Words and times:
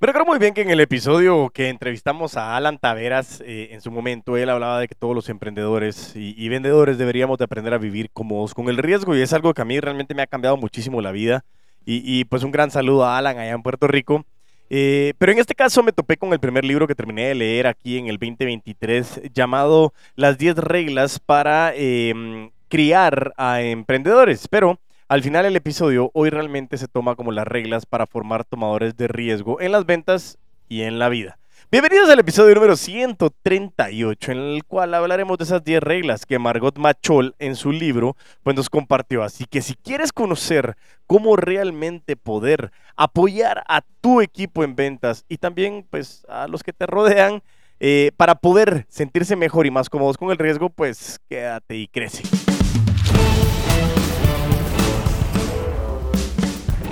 Me 0.00 0.06
recuerdo 0.06 0.26
muy 0.26 0.38
bien 0.38 0.52
que 0.52 0.60
en 0.60 0.70
el 0.70 0.80
episodio 0.80 1.50
que 1.50 1.68
entrevistamos 1.68 2.36
a 2.36 2.56
Alan 2.56 2.78
Taveras, 2.78 3.40
eh, 3.46 3.68
en 3.70 3.80
su 3.80 3.90
momento 3.92 4.36
él 4.36 4.50
hablaba 4.50 4.80
de 4.80 4.88
que 4.88 4.94
todos 4.94 5.14
los 5.14 5.28
emprendedores 5.28 6.12
y, 6.16 6.48
vendedores 6.48 6.98
deberíamos 6.98 7.38
de 7.38 7.44
aprender 7.44 7.72
a 7.72 7.78
vivir 7.78 8.10
cómodos 8.10 8.54
con 8.54 8.68
el 8.68 8.76
riesgo 8.76 9.16
y 9.16 9.22
es 9.22 9.32
algo 9.32 9.54
que 9.54 9.62
a 9.62 9.64
mí 9.64 9.78
realmente 9.78 10.14
me 10.14 10.22
ha 10.22 10.26
cambiado 10.26 10.56
muchísimo 10.56 11.00
la 11.00 11.12
vida. 11.12 11.44
Y, 11.86 12.24
pues 12.24 12.42
un 12.42 12.50
gran 12.50 12.70
saludo 12.70 13.04
a 13.04 13.18
Alan 13.18 13.38
allá 13.38 13.52
en 13.52 13.62
Puerto 13.62 13.86
Rico. 13.86 14.24
Eh, 14.68 15.12
pero 15.18 15.32
en 15.32 15.38
este 15.38 15.54
caso 15.54 15.82
me 15.82 15.92
topé 15.92 16.16
con 16.16 16.32
el 16.32 16.40
primer 16.40 16.64
libro 16.64 16.88
que 16.88 16.94
terminé 16.94 17.28
de 17.28 17.34
leer 17.34 17.66
aquí 17.66 17.98
en 17.98 18.08
el 18.08 18.16
2023 18.16 19.32
llamado 19.32 19.92
Las 20.16 20.38
10 20.38 20.56
reglas 20.56 21.18
para 21.20 21.72
eh, 21.76 22.50
criar 22.68 23.32
a 23.36 23.60
emprendedores. 23.62 24.48
Pero 24.48 24.80
al 25.08 25.22
final 25.22 25.44
del 25.44 25.56
episodio, 25.56 26.10
hoy 26.14 26.30
realmente 26.30 26.78
se 26.78 26.88
toma 26.88 27.14
como 27.14 27.30
las 27.30 27.46
reglas 27.46 27.84
para 27.84 28.06
formar 28.06 28.44
tomadores 28.44 28.96
de 28.96 29.08
riesgo 29.08 29.60
en 29.60 29.72
las 29.72 29.84
ventas 29.84 30.38
y 30.68 30.82
en 30.82 30.98
la 30.98 31.08
vida. 31.08 31.38
Bienvenidos 31.70 32.08
al 32.08 32.20
episodio 32.20 32.54
número 32.54 32.76
138, 32.76 34.32
en 34.32 34.38
el 34.38 34.64
cual 34.64 34.94
hablaremos 34.94 35.36
de 35.38 35.44
esas 35.44 35.64
10 35.64 35.82
reglas 35.82 36.24
que 36.24 36.38
Margot 36.38 36.78
Machol 36.78 37.34
en 37.38 37.56
su 37.56 37.72
libro 37.72 38.16
pues, 38.42 38.56
nos 38.56 38.70
compartió. 38.70 39.22
Así 39.22 39.44
que 39.44 39.60
si 39.60 39.74
quieres 39.74 40.12
conocer 40.12 40.76
cómo 41.06 41.36
realmente 41.36 42.16
poder 42.16 42.70
apoyar 42.96 43.64
a 43.66 43.82
tu 44.00 44.20
equipo 44.20 44.62
en 44.64 44.76
ventas 44.76 45.24
y 45.28 45.38
también 45.38 45.84
pues, 45.90 46.24
a 46.28 46.48
los 46.48 46.62
que 46.62 46.72
te 46.72 46.86
rodean 46.86 47.42
eh, 47.80 48.12
para 48.16 48.36
poder 48.36 48.86
sentirse 48.88 49.36
mejor 49.36 49.66
y 49.66 49.70
más 49.70 49.90
cómodos 49.90 50.16
con 50.16 50.30
el 50.30 50.38
riesgo, 50.38 50.70
pues 50.70 51.20
quédate 51.28 51.76
y 51.76 51.88
crece. 51.88 52.22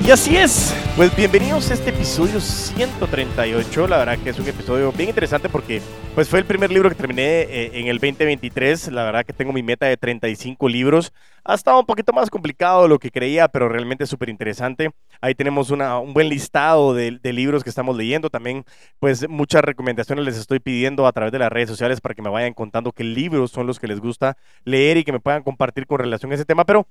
Y 0.05 0.11
así 0.11 0.37
es, 0.37 0.75
pues 0.97 1.15
bienvenidos 1.15 1.71
a 1.71 1.75
este 1.75 1.91
episodio 1.91 2.41
138, 2.41 3.87
la 3.87 3.99
verdad 3.99 4.19
que 4.19 4.31
es 4.31 4.39
un 4.41 4.49
episodio 4.49 4.91
bien 4.91 5.11
interesante 5.11 5.49
porque 5.49 5.81
pues 6.17 6.29
fue 6.29 6.41
el 6.41 6.45
primer 6.45 6.73
libro 6.73 6.89
que 6.89 6.97
terminé 6.97 7.43
eh, 7.43 7.71
en 7.75 7.87
el 7.87 8.01
2023, 8.01 8.91
la 8.91 9.05
verdad 9.05 9.25
que 9.25 9.33
tengo 9.33 9.53
mi 9.53 9.63
meta 9.63 9.87
de 9.87 9.97
35 9.97 10.69
libros, 10.69 11.13
ha 11.45 11.55
estado 11.55 11.79
un 11.79 11.87
poquito 11.87 12.13
más 12.13 12.31
complicado 12.31 12.83
de 12.83 12.89
lo 12.89 12.99
que 12.99 13.13
creía, 13.13 13.47
pero 13.47 13.69
realmente 13.69 14.05
súper 14.07 14.29
interesante, 14.29 14.91
ahí 15.21 15.37
tenemos 15.37 15.71
una, 15.71 16.01
un 16.01 16.15
buen 16.15 16.29
listado 16.29 16.95
de, 16.95 17.21
de, 17.23 17.33
libros 17.33 17.63
que 17.63 17.71
estamos 17.71 17.97
leyendo, 17.97 18.29
también 18.29 18.65
pues 18.99 19.29
muchas 19.29 19.63
recomendaciones 19.63 20.25
les 20.25 20.37
estoy 20.37 20.59
pidiendo 20.59 21.07
a 21.07 21.13
través 21.13 21.31
de 21.31 21.39
las 21.39 21.53
redes 21.53 21.69
sociales 21.69 22.01
para 22.01 22.17
que 22.17 22.23
me 22.23 22.29
vayan 22.29 22.55
contando 22.55 22.91
qué 22.91 23.05
libros 23.05 23.53
son 23.53 23.69
los 23.69 23.79
que 23.79 23.87
les 23.87 24.01
gusta 24.01 24.37
leer 24.65 24.97
y 24.97 25.05
que 25.05 25.13
me 25.13 25.21
puedan 25.21 25.45
compartir 25.45 25.87
con 25.87 26.01
relación 26.01 26.33
a 26.33 26.35
ese 26.35 26.45
tema, 26.45 26.65
pero... 26.65 26.89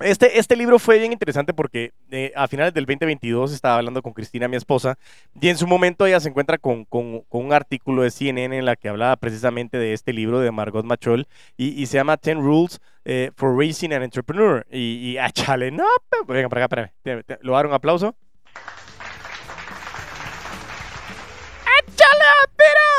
Este, 0.00 0.38
este 0.38 0.54
libro 0.54 0.78
fue 0.78 0.98
bien 0.98 1.12
interesante 1.12 1.52
porque 1.52 1.92
eh, 2.10 2.32
a 2.36 2.46
finales 2.46 2.72
del 2.72 2.86
2022 2.86 3.52
estaba 3.52 3.76
hablando 3.76 4.00
con 4.00 4.12
Cristina, 4.12 4.46
mi 4.46 4.56
esposa, 4.56 4.96
y 5.40 5.48
en 5.48 5.56
su 5.56 5.66
momento 5.66 6.06
ella 6.06 6.20
se 6.20 6.28
encuentra 6.28 6.56
con, 6.56 6.84
con, 6.84 7.22
con 7.22 7.44
un 7.44 7.52
artículo 7.52 8.02
de 8.02 8.10
CNN 8.12 8.56
en 8.56 8.64
la 8.64 8.76
que 8.76 8.88
hablaba 8.88 9.16
precisamente 9.16 9.76
de 9.76 9.92
este 9.92 10.12
libro 10.12 10.38
de 10.38 10.52
Margot 10.52 10.84
Machol 10.84 11.26
y, 11.56 11.70
y 11.70 11.86
se 11.86 11.96
llama 11.96 12.16
10 12.22 12.36
Rules 12.36 12.80
eh, 13.04 13.32
for 13.34 13.56
Raising 13.56 13.92
an 13.92 14.04
Entrepreneur. 14.04 14.64
Y, 14.70 15.10
y 15.10 15.18
ah, 15.18 15.30
chale, 15.30 15.72
no, 15.72 15.84
venga 16.28 16.48
para 16.48 16.64
acá, 16.64 16.92
espérame, 17.04 17.24
¿lo 17.40 17.54
dar 17.54 17.66
un 17.66 17.72
aplauso? 17.72 18.14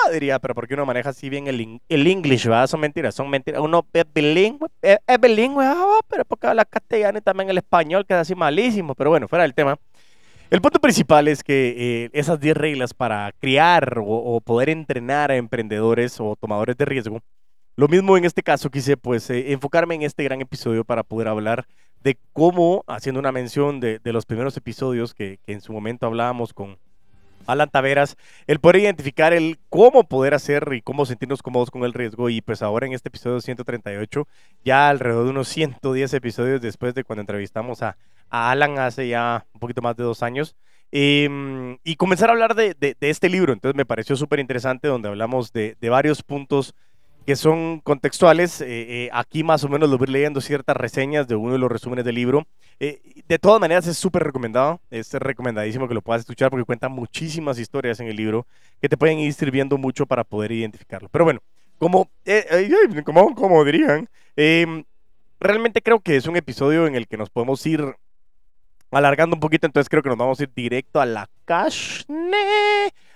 Diría, 0.10 0.40
pero 0.40 0.56
¿por 0.56 0.68
qué 0.68 0.74
uno 0.74 0.86
maneja 0.86 1.10
así 1.10 1.30
bien 1.30 1.48
el, 1.48 1.82
el 1.88 2.08
English, 2.08 2.46
¿verdad? 2.46 2.68
Son 2.68 2.80
mentiras, 2.80 3.16
son 3.16 3.30
mentiras. 3.30 3.62
Uno 3.62 3.86
es 3.94 4.06
bilingüe, 4.14 4.68
es, 4.82 4.98
es 5.06 5.20
bilingüe, 5.20 5.66
oh, 5.68 6.02
pero 6.08 6.26
porque 6.26 6.48
habla 6.48 6.66
castellano 6.66 7.18
y 7.20 7.22
también 7.22 7.50
el 7.50 7.58
español, 7.58 8.06
que 8.06 8.14
es 8.14 8.20
así 8.20 8.36
malísimo. 8.36 8.96
Pero 8.96 9.10
bueno, 9.10 9.28
fuera 9.28 9.44
del 9.44 9.54
tema. 9.54 9.78
El 10.50 10.62
punto 10.62 10.80
principal 10.80 11.28
es 11.28 11.44
que 11.44 11.76
eh, 11.78 12.10
esas 12.14 12.40
10 12.40 12.58
reglas 12.58 12.94
para 12.96 13.32
criar 13.40 14.00
o, 14.00 14.06
o, 14.06 14.42
poder 14.42 14.70
entrenar 14.70 15.30
a 15.30 15.36
emprendedores 15.36 16.20
o 16.20 16.36
tomadores 16.36 16.76
de 16.76 16.86
riesgo, 16.86 17.20
lo 17.76 17.88
mismo 17.88 18.18
en 18.18 18.26
este 18.26 18.42
caso 18.42 18.72
quise 18.72 18.98
pues 18.98 19.30
eh, 19.30 19.52
enfocarme 19.52 19.94
en 19.94 20.02
este 20.02 20.24
gran 20.24 20.42
episodio 20.42 20.84
para 20.84 21.04
poder 21.04 21.28
hablar 21.28 21.66
de 22.02 22.18
cómo, 22.34 22.84
haciendo 22.88 23.20
una 23.20 23.32
mención 23.32 23.80
de, 23.80 24.00
de 24.00 24.12
los 24.12 24.26
primeros 24.26 24.58
episodios 24.58 25.14
que, 25.14 25.38
que 25.46 25.54
en 25.54 25.62
su 25.62 25.72
momento 25.72 26.08
hablábamos 26.08 26.54
con, 26.54 26.80
Alan 27.52 27.70
Taveras, 27.70 28.18
el 28.48 28.60
poder 28.60 28.82
identificar 28.82 29.34
el 29.34 29.60
cómo 29.70 30.04
poder 30.04 30.34
hacer 30.34 30.70
y 30.74 30.82
cómo 30.82 31.06
sentirnos 31.06 31.42
cómodos 31.42 31.72
con 31.72 31.84
el 31.84 31.94
riesgo. 31.94 32.30
Y 32.30 32.42
pues 32.42 32.62
ahora 32.62 32.88
en 32.88 32.94
este 32.94 33.10
episodio 33.10 33.42
138, 33.42 34.28
ya 34.64 34.90
alrededor 34.90 35.26
de 35.26 35.32
unos 35.32 35.48
110 35.50 36.14
episodios 36.14 36.62
después 36.62 36.94
de 36.94 37.04
cuando 37.04 37.22
entrevistamos 37.22 37.82
a, 37.84 37.98
Alan 38.30 38.78
hace 38.78 39.08
ya 39.08 39.46
un 39.54 39.60
poquito 39.60 39.82
más 39.82 39.96
de 39.96 40.04
dos 40.04 40.22
años. 40.24 40.56
Y 40.92 41.96
comenzar 41.98 42.30
a 42.30 42.34
hablar 42.34 42.56
de, 42.56 42.76
este 43.00 43.30
libro. 43.30 43.54
Entonces 43.54 43.76
me 43.76 43.86
pareció 43.86 44.16
súper 44.16 44.40
interesante 44.40 44.88
donde 44.88 45.10
hablamos 45.10 45.52
de 45.54 45.76
varios 45.90 46.24
puntos 46.24 46.76
que 47.30 47.36
son 47.36 47.80
contextuales. 47.82 48.60
Eh, 48.60 48.66
eh, 48.70 49.10
aquí 49.14 49.44
más 49.44 49.64
o 49.64 49.70
menos 49.70 49.88
lo 49.88 50.00
voy 50.00 50.08
leyendo 50.08 50.42
ciertas 50.42 50.76
reseñas 50.76 51.28
de 51.28 51.36
uno 51.36 51.54
de 51.54 51.60
los 51.60 51.72
resúmenes 51.72 52.04
del 52.04 52.16
libro. 52.16 52.48
Eh, 52.80 53.22
de 53.28 53.38
todas 53.38 53.62
maneras 53.62 53.86
es 53.86 54.00
súper 54.00 54.24
recomendado, 54.24 54.82
es 54.90 55.14
recomendadísimo 55.14 55.88
que 55.88 55.94
lo 55.94 56.02
puedas 56.02 56.22
escuchar 56.22 56.50
porque 56.50 56.66
cuenta 56.66 56.90
muchísimas 56.90 57.60
historias 57.60 58.00
en 58.00 58.08
el 58.08 58.16
libro 58.16 58.48
que 58.82 58.90
te 58.90 58.98
pueden 58.98 59.20
ir 59.20 59.32
sirviendo 59.32 59.78
mucho 59.78 60.08
para 60.08 60.24
poder 60.24 60.54
identificarlo. 60.54 61.08
Pero 61.10 61.24
bueno, 61.24 61.40
como, 61.78 62.10
como, 63.06 63.36
como 63.36 63.64
dirían, 63.64 64.10
em, 64.36 64.84
realmente 65.40 65.84
creo 65.84 66.00
que 66.00 66.16
es 66.16 66.26
un 66.26 66.36
episodio 66.36 66.88
en 66.88 66.96
el 66.96 67.08
que 67.08 67.18
nos 67.18 67.30
podemos 67.30 67.64
ir 67.68 67.96
alargando 68.90 69.36
un 69.36 69.40
poquito, 69.40 69.68
entonces 69.68 69.88
creo 69.88 70.02
que 70.02 70.10
nos 70.10 70.18
vamos 70.18 70.40
a 70.40 70.44
ir 70.46 70.52
directo 70.56 71.00
a 71.00 71.06
la 71.06 71.30
cash. 71.46 72.06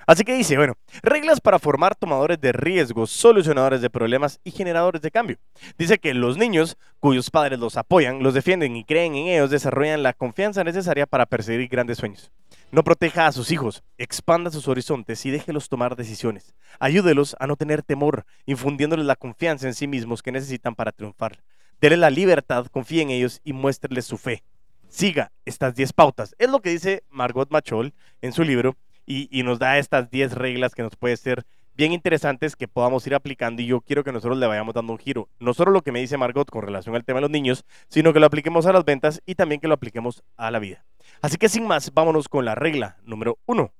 Así 0.05 0.23
que 0.23 0.35
dice, 0.35 0.57
bueno, 0.57 0.73
reglas 1.01 1.39
para 1.39 1.59
formar 1.59 1.95
tomadores 1.95 2.39
de 2.41 2.51
riesgos, 2.51 3.11
solucionadores 3.11 3.81
de 3.81 3.89
problemas 3.89 4.39
y 4.43 4.51
generadores 4.51 5.01
de 5.01 5.11
cambio. 5.11 5.37
Dice 5.77 5.97
que 5.97 6.13
los 6.13 6.37
niños 6.37 6.77
cuyos 6.99 7.29
padres 7.29 7.59
los 7.59 7.77
apoyan, 7.77 8.21
los 8.21 8.33
defienden 8.33 8.75
y 8.75 8.83
creen 8.83 9.15
en 9.15 9.27
ellos 9.27 9.49
desarrollan 9.49 10.03
la 10.03 10.13
confianza 10.13 10.63
necesaria 10.63 11.05
para 11.05 11.25
perseguir 11.25 11.69
grandes 11.69 11.97
sueños. 11.97 12.31
No 12.71 12.83
proteja 12.83 13.27
a 13.27 13.31
sus 13.31 13.51
hijos, 13.51 13.83
expanda 13.97 14.49
sus 14.49 14.67
horizontes 14.67 15.25
y 15.25 15.31
déjelos 15.31 15.69
tomar 15.69 15.95
decisiones. 15.95 16.55
Ayúdelos 16.79 17.35
a 17.39 17.47
no 17.47 17.55
tener 17.55 17.83
temor, 17.83 18.25
infundiéndoles 18.45 19.05
la 19.05 19.15
confianza 19.15 19.67
en 19.67 19.75
sí 19.75 19.87
mismos 19.87 20.23
que 20.23 20.31
necesitan 20.31 20.75
para 20.75 20.91
triunfar. 20.91 21.43
Dele 21.79 21.97
la 21.97 22.09
libertad, 22.09 22.65
confíe 22.71 23.01
en 23.01 23.11
ellos 23.11 23.41
y 23.43 23.53
muéstreles 23.53 24.05
su 24.05 24.17
fe. 24.17 24.43
Siga 24.89 25.31
estas 25.45 25.75
10 25.75 25.93
pautas. 25.93 26.35
Es 26.39 26.49
lo 26.49 26.61
que 26.61 26.69
dice 26.69 27.03
Margot 27.09 27.49
Machol 27.51 27.93
en 28.21 28.33
su 28.33 28.43
libro 28.43 28.75
y, 29.05 29.43
nos 29.43 29.59
da 29.59 29.77
estas 29.77 30.09
10 30.09 30.33
reglas 30.33 30.75
que 30.75 30.83
nos 30.83 30.95
puede 30.95 31.17
ser 31.17 31.45
bien 31.75 31.91
interesantes 31.91 32.55
que 32.55 32.67
podamos 32.67 33.05
ir 33.07 33.15
aplicando 33.15 33.61
y 33.61 33.65
yo 33.65 33.81
quiero 33.81 34.03
que 34.03 34.11
nosotros 34.11 34.37
le 34.37 34.47
vayamos 34.47 34.73
dando 34.73 34.93
un 34.93 34.99
giro. 34.99 35.29
No 35.39 35.53
solo 35.53 35.71
lo 35.71 35.81
que 35.81 35.91
me 35.91 35.99
dice 35.99 36.17
Margot 36.17 36.49
con 36.49 36.61
relación 36.61 36.95
al 36.95 37.03
tema 37.03 37.17
de 37.17 37.21
los 37.21 37.31
niños, 37.31 37.65
sino 37.87 38.13
que 38.13 38.19
lo 38.19 38.27
apliquemos 38.27 38.65
a 38.65 38.73
las 38.73 38.85
ventas 38.85 39.21
y 39.25 39.35
también 39.35 39.59
que 39.59 39.67
lo 39.67 39.73
apliquemos 39.73 40.23
a 40.37 40.51
la 40.51 40.59
vida. 40.59 40.85
Así 41.21 41.37
que 41.37 41.49
sin 41.49 41.67
más, 41.67 41.93
vámonos 41.93 42.29
con 42.29 42.45
la 42.45 42.55
regla 42.55 42.97
número 43.03 43.39
uno. 43.45 43.71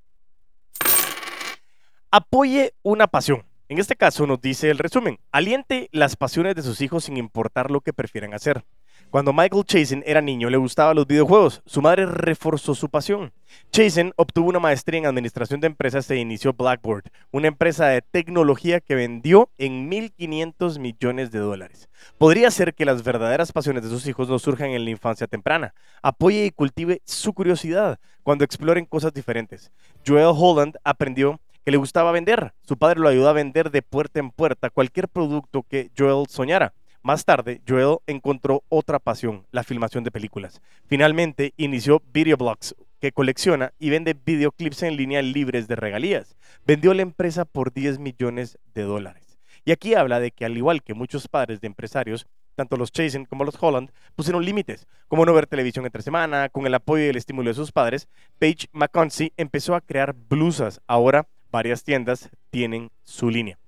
Apoye 2.10 2.74
una 2.82 3.06
pasión. 3.06 3.44
En 3.68 3.78
este 3.78 3.96
caso 3.96 4.26
nos 4.26 4.40
dice 4.40 4.70
el 4.70 4.78
resumen, 4.78 5.18
aliente 5.32 5.88
las 5.90 6.16
pasiones 6.16 6.54
de 6.54 6.62
sus 6.62 6.80
hijos 6.80 7.04
sin 7.04 7.16
importar 7.16 7.70
lo 7.70 7.80
que 7.80 7.92
prefieran 7.92 8.34
hacer. 8.34 8.64
Cuando 9.10 9.32
Michael 9.32 9.64
Chasen 9.64 10.02
era 10.06 10.20
niño 10.20 10.50
le 10.50 10.56
gustaban 10.56 10.96
los 10.96 11.06
videojuegos. 11.06 11.62
Su 11.66 11.80
madre 11.80 12.04
reforzó 12.06 12.74
su 12.74 12.88
pasión. 12.88 13.32
Chasen 13.70 14.12
obtuvo 14.16 14.48
una 14.48 14.60
maestría 14.60 15.00
en 15.00 15.06
administración 15.06 15.60
de 15.60 15.66
empresas 15.66 16.10
e 16.10 16.16
inició 16.16 16.52
Blackboard, 16.52 17.10
una 17.32 17.48
empresa 17.48 17.86
de 17.86 18.02
tecnología 18.02 18.80
que 18.80 18.94
vendió 18.94 19.50
en 19.58 19.90
1.500 19.90 20.78
millones 20.78 21.30
de 21.32 21.40
dólares. 21.40 21.88
Podría 22.18 22.50
ser 22.50 22.74
que 22.74 22.84
las 22.84 23.02
verdaderas 23.02 23.52
pasiones 23.52 23.82
de 23.82 23.88
sus 23.88 24.06
hijos 24.06 24.28
no 24.28 24.38
surjan 24.38 24.70
en 24.70 24.84
la 24.84 24.90
infancia 24.90 25.26
temprana. 25.26 25.74
Apoye 26.02 26.46
y 26.46 26.50
cultive 26.50 27.02
su 27.04 27.32
curiosidad 27.32 27.98
cuando 28.22 28.44
exploren 28.44 28.86
cosas 28.86 29.12
diferentes. 29.12 29.72
Joel 30.06 30.34
Holland 30.36 30.76
aprendió 30.84 31.40
que 31.64 31.70
le 31.70 31.76
gustaba 31.76 32.12
vender. 32.12 32.52
Su 32.62 32.76
padre 32.76 33.00
lo 33.00 33.08
ayudó 33.08 33.28
a 33.28 33.32
vender 33.32 33.70
de 33.70 33.82
puerta 33.82 34.20
en 34.20 34.30
puerta 34.30 34.70
cualquier 34.70 35.08
producto 35.08 35.62
que 35.62 35.90
Joel 35.96 36.26
soñara. 36.28 36.74
Más 37.02 37.24
tarde, 37.26 37.60
Joel 37.68 37.98
encontró 38.06 38.62
otra 38.70 38.98
pasión, 38.98 39.46
la 39.50 39.62
filmación 39.62 40.04
de 40.04 40.10
películas. 40.10 40.62
Finalmente, 40.86 41.52
inició 41.58 42.02
Videoblogs, 42.12 42.74
que 43.04 43.12
colecciona 43.12 43.74
y 43.78 43.90
vende 43.90 44.14
videoclips 44.14 44.82
en 44.82 44.96
línea 44.96 45.20
libres 45.20 45.68
de 45.68 45.76
regalías. 45.76 46.38
Vendió 46.64 46.94
la 46.94 47.02
empresa 47.02 47.44
por 47.44 47.70
10 47.70 47.98
millones 47.98 48.56
de 48.74 48.80
dólares. 48.80 49.38
Y 49.66 49.72
aquí 49.72 49.94
habla 49.94 50.20
de 50.20 50.30
que 50.30 50.46
al 50.46 50.56
igual 50.56 50.82
que 50.82 50.94
muchos 50.94 51.28
padres 51.28 51.60
de 51.60 51.66
empresarios, 51.66 52.26
tanto 52.54 52.78
los 52.78 52.92
Chasen 52.92 53.26
como 53.26 53.44
los 53.44 53.62
Holland 53.62 53.90
pusieron 54.16 54.42
límites, 54.42 54.86
como 55.06 55.26
no 55.26 55.34
ver 55.34 55.46
televisión 55.46 55.84
entre 55.84 56.00
semana, 56.00 56.48
con 56.48 56.66
el 56.66 56.72
apoyo 56.72 57.04
y 57.04 57.08
el 57.08 57.16
estímulo 57.16 57.50
de 57.50 57.54
sus 57.54 57.72
padres, 57.72 58.08
Paige 58.38 58.68
McConsey 58.72 59.34
empezó 59.36 59.74
a 59.74 59.82
crear 59.82 60.14
blusas. 60.14 60.80
Ahora 60.86 61.26
varias 61.52 61.84
tiendas 61.84 62.30
tienen 62.48 62.90
su 63.02 63.28
línea. 63.28 63.58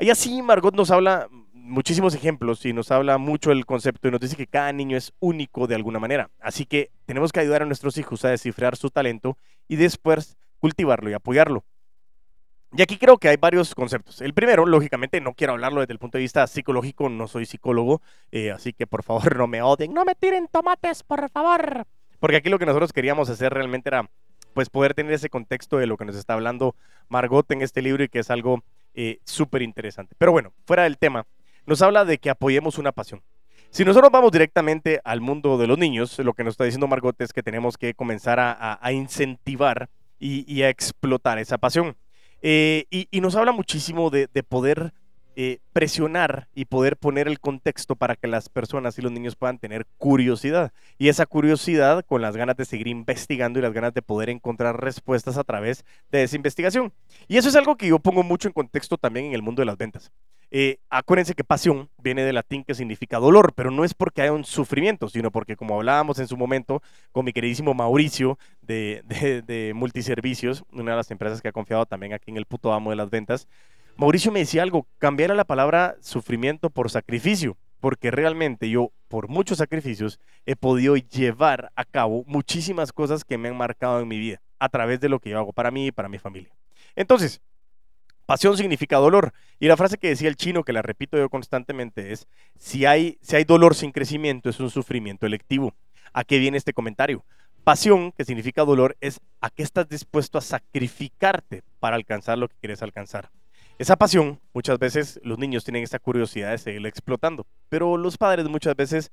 Y 0.00 0.08
así 0.08 0.40
Margot 0.40 0.74
nos 0.74 0.90
habla 0.90 1.28
muchísimos 1.66 2.14
ejemplos 2.14 2.64
y 2.64 2.72
nos 2.72 2.90
habla 2.90 3.18
mucho 3.18 3.52
el 3.52 3.66
concepto 3.66 4.08
y 4.08 4.10
nos 4.10 4.20
dice 4.20 4.36
que 4.36 4.46
cada 4.46 4.72
niño 4.72 4.96
es 4.96 5.12
único 5.20 5.66
de 5.66 5.74
alguna 5.74 5.98
manera. 5.98 6.30
Así 6.40 6.64
que 6.64 6.90
tenemos 7.04 7.32
que 7.32 7.40
ayudar 7.40 7.62
a 7.62 7.66
nuestros 7.66 7.98
hijos 7.98 8.24
a 8.24 8.30
descifrar 8.30 8.76
su 8.76 8.90
talento 8.90 9.36
y 9.68 9.76
después 9.76 10.36
cultivarlo 10.58 11.10
y 11.10 11.12
apoyarlo. 11.12 11.64
Y 12.76 12.82
aquí 12.82 12.98
creo 12.98 13.18
que 13.18 13.28
hay 13.28 13.36
varios 13.36 13.74
conceptos. 13.74 14.20
El 14.20 14.34
primero, 14.34 14.66
lógicamente, 14.66 15.20
no 15.20 15.34
quiero 15.34 15.54
hablarlo 15.54 15.80
desde 15.80 15.92
el 15.92 15.98
punto 15.98 16.18
de 16.18 16.22
vista 16.22 16.46
psicológico, 16.46 17.08
no 17.08 17.28
soy 17.28 17.46
psicólogo, 17.46 18.02
eh, 18.32 18.50
así 18.50 18.72
que 18.72 18.86
por 18.86 19.02
favor 19.02 19.36
no 19.36 19.46
me 19.46 19.62
odien, 19.62 19.94
no 19.94 20.04
me 20.04 20.14
tiren 20.14 20.48
tomates, 20.48 21.02
por 21.02 21.28
favor. 21.30 21.86
Porque 22.18 22.36
aquí 22.36 22.48
lo 22.50 22.58
que 22.58 22.66
nosotros 22.66 22.92
queríamos 22.92 23.30
hacer 23.30 23.52
realmente 23.52 23.88
era 23.88 24.08
pues 24.52 24.70
poder 24.70 24.94
tener 24.94 25.12
ese 25.12 25.28
contexto 25.28 25.76
de 25.76 25.86
lo 25.86 25.98
que 25.98 26.06
nos 26.06 26.16
está 26.16 26.32
hablando 26.32 26.74
Margot 27.08 27.50
en 27.50 27.60
este 27.60 27.82
libro 27.82 28.02
y 28.04 28.08
que 28.08 28.20
es 28.20 28.30
algo 28.30 28.62
eh, 28.94 29.20
súper 29.24 29.60
interesante. 29.60 30.14
Pero 30.16 30.32
bueno, 30.32 30.52
fuera 30.64 30.84
del 30.84 30.96
tema, 30.96 31.26
nos 31.66 31.82
habla 31.82 32.04
de 32.04 32.18
que 32.18 32.30
apoyemos 32.30 32.78
una 32.78 32.92
pasión. 32.92 33.22
Si 33.70 33.84
nosotros 33.84 34.10
vamos 34.10 34.32
directamente 34.32 35.00
al 35.04 35.20
mundo 35.20 35.58
de 35.58 35.66
los 35.66 35.76
niños, 35.76 36.18
lo 36.20 36.32
que 36.32 36.44
nos 36.44 36.52
está 36.52 36.64
diciendo 36.64 36.86
Margot 36.86 37.20
es 37.20 37.32
que 37.32 37.42
tenemos 37.42 37.76
que 37.76 37.94
comenzar 37.94 38.38
a, 38.40 38.92
incentivar 38.92 39.90
y, 40.18 40.62
a 40.62 40.70
explotar 40.70 41.38
esa 41.38 41.58
pasión. 41.58 41.96
Eh, 42.40 42.86
y, 42.90 43.20
nos 43.20 43.34
habla 43.34 43.52
muchísimo 43.52 44.08
de, 44.08 44.28
de 44.32 44.42
poder 44.42 44.92
eh, 45.38 45.58
presionar 45.74 46.48
y 46.54 46.64
poder 46.64 46.96
poner 46.96 47.28
el 47.28 47.38
contexto 47.38 47.94
para 47.94 48.16
que 48.16 48.26
las 48.26 48.48
personas 48.48 48.98
y 48.98 49.02
los 49.02 49.12
niños 49.12 49.36
puedan 49.36 49.58
tener 49.58 49.84
curiosidad. 49.98 50.72
Y 50.96 51.08
esa 51.08 51.26
curiosidad 51.26 52.02
con 52.06 52.22
las 52.22 52.38
ganas 52.38 52.56
de 52.56 52.64
seguir 52.64 52.88
investigando 52.88 53.58
y 53.58 53.62
las 53.62 53.74
ganas 53.74 53.92
de 53.92 54.00
poder 54.00 54.30
encontrar 54.30 54.80
respuestas 54.80 55.36
a 55.36 55.44
través 55.44 55.84
de 56.10 56.22
esa 56.22 56.36
investigación. 56.36 56.90
Y 57.28 57.36
eso 57.36 57.50
es 57.50 57.56
algo 57.56 57.76
que 57.76 57.88
yo 57.88 57.98
pongo 57.98 58.22
mucho 58.22 58.48
en 58.48 58.54
contexto 58.54 58.96
también 58.96 59.26
en 59.26 59.34
el 59.34 59.42
mundo 59.42 59.60
de 59.60 59.66
las 59.66 59.76
ventas. 59.76 60.10
Eh, 60.50 60.78
acuérdense 60.90 61.34
que 61.34 61.42
pasión 61.42 61.90
viene 61.98 62.22
del 62.22 62.36
latín 62.36 62.64
que 62.64 62.74
significa 62.74 63.18
dolor, 63.18 63.52
pero 63.54 63.70
no 63.70 63.84
es 63.84 63.94
porque 63.94 64.22
haya 64.22 64.32
un 64.32 64.44
sufrimiento, 64.44 65.08
sino 65.08 65.30
porque 65.30 65.56
como 65.56 65.74
hablábamos 65.74 66.18
en 66.18 66.28
su 66.28 66.36
momento 66.36 66.82
con 67.12 67.24
mi 67.24 67.32
queridísimo 67.32 67.74
Mauricio 67.74 68.38
de, 68.62 69.02
de, 69.06 69.42
de 69.42 69.74
Multiservicios, 69.74 70.64
una 70.72 70.92
de 70.92 70.96
las 70.96 71.10
empresas 71.10 71.42
que 71.42 71.48
ha 71.48 71.52
confiado 71.52 71.86
también 71.86 72.12
aquí 72.12 72.30
en 72.30 72.36
el 72.36 72.46
puto 72.46 72.72
amo 72.72 72.90
de 72.90 72.96
las 72.96 73.10
ventas, 73.10 73.48
Mauricio 73.96 74.30
me 74.30 74.40
decía 74.40 74.62
algo, 74.62 74.86
cambiara 74.98 75.34
la 75.34 75.44
palabra 75.44 75.96
sufrimiento 76.00 76.68
por 76.68 76.90
sacrificio, 76.90 77.56
porque 77.80 78.10
realmente 78.10 78.68
yo, 78.68 78.92
por 79.08 79.28
muchos 79.28 79.58
sacrificios, 79.58 80.20
he 80.44 80.54
podido 80.54 80.96
llevar 80.96 81.72
a 81.76 81.84
cabo 81.86 82.22
muchísimas 82.26 82.92
cosas 82.92 83.24
que 83.24 83.38
me 83.38 83.48
han 83.48 83.56
marcado 83.56 84.00
en 84.00 84.08
mi 84.08 84.18
vida, 84.18 84.42
a 84.58 84.68
través 84.68 85.00
de 85.00 85.08
lo 85.08 85.18
que 85.18 85.30
yo 85.30 85.38
hago 85.38 85.54
para 85.54 85.70
mí 85.70 85.86
y 85.86 85.92
para 85.92 86.10
mi 86.10 86.18
familia. 86.18 86.54
Entonces, 86.94 87.40
pasión 88.26 88.56
significa 88.56 88.96
dolor. 88.96 89.32
Y 89.58 89.68
la 89.68 89.76
frase 89.76 89.98
que 89.98 90.08
decía 90.08 90.28
el 90.28 90.36
chino, 90.36 90.64
que 90.64 90.72
la 90.72 90.82
repito 90.82 91.16
yo 91.16 91.30
constantemente, 91.30 92.12
es, 92.12 92.26
si 92.58 92.84
hay, 92.84 93.18
si 93.22 93.36
hay 93.36 93.44
dolor 93.44 93.74
sin 93.74 93.92
crecimiento, 93.92 94.50
es 94.50 94.60
un 94.60 94.70
sufrimiento 94.70 95.26
electivo. 95.26 95.74
¿A 96.12 96.24
qué 96.24 96.38
viene 96.38 96.58
este 96.58 96.72
comentario? 96.72 97.24
Pasión, 97.64 98.12
que 98.12 98.24
significa 98.24 98.64
dolor, 98.64 98.96
es 99.00 99.20
a 99.40 99.50
qué 99.50 99.62
estás 99.62 99.88
dispuesto 99.88 100.38
a 100.38 100.40
sacrificarte 100.40 101.62
para 101.80 101.96
alcanzar 101.96 102.38
lo 102.38 102.48
que 102.48 102.56
quieres 102.60 102.82
alcanzar. 102.82 103.30
Esa 103.78 103.96
pasión, 103.96 104.40
muchas 104.54 104.78
veces 104.78 105.20
los 105.22 105.38
niños 105.38 105.64
tienen 105.64 105.82
esa 105.82 105.98
curiosidad 105.98 106.52
de 106.52 106.58
seguirla 106.58 106.88
explotando, 106.88 107.46
pero 107.68 107.96
los 107.96 108.16
padres 108.16 108.48
muchas 108.48 108.74
veces, 108.74 109.12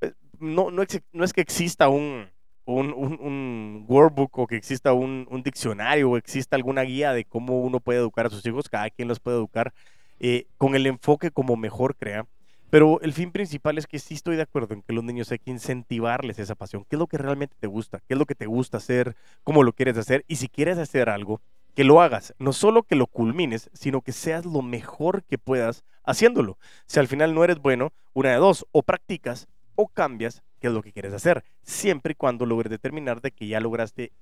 eh, 0.00 0.12
no, 0.38 0.70
no, 0.70 0.82
es 0.82 1.32
que 1.32 1.40
exista 1.40 1.88
un, 1.88 2.28
un, 2.66 3.84
workbook 3.88 4.38
o 4.38 4.46
que 4.46 4.56
exista 4.56 4.92
un, 4.92 5.26
diccionario 5.44 6.10
o 6.10 6.16
exista 6.16 6.56
alguna 6.56 6.82
guía 6.82 7.12
de 7.12 7.24
cómo 7.24 7.60
uno 7.60 7.80
puede 7.80 7.98
educar 7.98 8.26
a 8.26 8.30
sus 8.30 8.44
hijos, 8.46 8.68
cada 8.68 8.90
quien 8.90 9.08
los 9.08 9.20
puede 9.20 9.36
educar 9.36 9.72
eh, 10.20 10.46
con 10.56 10.74
el 10.74 10.86
enfoque 10.86 11.30
como 11.30 11.56
mejor 11.56 11.96
crea. 11.96 12.26
Pero 12.70 13.00
el 13.02 13.12
fin 13.12 13.30
principal 13.30 13.78
es 13.78 13.86
que 13.86 14.00
sí 14.00 14.14
estoy 14.14 14.34
de 14.34 14.42
acuerdo 14.42 14.74
en 14.74 14.82
que 14.82 14.92
los 14.92 15.04
niños 15.04 15.30
hay 15.30 15.38
que 15.38 15.50
incentivarles 15.50 16.40
esa 16.40 16.56
pasión. 16.56 16.84
¿Qué 16.88 16.96
es 16.96 16.98
lo 16.98 17.06
que 17.06 17.18
realmente 17.18 17.54
te 17.60 17.68
gusta? 17.68 18.00
¿Qué 18.00 18.14
es 18.14 18.18
lo 18.18 18.26
que 18.26 18.34
te 18.34 18.46
gusta 18.46 18.78
hacer? 18.78 19.14
¿Cómo 19.44 19.62
lo 19.62 19.72
quieres 19.72 19.96
hacer? 19.96 20.24
Y 20.26 20.36
si 20.36 20.48
quieres 20.48 20.78
hacer 20.78 21.08
algo, 21.08 21.40
que 21.74 21.84
lo 21.84 22.00
hagas, 22.00 22.34
no 22.38 22.52
solo 22.52 22.82
que 22.82 22.96
lo 22.96 23.06
culmines, 23.06 23.70
sino 23.72 24.00
que 24.00 24.12
seas 24.12 24.44
lo 24.44 24.62
mejor 24.62 25.24
que 25.24 25.38
puedas 25.38 25.84
haciéndolo. 26.04 26.58
Si 26.86 26.98
al 26.98 27.08
final 27.08 27.34
no 27.34 27.44
eres 27.44 27.58
bueno, 27.58 27.92
una 28.12 28.30
de 28.30 28.36
dos, 28.36 28.66
o 28.72 28.82
practicas 28.82 29.48
o 29.76 29.88
cambias 29.88 30.42
qué 30.64 30.68
es 30.68 30.72
lo 30.72 30.82
que 30.82 30.92
quieres 30.94 31.12
hacer, 31.12 31.44
siempre 31.62 32.12
y 32.12 32.14
cuando 32.14 32.46
logres 32.46 32.70
determinar 32.70 33.20
de 33.20 33.32
que 33.32 33.46
ya 33.46 33.60
lograste 33.60 34.12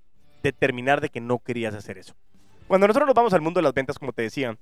determinar 0.43 1.01
de 1.01 1.09
que 1.09 1.21
no 1.21 1.39
querías 1.39 1.73
hacer 1.73 1.99
eso. 1.99 2.17
Cuando 2.67 2.89
nosotros 2.89 3.07
nos 3.07 3.15
vamos 3.15 3.33
al 3.33 3.43
mundo 3.43 3.59
de 3.59 3.63
las 3.63 3.75
ventas, 3.75 3.97
como 3.97 4.13
te 4.13 4.23
decía, 4.23 4.59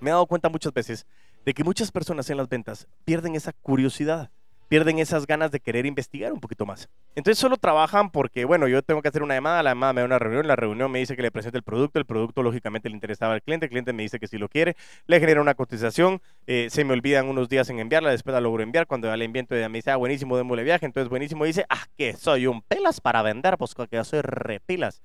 me 0.00 0.10
he 0.10 0.12
dado 0.12 0.26
cuenta 0.26 0.48
muchas 0.48 0.72
veces 0.72 1.06
de 1.44 1.54
que 1.54 1.62
muchas 1.62 1.92
personas 1.92 2.28
en 2.28 2.38
las 2.38 2.48
ventas 2.48 2.88
pierden 3.04 3.36
esa 3.36 3.52
curiosidad 3.52 4.32
pierden 4.72 5.00
esas 5.00 5.26
ganas 5.26 5.50
de 5.50 5.60
querer 5.60 5.84
investigar 5.84 6.32
un 6.32 6.40
poquito 6.40 6.64
más. 6.64 6.88
Entonces 7.14 7.38
solo 7.38 7.58
trabajan 7.58 8.08
porque, 8.08 8.46
bueno, 8.46 8.68
yo 8.68 8.80
tengo 8.80 9.02
que 9.02 9.08
hacer 9.08 9.22
una 9.22 9.34
llamada, 9.34 9.62
la 9.62 9.72
llamada 9.72 9.92
me 9.92 10.00
da 10.00 10.06
una 10.06 10.18
reunión, 10.18 10.48
la 10.48 10.56
reunión 10.56 10.90
me 10.90 10.98
dice 10.98 11.14
que 11.14 11.20
le 11.20 11.30
presente 11.30 11.58
el 11.58 11.62
producto, 11.62 11.98
el 11.98 12.06
producto 12.06 12.42
lógicamente 12.42 12.88
le 12.88 12.94
interesaba 12.94 13.34
al 13.34 13.42
cliente, 13.42 13.66
el 13.66 13.68
cliente 13.68 13.92
me 13.92 14.02
dice 14.02 14.18
que 14.18 14.26
si 14.28 14.38
lo 14.38 14.48
quiere, 14.48 14.74
le 15.04 15.20
genera 15.20 15.42
una 15.42 15.52
cotización, 15.52 16.22
eh, 16.46 16.68
se 16.70 16.86
me 16.86 16.94
olvidan 16.94 17.28
unos 17.28 17.50
días 17.50 17.68
en 17.68 17.80
enviarla, 17.80 18.12
después 18.12 18.32
la 18.32 18.40
logro 18.40 18.62
enviar, 18.62 18.86
cuando 18.86 19.08
ya 19.08 19.16
le 19.18 19.26
envío, 19.26 19.44
ella 19.50 19.68
me 19.68 19.76
dice, 19.76 19.90
ah, 19.90 19.96
buenísimo, 19.96 20.38
démosle 20.38 20.64
viaje, 20.64 20.86
entonces 20.86 21.10
buenísimo, 21.10 21.44
dice, 21.44 21.66
ah, 21.68 21.84
que 21.98 22.14
soy 22.14 22.46
un 22.46 22.62
pelas 22.62 23.02
para 23.02 23.20
vender, 23.20 23.58
pues 23.58 23.74
que 23.74 23.86
yo 23.90 24.04
soy 24.04 24.22
repilas. 24.22 25.02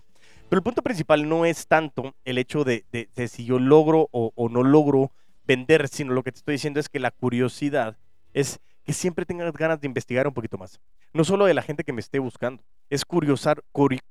Pero 0.48 0.60
el 0.60 0.64
punto 0.64 0.82
principal 0.82 1.28
no 1.28 1.44
es 1.44 1.68
tanto 1.68 2.16
el 2.24 2.38
hecho 2.38 2.64
de, 2.64 2.86
si 3.28 3.44
yo 3.44 3.60
logro 3.60 4.08
o, 4.12 4.32
o 4.34 4.48
no 4.48 4.64
logro 4.64 5.12
vender, 5.46 5.90
sino 5.90 6.14
lo 6.14 6.24
que 6.24 6.32
te 6.32 6.38
estoy 6.38 6.54
diciendo 6.54 6.80
es 6.80 6.88
que 6.88 7.02
la 7.02 7.12
curiosidad 7.12 7.98
es 8.34 8.62
que 8.88 8.94
siempre 8.94 9.26
tengas 9.26 9.52
ganas 9.52 9.82
de 9.82 9.86
investigar 9.86 10.26
un 10.28 10.34
poquito 10.34 10.58
más. 10.58 10.80
No 11.12 11.26
solo 11.26 11.44
de 11.44 11.54
la 11.54 11.62
gente 11.62 11.84
que 11.84 11.92
me 11.92 12.00
esté 12.00 12.20
buscando, 12.20 12.64
es 12.90 13.04
curiosar, 13.04 13.62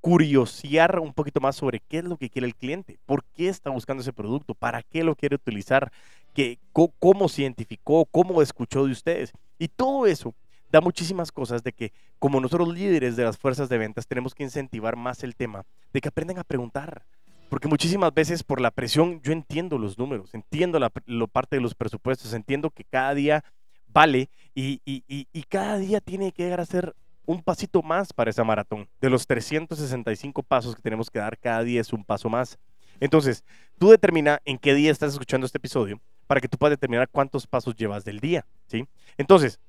curiosear 0.03 1.01
un 1.01 1.15
poquito 1.15 1.41
más 1.41 1.57
sobre 1.57 1.81
qué 1.81 2.01
es 2.01 2.05
lo 2.05 2.19
que 2.19 2.29
quiere 2.29 2.47
el 2.47 2.55
cliente, 2.55 2.99
por 3.07 3.25
qué 3.25 3.49
está 3.49 3.71
buscando 3.71 4.03
ese 4.03 4.13
producto, 4.13 4.55
para 4.55 4.83
qué 4.83 5.03
lo 5.03 5.15
quiere 5.15 5.37
utilizar, 5.37 5.91
qué, 6.35 6.59
cómo 6.75 7.31
se 7.31 7.41
identificó, 7.41 8.05
cómo 8.05 8.43
escuchó 8.43 8.85
de 8.85 8.93
ustedes. 8.93 9.33
Y 9.59 9.69
todo 9.69 10.05
eso 10.05 10.35
da 10.71 10.83
muchísimas 10.83 11.33
cosas 11.33 11.63
de 11.63 11.73
que 11.73 11.95
como 12.19 12.39
nosotros 12.39 12.69
líderes 12.69 13.17
de 13.17 13.25
las 13.25 13.39
fuerzas 13.39 13.71
de 13.71 13.79
ventas 13.79 14.07
tenemos 14.07 14.35
que 14.35 14.43
incentivar 14.43 14.95
más 14.95 15.25
el 15.25 15.37
tema 15.37 15.65
de 15.95 16.03
que 16.03 16.09
aprendan 16.09 16.39
a 16.39 16.45
preguntar. 16.45 17.07
Porque 17.49 17.69
muchísimas 17.69 18.13
veces 18.13 18.43
por 18.43 18.61
la 18.61 18.71
presión 18.71 19.23
yo 19.23 19.33
entiendo 19.33 19.79
los 19.79 19.97
números, 19.97 20.35
entiendo 20.35 20.79
la, 20.79 20.93
la 21.07 21.27
parte 21.29 21.57
de 21.57 21.63
los 21.63 21.75
presupuestos, 21.75 22.35
entiendo 22.35 22.69
que 22.69 22.85
cada 22.85 23.15
día 23.15 23.43
vale 23.89 24.29
y, 24.55 25.45
cada 25.49 25.79
día 25.79 26.01
tiene 26.01 26.33
que 26.33 26.45
llegar 26.45 26.61
a 26.61 26.67
ser 26.67 26.95
un 27.25 27.43
pasito 27.43 27.83
más 27.83 28.13
para 28.13 28.31
esa 28.31 28.45
maratón. 28.45 28.89
De 29.01 29.11
los 29.11 29.27
365 29.27 30.43
pasos 30.43 30.75
que 30.75 30.83
tenemos 30.83 31.11
que 31.11 31.19
dar, 31.19 31.39
cada 31.39 31.63
día 31.63 31.81
es 31.81 31.93
un 31.93 32.05
paso 32.05 32.29
más. 32.29 32.59
Entonces, 33.01 33.45
tú 33.79 33.91
determina 33.91 34.41
en 34.45 34.59
qué 34.59 34.75
día 34.75 34.91
estás 34.91 35.13
escuchando 35.13 35.47
este 35.47 35.59
episodio 35.59 36.01
para 36.27 36.41
que 36.41 36.49
tú 36.49 36.57
puedas 36.57 36.73
determinar 36.73 37.09
cuántos 37.09 37.47
pasos 37.47 37.75
llevas 37.77 38.05
del 38.05 38.21
día, 38.21 38.47
¿sí? 38.67 38.87
Entonces, 39.19 39.61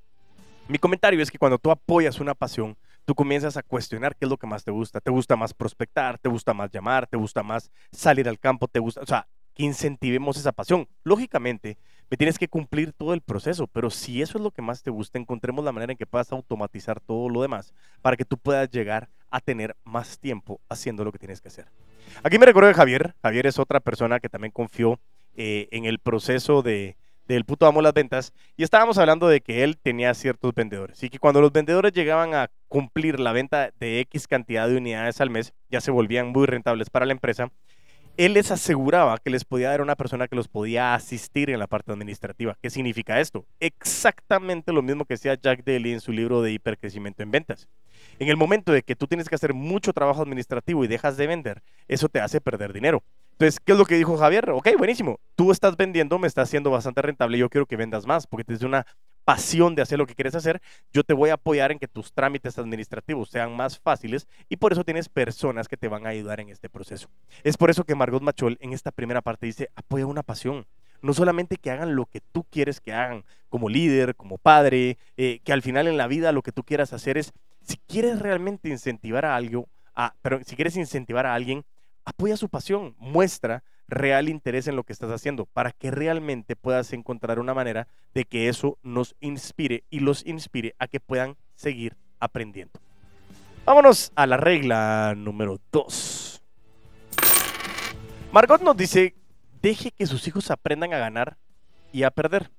mi 0.68 0.78
comentario 0.78 1.22
es 1.22 1.30
que 1.30 1.38
cuando 1.38 1.58
tú 1.58 1.70
apoyas 1.70 2.20
una 2.20 2.34
pasión, 2.34 2.76
tú 3.04 3.14
comienzas 3.14 3.56
a 3.56 3.62
cuestionar 3.62 4.14
qué 4.16 4.26
es 4.26 4.30
lo 4.30 4.36
que 4.36 4.46
más 4.46 4.64
te 4.64 4.70
gusta. 4.70 5.00
¿Te 5.00 5.10
gusta 5.10 5.34
más 5.34 5.54
prospectar? 5.54 6.18
¿Te 6.18 6.28
gusta 6.28 6.52
más 6.52 6.70
llamar? 6.70 7.06
¿Te 7.06 7.16
gusta 7.16 7.42
más 7.42 7.70
salir 7.90 8.28
al 8.28 8.38
campo? 8.38 8.68
¿Te 8.68 8.78
gusta? 8.78 9.00
O 9.00 9.06
sea, 9.06 9.26
que 9.54 9.64
incentivemos 9.64 10.36
esa 10.36 10.52
pasión. 10.52 10.86
Lógicamente, 11.04 11.78
me 12.10 12.16
tienes 12.16 12.38
que 12.38 12.48
cumplir 12.48 12.92
todo 12.92 13.14
el 13.14 13.20
proceso, 13.20 13.66
pero 13.66 13.90
si 13.90 14.22
eso 14.22 14.38
es 14.38 14.44
lo 14.44 14.50
que 14.50 14.62
más 14.62 14.82
te 14.82 14.90
gusta, 14.90 15.18
encontremos 15.18 15.64
la 15.64 15.72
manera 15.72 15.92
en 15.92 15.98
que 15.98 16.06
puedas 16.06 16.32
automatizar 16.32 17.00
todo 17.00 17.28
lo 17.28 17.42
demás 17.42 17.74
para 18.02 18.16
que 18.16 18.24
tú 18.24 18.38
puedas 18.38 18.70
llegar 18.70 19.08
a 19.30 19.40
tener 19.40 19.76
más 19.84 20.18
tiempo 20.18 20.60
haciendo 20.68 21.04
lo 21.04 21.12
que 21.12 21.18
tienes 21.18 21.40
que 21.40 21.48
hacer. 21.48 21.66
Aquí 22.22 22.38
me 22.38 22.46
recuerdo 22.46 22.68
de 22.68 22.74
Javier. 22.74 23.14
Javier 23.22 23.46
es 23.46 23.58
otra 23.58 23.80
persona 23.80 24.20
que 24.20 24.28
también 24.28 24.52
confió 24.52 24.98
eh, 25.36 25.68
en 25.70 25.84
el 25.84 25.98
proceso 25.98 26.62
de, 26.62 26.96
del 27.28 27.44
puto 27.44 27.66
amo 27.66 27.82
las 27.82 27.92
ventas 27.92 28.32
y 28.56 28.62
estábamos 28.62 28.96
hablando 28.96 29.28
de 29.28 29.42
que 29.42 29.62
él 29.62 29.76
tenía 29.76 30.14
ciertos 30.14 30.54
vendedores 30.54 31.02
y 31.02 31.10
que 31.10 31.18
cuando 31.18 31.42
los 31.42 31.52
vendedores 31.52 31.92
llegaban 31.92 32.34
a 32.34 32.50
cumplir 32.68 33.20
la 33.20 33.32
venta 33.32 33.70
de 33.78 34.00
X 34.00 34.26
cantidad 34.26 34.66
de 34.66 34.78
unidades 34.78 35.20
al 35.20 35.30
mes, 35.30 35.52
ya 35.68 35.80
se 35.80 35.90
volvían 35.90 36.28
muy 36.28 36.46
rentables 36.46 36.88
para 36.88 37.06
la 37.06 37.12
empresa 37.12 37.50
él 38.18 38.34
les 38.34 38.50
aseguraba 38.50 39.16
que 39.18 39.30
les 39.30 39.44
podía 39.44 39.70
dar 39.70 39.80
una 39.80 39.94
persona 39.94 40.26
que 40.26 40.34
los 40.34 40.48
podía 40.48 40.92
asistir 40.92 41.50
en 41.50 41.60
la 41.60 41.68
parte 41.68 41.92
administrativa. 41.92 42.58
¿Qué 42.60 42.68
significa 42.68 43.20
esto? 43.20 43.46
Exactamente 43.60 44.72
lo 44.72 44.82
mismo 44.82 45.04
que 45.04 45.14
decía 45.14 45.38
Jack 45.40 45.62
Daly 45.64 45.92
en 45.92 46.00
su 46.00 46.10
libro 46.10 46.42
de 46.42 46.50
hipercrecimiento 46.50 47.22
en 47.22 47.30
ventas. 47.30 47.68
En 48.18 48.28
el 48.28 48.36
momento 48.36 48.72
de 48.72 48.82
que 48.82 48.96
tú 48.96 49.06
tienes 49.06 49.28
que 49.28 49.36
hacer 49.36 49.54
mucho 49.54 49.92
trabajo 49.92 50.20
administrativo 50.20 50.84
y 50.84 50.88
dejas 50.88 51.16
de 51.16 51.28
vender, 51.28 51.62
eso 51.86 52.08
te 52.08 52.20
hace 52.20 52.40
perder 52.40 52.72
dinero. 52.72 53.04
Entonces, 53.32 53.60
¿qué 53.64 53.70
es 53.70 53.78
lo 53.78 53.84
que 53.86 53.94
dijo 53.94 54.16
Javier? 54.16 54.50
Ok, 54.50 54.70
buenísimo. 54.76 55.20
Tú 55.36 55.52
estás 55.52 55.76
vendiendo, 55.76 56.18
me 56.18 56.26
estás 56.26 56.48
haciendo 56.48 56.72
bastante 56.72 57.00
rentable. 57.02 57.38
Yo 57.38 57.48
quiero 57.48 57.66
que 57.66 57.76
vendas 57.76 58.04
más 58.04 58.26
porque 58.26 58.42
tienes 58.42 58.64
una 58.64 58.84
pasión 59.28 59.74
de 59.74 59.82
hacer 59.82 59.98
lo 59.98 60.06
que 60.06 60.14
quieres 60.14 60.34
hacer. 60.34 60.62
Yo 60.90 61.04
te 61.04 61.12
voy 61.12 61.28
a 61.28 61.34
apoyar 61.34 61.70
en 61.70 61.78
que 61.78 61.86
tus 61.86 62.14
trámites 62.14 62.58
administrativos 62.58 63.28
sean 63.28 63.54
más 63.54 63.78
fáciles 63.78 64.26
y 64.48 64.56
por 64.56 64.72
eso 64.72 64.84
tienes 64.84 65.10
personas 65.10 65.68
que 65.68 65.76
te 65.76 65.86
van 65.86 66.06
a 66.06 66.08
ayudar 66.08 66.40
en 66.40 66.48
este 66.48 66.70
proceso. 66.70 67.10
Es 67.44 67.58
por 67.58 67.68
eso 67.68 67.84
que 67.84 67.94
Margot 67.94 68.22
Machol 68.22 68.56
en 68.62 68.72
esta 68.72 68.90
primera 68.90 69.20
parte 69.20 69.44
dice, 69.44 69.68
apoya 69.76 70.06
una 70.06 70.22
pasión. 70.22 70.64
No 71.02 71.12
solamente 71.12 71.58
que 71.58 71.70
hagan 71.70 71.94
lo 71.94 72.06
que 72.06 72.22
tú 72.22 72.46
quieres 72.50 72.80
que 72.80 72.94
hagan 72.94 73.22
como 73.50 73.68
líder, 73.68 74.16
como 74.16 74.38
padre, 74.38 74.96
eh, 75.18 75.40
que 75.44 75.52
al 75.52 75.60
final 75.60 75.88
en 75.88 75.98
la 75.98 76.06
vida 76.06 76.32
lo 76.32 76.40
que 76.40 76.52
tú 76.52 76.62
quieras 76.62 76.94
hacer 76.94 77.18
es, 77.18 77.34
si 77.60 77.76
quieres 77.86 78.20
realmente 78.20 78.70
incentivar 78.70 79.26
a 79.26 79.36
algo, 79.36 79.68
a, 79.94 80.14
pero 80.22 80.42
si 80.42 80.56
quieres 80.56 80.74
incentivar 80.74 81.26
a 81.26 81.34
alguien, 81.34 81.66
apoya 82.06 82.38
su 82.38 82.48
pasión, 82.48 82.94
muestra 82.98 83.62
real 83.88 84.28
interés 84.28 84.68
en 84.68 84.76
lo 84.76 84.84
que 84.84 84.92
estás 84.92 85.10
haciendo 85.10 85.46
para 85.46 85.72
que 85.72 85.90
realmente 85.90 86.54
puedas 86.56 86.92
encontrar 86.92 87.40
una 87.40 87.54
manera 87.54 87.88
de 88.14 88.24
que 88.24 88.48
eso 88.48 88.78
nos 88.82 89.16
inspire 89.20 89.84
y 89.90 90.00
los 90.00 90.24
inspire 90.26 90.74
a 90.78 90.86
que 90.86 91.00
puedan 91.00 91.36
seguir 91.54 91.96
aprendiendo. 92.20 92.78
Vámonos 93.64 94.12
a 94.14 94.26
la 94.26 94.36
regla 94.36 95.14
número 95.16 95.58
2. 95.72 96.42
Margot 98.32 98.62
nos 98.62 98.76
dice, 98.76 99.14
deje 99.62 99.90
que 99.90 100.06
sus 100.06 100.26
hijos 100.28 100.50
aprendan 100.50 100.92
a 100.92 100.98
ganar 100.98 101.36
y 101.92 102.02
a 102.02 102.10
perder. 102.10 102.50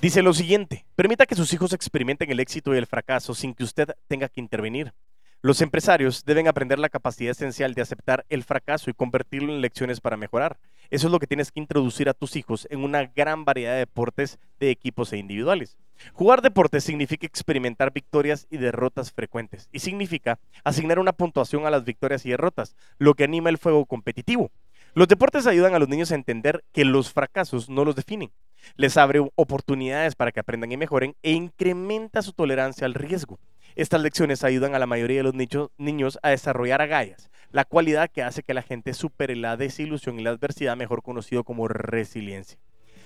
Dice 0.00 0.22
lo 0.22 0.32
siguiente, 0.32 0.84
permita 0.94 1.26
que 1.26 1.34
sus 1.34 1.52
hijos 1.52 1.72
experimenten 1.72 2.30
el 2.30 2.38
éxito 2.38 2.74
y 2.74 2.78
el 2.78 2.86
fracaso 2.86 3.34
sin 3.34 3.54
que 3.54 3.64
usted 3.64 3.96
tenga 4.06 4.28
que 4.28 4.40
intervenir. 4.40 4.92
Los 5.40 5.62
empresarios 5.62 6.24
deben 6.24 6.48
aprender 6.48 6.80
la 6.80 6.88
capacidad 6.88 7.30
esencial 7.30 7.72
de 7.72 7.82
aceptar 7.82 8.26
el 8.28 8.42
fracaso 8.42 8.90
y 8.90 8.94
convertirlo 8.94 9.54
en 9.54 9.60
lecciones 9.60 10.00
para 10.00 10.16
mejorar. 10.16 10.58
Eso 10.90 11.06
es 11.06 11.12
lo 11.12 11.20
que 11.20 11.28
tienes 11.28 11.52
que 11.52 11.60
introducir 11.60 12.08
a 12.08 12.14
tus 12.14 12.34
hijos 12.34 12.66
en 12.72 12.82
una 12.82 13.04
gran 13.04 13.44
variedad 13.44 13.74
de 13.74 13.78
deportes 13.78 14.40
de 14.58 14.70
equipos 14.70 15.12
e 15.12 15.18
individuales. 15.18 15.78
Jugar 16.12 16.42
deportes 16.42 16.82
significa 16.82 17.24
experimentar 17.24 17.92
victorias 17.92 18.48
y 18.50 18.56
derrotas 18.56 19.12
frecuentes 19.12 19.68
y 19.70 19.78
significa 19.78 20.40
asignar 20.64 20.98
una 20.98 21.12
puntuación 21.12 21.66
a 21.66 21.70
las 21.70 21.84
victorias 21.84 22.26
y 22.26 22.30
derrotas, 22.30 22.74
lo 22.98 23.14
que 23.14 23.22
anima 23.22 23.48
el 23.48 23.58
fuego 23.58 23.86
competitivo. 23.86 24.50
Los 24.94 25.06
deportes 25.06 25.46
ayudan 25.46 25.72
a 25.72 25.78
los 25.78 25.88
niños 25.88 26.10
a 26.10 26.16
entender 26.16 26.64
que 26.72 26.84
los 26.84 27.12
fracasos 27.12 27.68
no 27.68 27.84
los 27.84 27.94
definen. 27.94 28.32
Les 28.74 28.96
abre 28.96 29.20
oportunidades 29.36 30.16
para 30.16 30.32
que 30.32 30.40
aprendan 30.40 30.72
y 30.72 30.76
mejoren 30.76 31.14
e 31.22 31.30
incrementa 31.30 32.22
su 32.22 32.32
tolerancia 32.32 32.86
al 32.86 32.94
riesgo. 32.94 33.38
Estas 33.76 34.00
lecciones 34.00 34.44
ayudan 34.44 34.74
a 34.74 34.78
la 34.78 34.86
mayoría 34.86 35.18
de 35.18 35.32
los 35.32 35.70
niños 35.78 36.18
a 36.22 36.30
desarrollar 36.30 36.82
agallas, 36.82 37.30
la 37.50 37.64
cualidad 37.64 38.10
que 38.10 38.22
hace 38.22 38.42
que 38.42 38.54
la 38.54 38.62
gente 38.62 38.92
supere 38.94 39.36
la 39.36 39.56
desilusión 39.56 40.18
y 40.18 40.22
la 40.22 40.30
adversidad, 40.30 40.76
mejor 40.76 41.02
conocido 41.02 41.44
como 41.44 41.68
resiliencia. 41.68 42.58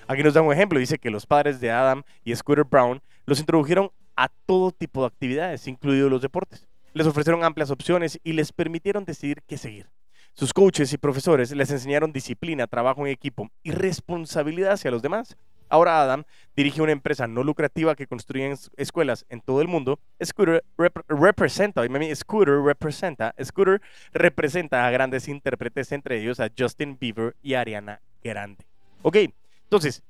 Aquí 0.08 0.22
nos 0.22 0.34
da 0.34 0.42
un 0.42 0.52
ejemplo, 0.52 0.78
dice 0.78 0.98
que 0.98 1.10
los 1.10 1.26
padres 1.26 1.60
de 1.60 1.70
Adam 1.70 2.02
y 2.24 2.34
Scooter 2.34 2.64
Brown 2.64 3.00
los 3.24 3.40
introdujeron 3.40 3.90
a 4.16 4.28
todo 4.46 4.72
tipo 4.72 5.02
de 5.02 5.06
actividades, 5.06 5.66
incluidos 5.68 6.10
los 6.10 6.22
deportes. 6.22 6.66
Les 6.92 7.06
ofrecieron 7.06 7.44
amplias 7.44 7.70
opciones 7.70 8.20
y 8.22 8.32
les 8.32 8.52
permitieron 8.52 9.04
decidir 9.04 9.42
qué 9.46 9.56
seguir. 9.56 9.88
Sus 10.34 10.52
coaches 10.52 10.92
y 10.92 10.98
profesores 10.98 11.52
les 11.52 11.70
enseñaron 11.70 12.12
disciplina, 12.12 12.66
trabajo 12.66 13.06
en 13.06 13.12
equipo 13.12 13.50
y 13.62 13.70
responsabilidad 13.70 14.72
hacia 14.72 14.90
los 14.90 15.02
demás. 15.02 15.36
Ahora 15.72 16.02
Adam 16.02 16.24
dirige 16.54 16.82
una 16.82 16.92
empresa 16.92 17.26
no 17.26 17.42
lucrativa 17.42 17.96
que 17.96 18.06
construye 18.06 18.54
escuelas 18.76 19.24
en 19.30 19.40
todo 19.40 19.62
el 19.62 19.68
mundo. 19.68 19.98
Scooter 20.22 20.62
representa, 21.08 21.82
Scooter 22.14 22.58
representa, 22.62 23.34
Scooter 23.42 23.80
representa 24.12 24.86
a 24.86 24.90
grandes 24.90 25.28
intérpretes, 25.28 25.90
entre 25.92 26.20
ellos 26.20 26.40
a 26.40 26.50
Justin 26.56 26.98
Bieber 27.00 27.36
y 27.42 27.54
Ariana 27.54 28.02
Grande. 28.22 28.66
Ok, 29.00 29.16
entonces, 29.64 30.02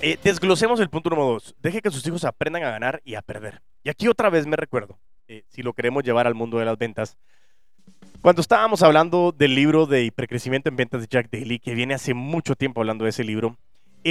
eh, 0.00 0.18
desglosemos 0.24 0.80
el 0.80 0.88
punto 0.88 1.10
número 1.10 1.28
dos. 1.28 1.54
Deje 1.60 1.82
que 1.82 1.90
sus 1.90 2.06
hijos 2.06 2.24
aprendan 2.24 2.62
a 2.62 2.70
ganar 2.70 3.02
y 3.04 3.14
a 3.14 3.20
perder. 3.20 3.60
Y 3.84 3.90
aquí 3.90 4.08
otra 4.08 4.30
vez 4.30 4.46
me 4.46 4.56
recuerdo, 4.56 4.98
eh, 5.26 5.42
si 5.48 5.62
lo 5.62 5.74
queremos 5.74 6.02
llevar 6.02 6.26
al 6.26 6.34
mundo 6.34 6.58
de 6.58 6.64
las 6.64 6.78
ventas, 6.78 7.18
cuando 8.22 8.40
estábamos 8.40 8.82
hablando 8.82 9.32
del 9.32 9.54
libro 9.54 9.84
de 9.84 10.04
hipercrecimiento 10.04 10.70
en 10.70 10.76
ventas 10.76 11.02
de 11.02 11.08
Jack 11.08 11.28
Daly, 11.30 11.58
que 11.58 11.74
viene 11.74 11.92
hace 11.92 12.14
mucho 12.14 12.54
tiempo 12.56 12.80
hablando 12.80 13.04
de 13.04 13.10
ese 13.10 13.22
libro, 13.22 13.58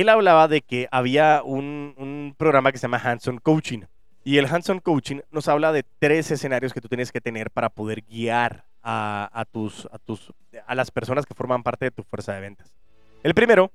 él 0.02 0.10
hablaba 0.10 0.48
de 0.48 0.62
que 0.62 0.88
había 0.92 1.42
un, 1.44 2.36
programa 2.38 2.72
que 2.72 2.78
se 2.78 2.84
llama 2.84 3.02
Hands-on 3.04 3.40
Coaching. 3.40 3.82
Y 4.24 4.38
el 4.38 4.46
Hands-on 4.46 4.80
Coaching 4.80 5.22
nos 5.32 5.48
habla 5.48 5.72
de 5.72 5.84
tres 6.00 6.30
escenarios 6.32 6.74
que 6.74 6.82
tú 6.82 6.90
tienes 6.90 7.12
que 7.12 7.22
tener 7.22 7.50
para 7.52 7.70
poder 7.70 8.02
guiar 8.02 8.66
a, 8.84 9.46
tus, 9.52 9.88
a, 9.92 9.98
tus, 9.98 10.34
a 10.66 10.76
las 10.76 10.92
personas 10.92 11.26
que 11.26 11.34
forman 11.34 11.64
parte 11.64 11.86
de 11.86 11.92
tu 11.92 12.04
fuerza 12.04 12.34
de 12.34 12.42
ventas. 12.42 12.74
El 13.24 13.34
primero 13.34 13.72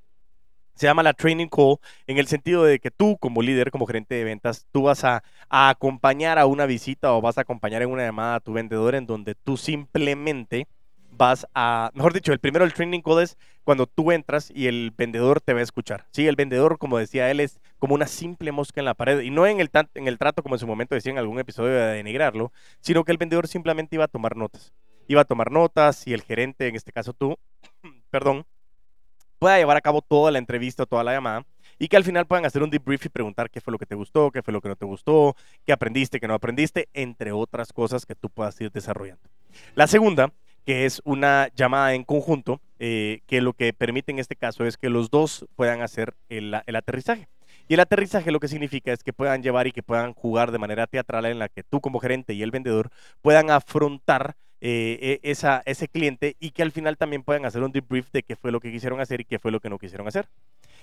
se 0.75 0.87
llama 0.87 1.03
la 1.03 1.13
training 1.13 1.49
call 1.49 1.77
en 2.07 2.19
el 2.19 2.27
sentido 2.27 2.65
de 2.65 2.79
que 2.79 2.91
tú 2.91 3.19
como 3.19 3.43
líder, 3.43 3.71
como 3.71 3.87
gerente 3.87 4.15
de 4.15 4.25
ventas, 4.25 4.67
tú 4.73 4.85
vas 4.85 5.05
a, 5.05 5.23
a, 5.51 5.69
acompañar 5.69 6.39
a 6.39 6.47
una 6.47 6.65
visita 6.67 7.13
o 7.13 7.21
vas 7.21 7.37
a 7.37 7.43
acompañar 7.43 7.83
en 7.83 7.91
una 7.91 8.05
llamada 8.05 8.37
a 8.37 8.41
tu 8.41 8.53
vendedor 8.53 8.95
en 8.95 9.07
donde 9.07 9.35
tú 9.35 9.57
simplemente 9.57 10.67
vas 11.13 11.47
a, 11.55 11.91
mejor 11.95 12.13
dicho, 12.13 12.33
el 12.33 12.41
primero, 12.41 12.65
el 12.65 12.73
training 12.73 13.01
code 13.01 13.25
es 13.25 13.39
cuando 13.65 13.87
tú 13.87 14.11
entras 14.11 14.51
y 14.55 14.67
el 14.67 14.93
vendedor 14.97 15.41
te 15.41 15.53
va 15.53 15.61
a 15.61 15.63
escuchar. 15.63 16.07
Sí, 16.11 16.27
el 16.27 16.37
vendedor, 16.37 16.79
como 16.79 16.99
decía 16.99 17.31
él, 17.31 17.41
es 17.41 17.61
como 17.79 17.95
una 17.95 18.07
simple 18.07 18.51
mosca 18.51 18.81
en 18.81 18.87
la 18.87 18.95
pared 18.95 19.21
y 19.21 19.31
no 19.31 19.47
en 19.47 19.61
el, 19.61 19.71
en 19.95 20.09
el 20.09 20.19
trato 20.19 20.43
como 20.43 20.57
en 20.57 20.59
su 20.59 20.67
momento 20.67 20.95
decía 20.95 21.13
en 21.13 21.19
algún 21.19 21.39
episodio 21.39 21.75
de 21.75 21.95
denigrarlo, 21.95 22.53
sino 22.81 23.05
que 23.05 23.13
el 23.13 23.19
vendedor 23.19 23.47
simplemente 23.47 23.97
iba 23.97 24.05
a 24.05 24.09
tomar 24.09 24.37
notas. 24.37 24.73
Iba 25.07 25.21
a 25.21 25.25
tomar 25.25 25.51
notas 25.51 26.07
y 26.07 26.13
el 26.13 26.23
gerente, 26.23 26.67
en 26.67 26.77
este 26.77 26.93
caso 26.93 27.13
tú, 27.13 27.37
perdón, 28.11 28.47
pueda 29.39 29.59
llevar 29.59 29.77
a 29.77 29.81
cabo 29.81 30.03
toda 30.03 30.31
la 30.31 30.39
entrevista 30.39 30.87
toda 30.87 31.05
la 31.05 31.13
llamada 31.13 31.45
y 31.79 31.89
que 31.89 31.97
al 31.97 32.05
final 32.05 32.27
puedan 32.27 32.45
hacer 32.47 32.63
un 32.63 32.71
debrief 32.71 33.05
y 33.07 33.09
preguntar 33.09 33.51
qué 33.51 33.61
fue 33.61 33.73
lo 33.73 33.79
que 33.79 33.87
te 33.87 33.97
gustó, 33.97 34.31
qué 34.31 34.41
fue 34.41 34.53
lo 34.53 34.61
que 34.61 34.69
no 34.69 34.77
te 34.77 34.87
gustó, 34.87 35.35
qué 35.67 35.73
aprendiste, 35.73 36.21
qué 36.21 36.29
no 36.29 36.35
aprendiste, 36.35 36.89
entre 36.95 37.33
otras 37.33 37.73
cosas 37.73 38.07
que 38.07 38.15
tú 38.15 38.31
puedas 38.31 38.61
ir 38.61 38.71
desarrollando. 38.71 39.29
La 39.75 39.89
segunda 39.89 40.33
que 40.65 40.85
es 40.85 41.01
una 41.05 41.49
llamada 41.55 41.95
en 41.95 42.05
conjunto, 42.05 42.61
eh, 42.79 43.21
que 43.27 43.41
lo 43.41 43.53
que 43.53 43.73
permite 43.73 44.13
en 44.13 44.19
este 44.19 44.37
caso 44.37 44.65
es 44.65 44.77
que 44.77 44.89
los 44.89 45.11
dos 45.11 45.47
puedan 45.57 45.83
hacer 45.83 46.15
el, 46.29 46.55
aterrizaje. 46.55 47.29
Y 47.69 47.75
el 47.75 47.81
aterrizaje 47.81 48.33
lo 48.33 48.41
que 48.41 48.49
significa 48.49 48.93
es 48.93 49.03
que 49.03 49.13
puedan 49.13 49.43
llevar 49.43 49.67
y 49.67 49.73
que 49.73 49.83
puedan 49.83 50.15
jugar 50.15 50.51
de 50.53 50.59
manera 50.59 50.87
teatral 50.87 51.27
en 51.27 51.39
la 51.39 51.49
que 51.49 51.63
tú 51.63 51.81
como 51.81 52.01
gerente 52.01 52.35
y 52.35 52.43
el 52.43 52.51
vendedor 52.51 52.91
puedan 53.23 53.51
afrontar 53.51 54.35
eh, 54.61 55.21
e, 55.23 55.31
esa, 55.31 55.63
ese 55.65 55.89
cliente 55.89 56.37
y 56.39 56.51
que 56.51 56.63
al 56.63 56.73
final 56.73 56.97
también 56.97 57.23
puedan 57.23 57.45
hacer 57.47 57.63
un 57.63 57.73
debrief 57.73 58.11
de 58.13 58.23
qué 58.23 58.37
fue 58.37 58.53
lo 58.53 58.61
que 58.61 58.71
quisieron 58.71 59.01
hacer 59.01 59.21
y 59.21 59.25
qué 59.25 59.39
fue 59.39 59.51
lo 59.51 59.61
que 59.61 59.71
no 59.71 59.79
quisieron 59.79 60.07
hacer. 60.07 60.29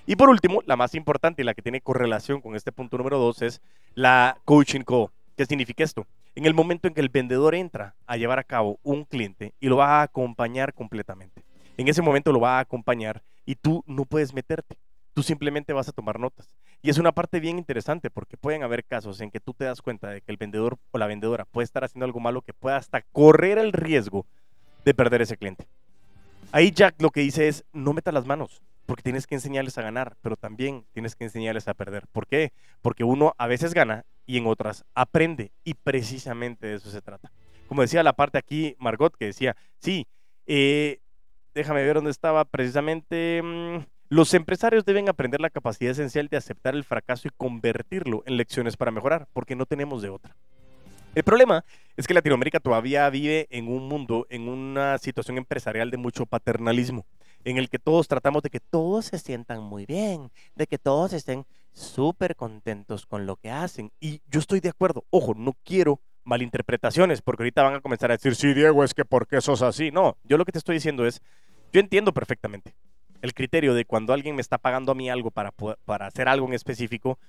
Y 0.05 0.15
por 0.15 0.29
último, 0.29 0.61
la 0.65 0.75
más 0.75 0.95
importante 0.95 1.41
y 1.41 1.45
la 1.45 1.53
que 1.53 1.61
tiene 1.61 1.81
correlación 1.81 2.41
con 2.41 2.55
este 2.55 2.71
punto 2.71 2.97
número 2.97 3.19
dos 3.19 3.41
es 3.41 3.61
la 3.93 4.37
coaching 4.45 4.81
call. 4.81 5.09
¿Qué 5.39 5.45
significa 5.45 5.85
esto? 5.85 6.05
En 6.35 6.45
el 6.45 6.53
momento 6.53 6.89
en 6.89 6.93
que 6.93 6.99
el 6.99 7.07
vendedor 7.07 7.55
entra 7.55 7.95
a 8.07 8.17
llevar 8.17 8.39
a 8.39 8.43
cabo 8.43 8.77
un 8.83 9.05
cliente 9.05 9.53
y 9.61 9.69
lo 9.69 9.77
va 9.77 10.01
a 10.01 10.01
acompañar 10.01 10.73
completamente. 10.73 11.45
En 11.77 11.87
ese 11.87 12.01
momento 12.01 12.33
lo 12.33 12.41
va 12.41 12.57
a 12.57 12.59
acompañar 12.59 13.23
y 13.45 13.55
tú 13.55 13.81
no 13.87 14.03
puedes 14.03 14.33
meterte. 14.33 14.75
Tú 15.13 15.23
simplemente 15.23 15.71
vas 15.71 15.87
a 15.87 15.93
tomar 15.93 16.19
notas. 16.19 16.53
Y 16.81 16.89
es 16.89 16.97
una 16.97 17.13
parte 17.13 17.39
bien 17.39 17.57
interesante 17.57 18.09
porque 18.09 18.35
pueden 18.35 18.63
haber 18.63 18.83
casos 18.83 19.21
en 19.21 19.31
que 19.31 19.39
tú 19.39 19.53
te 19.53 19.63
das 19.63 19.81
cuenta 19.81 20.09
de 20.09 20.19
que 20.19 20.29
el 20.29 20.35
vendedor 20.35 20.77
o 20.91 20.97
la 20.97 21.07
vendedora 21.07 21.45
puede 21.45 21.63
estar 21.63 21.85
haciendo 21.85 22.03
algo 22.03 22.19
malo 22.19 22.41
que 22.41 22.51
pueda 22.51 22.75
hasta 22.75 23.01
correr 23.13 23.59
el 23.59 23.71
riesgo 23.71 24.25
de 24.83 24.93
perder 24.93 25.21
ese 25.21 25.37
cliente. 25.37 25.67
Ahí 26.51 26.71
Jack 26.71 27.01
lo 27.01 27.11
que 27.11 27.21
dice 27.21 27.47
es, 27.47 27.63
no 27.71 27.93
metas 27.93 28.13
las 28.13 28.25
manos, 28.25 28.61
porque 28.89 29.03
tienes 29.03 29.27
que 29.27 29.35
enseñarles 29.35 29.77
a 29.77 29.83
ganar, 29.83 30.17
pero 30.19 30.35
también 30.35 30.83
tienes 30.93 31.15
que 31.15 31.23
enseñarles 31.23 31.67
a 31.67 31.75
perder. 31.75 32.07
¿Por 32.11 32.25
qué? 32.25 32.53
Porque 32.81 33.03
uno 33.03 33.35
a 33.37 33.45
veces 33.45 33.75
gana 33.75 34.03
y 34.25 34.39
en 34.39 34.47
otras 34.47 34.83
aprende, 34.95 35.51
y 35.63 35.75
precisamente 35.75 36.65
de 36.65 36.75
eso 36.77 36.89
se 36.89 36.99
trata. 36.99 37.31
Como 37.67 37.83
decía 37.83 38.01
la 38.01 38.13
parte 38.13 38.39
aquí, 38.39 38.75
Margot, 38.79 39.15
que 39.15 39.25
decía, 39.25 39.55
sí, 39.77 40.07
eh, 40.47 41.01
déjame 41.53 41.83
ver 41.83 41.97
dónde 41.97 42.09
estaba 42.09 42.45
precisamente. 42.45 43.43
Mm, 43.43 43.85
los 44.09 44.33
empresarios 44.33 44.85
deben 44.85 45.07
aprender 45.07 45.39
la 45.39 45.51
capacidad 45.51 45.91
esencial 45.91 46.27
de 46.27 46.37
aceptar 46.37 46.73
el 46.73 46.83
fracaso 46.83 47.27
y 47.27 47.31
convertirlo 47.37 48.23
en 48.25 48.37
lecciones 48.37 48.75
para 48.75 48.89
mejorar, 48.89 49.27
porque 49.33 49.55
no 49.55 49.67
tenemos 49.67 50.01
de 50.01 50.09
otra. 50.09 50.35
El 51.13 51.23
problema 51.23 51.63
es 51.95 52.07
que 52.07 52.15
Latinoamérica 52.15 52.59
todavía 52.59 53.07
vive 53.11 53.45
en 53.51 53.67
un 53.67 53.87
mundo, 53.87 54.25
en 54.31 54.49
una 54.49 54.97
situación 54.97 55.37
empresarial 55.37 55.91
de 55.91 55.97
mucho 55.97 56.25
paternalismo 56.25 57.05
en 57.43 57.57
el 57.57 57.69
que 57.69 57.79
todos 57.79 58.07
tratamos 58.07 58.43
de 58.43 58.49
que 58.49 58.59
todos 58.59 59.05
se 59.05 59.19
sientan 59.19 59.63
muy 59.63 59.85
bien, 59.85 60.31
de 60.55 60.67
que 60.67 60.77
todos 60.77 61.13
estén 61.13 61.45
súper 61.71 62.35
contentos 62.35 63.05
con 63.05 63.25
lo 63.25 63.35
que 63.35 63.49
hacen. 63.49 63.91
Y 63.99 64.21
yo 64.29 64.39
estoy 64.39 64.59
de 64.59 64.69
acuerdo. 64.69 65.05
Ojo, 65.09 65.33
no 65.35 65.55
quiero 65.63 65.99
malinterpretaciones, 66.23 67.21
porque 67.21 67.43
ahorita 67.43 67.63
van 67.63 67.75
a 67.75 67.81
comenzar 67.81 68.11
a 68.11 68.17
decir, 68.17 68.35
sí, 68.35 68.53
Diego, 68.53 68.83
es 68.83 68.93
que 68.93 69.05
¿por 69.05 69.27
qué 69.27 69.41
sos 69.41 69.61
así? 69.61 69.91
No, 69.91 70.17
yo 70.23 70.37
lo 70.37 70.45
que 70.45 70.51
te 70.51 70.59
estoy 70.59 70.75
diciendo 70.75 71.05
es, 71.05 71.21
yo 71.71 71.79
entiendo 71.79 72.13
perfectamente 72.13 72.75
el 73.21 73.33
criterio 73.33 73.73
de 73.73 73.85
cuando 73.85 74.13
alguien 74.13 74.35
me 74.35 74.41
está 74.41 74.57
pagando 74.57 74.91
a 74.91 74.95
mí 74.95 75.09
algo 75.09 75.31
para, 75.31 75.51
para 75.85 76.07
hacer 76.07 76.27
algo 76.27 76.47
en 76.47 76.53
específico, 76.53 77.19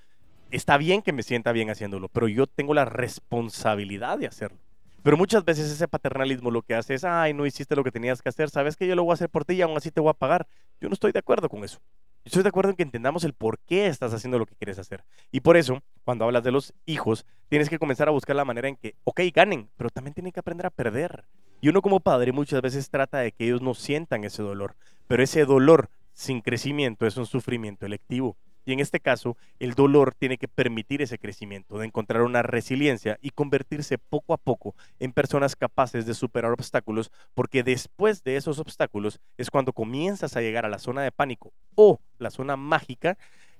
está 0.51 0.77
bien 0.77 1.01
que 1.01 1.13
me 1.13 1.23
sienta 1.23 1.51
bien 1.51 1.69
haciéndolo, 1.69 2.07
pero 2.09 2.27
yo 2.27 2.47
tengo 2.47 2.73
la 2.73 2.85
responsabilidad 2.85 4.17
de 4.17 4.27
hacerlo. 4.27 4.59
Pero 5.03 5.17
muchas 5.17 5.43
veces 5.43 5.71
ese 5.71 5.87
paternalismo 5.87 6.51
lo 6.51 6.61
que 6.61 6.75
hace 6.75 6.93
es, 6.93 7.03
ay, 7.03 7.33
no 7.33 7.45
hiciste 7.45 7.75
lo 7.75 7.83
que 7.83 7.91
tenías 7.91 8.21
que 8.21 8.29
hacer, 8.29 8.49
sabes 8.49 8.75
que 8.75 8.87
yo 8.87 8.95
lo 8.95 9.03
voy 9.03 9.11
a 9.11 9.15
hacer 9.15 9.29
por 9.29 9.45
ti 9.45 9.53
y 9.53 9.61
aún 9.61 9.75
así 9.75 9.91
te 9.91 9.99
voy 9.99 10.11
a 10.11 10.13
pagar. 10.13 10.47
Yo 10.79 10.89
no 10.89 10.93
estoy 10.93 11.11
de 11.11 11.19
acuerdo 11.19 11.49
con 11.49 11.63
eso. 11.63 11.79
Yo 12.23 12.29
estoy 12.29 12.43
de 12.43 12.49
acuerdo 12.49 12.69
en 12.69 12.75
que 12.75 12.83
entendamos 12.83 13.23
el 13.23 13.33
por 13.33 13.57
qué 13.59 13.87
estás 13.87 14.13
haciendo 14.13 14.37
lo 14.37 14.45
que 14.45 14.55
quieres 14.55 14.77
hacer. 14.77 15.03
Y 15.31 15.39
por 15.39 15.57
eso, 15.57 15.81
cuando 16.03 16.25
hablas 16.25 16.43
de 16.43 16.51
los 16.51 16.73
hijos, 16.85 17.25
tienes 17.49 17.67
que 17.67 17.79
comenzar 17.79 18.07
a 18.07 18.11
buscar 18.11 18.35
la 18.35 18.45
manera 18.45 18.67
en 18.67 18.75
que, 18.75 18.95
ok, 19.05 19.21
ganen, 19.33 19.69
pero 19.75 19.89
también 19.89 20.13
tienen 20.13 20.31
que 20.31 20.39
aprender 20.39 20.67
a 20.67 20.69
perder. 20.69 21.25
Y 21.61 21.69
uno 21.69 21.81
como 21.81 21.99
padre 21.99 22.31
muchas 22.31 22.61
veces 22.61 22.91
trata 22.91 23.19
de 23.19 23.31
que 23.31 23.45
ellos 23.45 23.63
no 23.63 23.73
sientan 23.73 24.23
ese 24.23 24.43
dolor, 24.43 24.75
pero 25.07 25.23
ese 25.23 25.45
dolor 25.45 25.89
sin 26.13 26.41
crecimiento 26.41 27.07
es 27.07 27.17
un 27.17 27.25
sufrimiento 27.25 27.87
electivo. 27.87 28.37
Y 28.65 28.73
en 28.73 28.79
este 28.79 28.99
caso, 28.99 29.37
el 29.59 29.73
dolor 29.73 30.13
tiene 30.13 30.37
que 30.37 30.47
permitir 30.47 31.01
ese 31.01 31.17
crecimiento, 31.17 31.77
de 31.77 31.87
encontrar 31.87 32.21
una 32.21 32.43
resiliencia 32.43 33.17
y 33.21 33.31
convertirse 33.31 33.97
poco 33.97 34.33
a 34.33 34.37
poco 34.37 34.75
en 34.99 35.13
personas 35.13 35.55
capaces 35.55 36.05
de 36.05 36.13
superar 36.13 36.51
obstáculos, 36.51 37.11
porque 37.33 37.63
después 37.63 38.23
de 38.23 38.35
esos 38.35 38.59
obstáculos 38.59 39.19
es 39.37 39.49
cuando 39.49 39.73
comienzas 39.73 40.35
a 40.35 40.41
llegar 40.41 40.65
a 40.65 40.69
la 40.69 40.79
zona 40.79 41.01
de 41.01 41.11
pánico 41.11 41.53
o 41.75 41.99
la 42.19 42.29
zona 42.29 42.55
mágica 42.55 43.17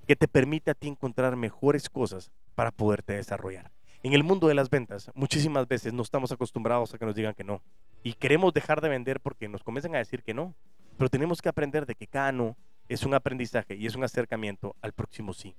que 0.08 0.16
te 0.16 0.28
permite 0.28 0.72
a 0.72 0.76
ti 0.76 0.88
encontrar 0.88 1.36
mejores 1.36 1.90
cosas 1.90 2.32
para 2.56 2.72
poderte 2.72 3.14
desarrollar. 3.14 3.72
En 4.04 4.14
el 4.14 4.24
mundo 4.24 4.48
de 4.48 4.56
las 4.56 4.70
ventas, 4.70 5.12
muchísimas 5.14 5.68
veces 5.68 5.94
no 5.94 6.02
estamos 6.02 6.32
acostumbrados 6.32 6.94
a 6.94 6.98
que 6.98 7.06
nos 7.06 7.14
digan 7.14 7.36
que 7.36 7.44
no. 7.44 7.62
Y 8.04 8.14
queremos 8.14 8.52
dejar 8.52 8.82
de 8.82 8.90
vender 8.90 9.20
porque 9.20 9.48
nos 9.48 9.64
comienzan 9.64 9.94
a 9.96 10.00
decir 10.00 10.24
que 10.24 10.34
no. 10.34 10.56
Pero 10.98 11.10
tenemos 11.10 11.42
que 11.42 11.50
aprender 11.50 11.86
de 11.86 11.94
que 11.94 12.08
cada 12.08 12.32
no 12.32 12.58
es 12.94 13.04
un 13.04 13.14
aprendizaje 13.14 13.76
y 13.76 13.86
es 13.86 13.96
un 13.96 14.04
acercamiento 14.04 14.76
al 14.82 14.92
próximo 14.92 15.34
sí. 15.34 15.56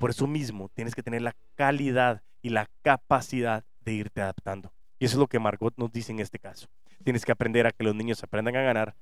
Por 0.00 0.10
eso 0.10 0.26
mismo 0.26 0.68
tienes 0.74 0.94
que 0.96 1.02
tener 1.02 1.22
la 1.22 1.36
calidad 1.54 2.22
y 2.42 2.50
la 2.50 2.68
capacidad 2.82 3.64
de 3.84 3.92
irte 3.92 4.20
adaptando. 4.20 4.72
Y 4.98 5.04
eso 5.04 5.14
es 5.14 5.20
lo 5.20 5.28
que 5.28 5.38
Margot 5.38 5.74
nos 5.76 5.92
dice 5.92 6.10
en 6.10 6.18
este 6.18 6.40
caso. 6.40 6.66
Tienes 7.04 7.24
que 7.24 7.30
aprender 7.32 7.66
a 7.66 7.70
que 7.70 7.84
los 7.84 7.94
niños 7.94 8.22
aprendan 8.24 8.56
a 8.56 8.62
ganar, 8.62 8.94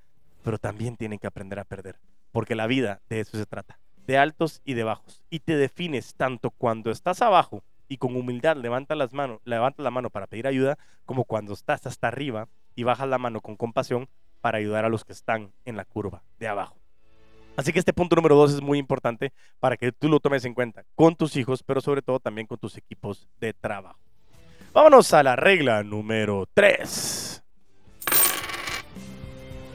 pero 0.43 0.59
también 0.59 0.97
tienen 0.97 1.19
que 1.19 1.27
aprender 1.27 1.59
a 1.59 1.65
perder. 1.65 1.99
Porque 2.33 2.55
la 2.55 2.67
vida 2.67 3.01
de 3.09 3.21
eso 3.21 3.39
se 3.39 3.47
trata, 3.47 3.79
de 4.07 4.19
altos 4.19 4.61
y 4.65 4.75
de 4.75 4.85
bajos. 4.85 5.23
Y 5.31 5.41
te 5.41 5.57
defines 5.57 6.15
tanto 6.15 6.51
cuando 6.51 6.91
estás 6.91 7.23
abajo 7.23 7.63
y 7.89 7.97
con 7.97 8.15
humildad 8.15 8.57
levanta 8.57 8.95
las 8.95 9.13
manos, 9.15 9.41
levanta 9.45 9.83
la 9.83 9.91
mano 9.91 10.11
para 10.11 10.27
pedir 10.27 10.47
ayuda, 10.47 10.79
como 11.07 11.25
cuando 11.25 11.55
estás 11.55 11.87
hasta 11.87 12.09
arriba 12.09 12.49
y 12.75 12.85
bajas 12.85 13.09
la 13.09 13.19
mano 13.19 13.41
con 13.41 13.57
compasión 13.57 14.09
para 14.41 14.59
ayudar 14.59 14.85
a 14.85 14.91
los 14.91 15.05
que 15.05 15.13
están 15.13 15.53
en 15.65 15.77
la 15.77 15.85
curva 15.85 16.23
de 16.39 16.49
abajo. 16.49 16.80
Así 17.61 17.75
que 17.75 17.79
este 17.79 17.93
punto 17.93 18.17
número 18.17 18.37
dos 18.37 18.55
es 18.55 18.63
muy 18.63 18.79
importante 18.79 19.35
para 19.59 19.77
que 19.77 19.93
tú 19.93 20.09
lo 20.09 20.19
tomes 20.19 20.47
en 20.47 20.55
cuenta 20.55 20.83
con 20.95 21.15
tus 21.15 21.37
hijos, 21.37 21.63
pero 21.63 21.83
sobre 21.83 22.01
todo 22.01 22.19
también 22.19 22.47
con 22.47 22.57
tus 22.57 22.79
equipos 22.79 23.29
de 23.39 23.53
trabajo. 23.53 23.99
Vámonos 24.73 25.13
a 25.13 25.23
la 25.23 25.37
regla 25.37 25.83
número 25.83 26.49
tres. 26.55 27.43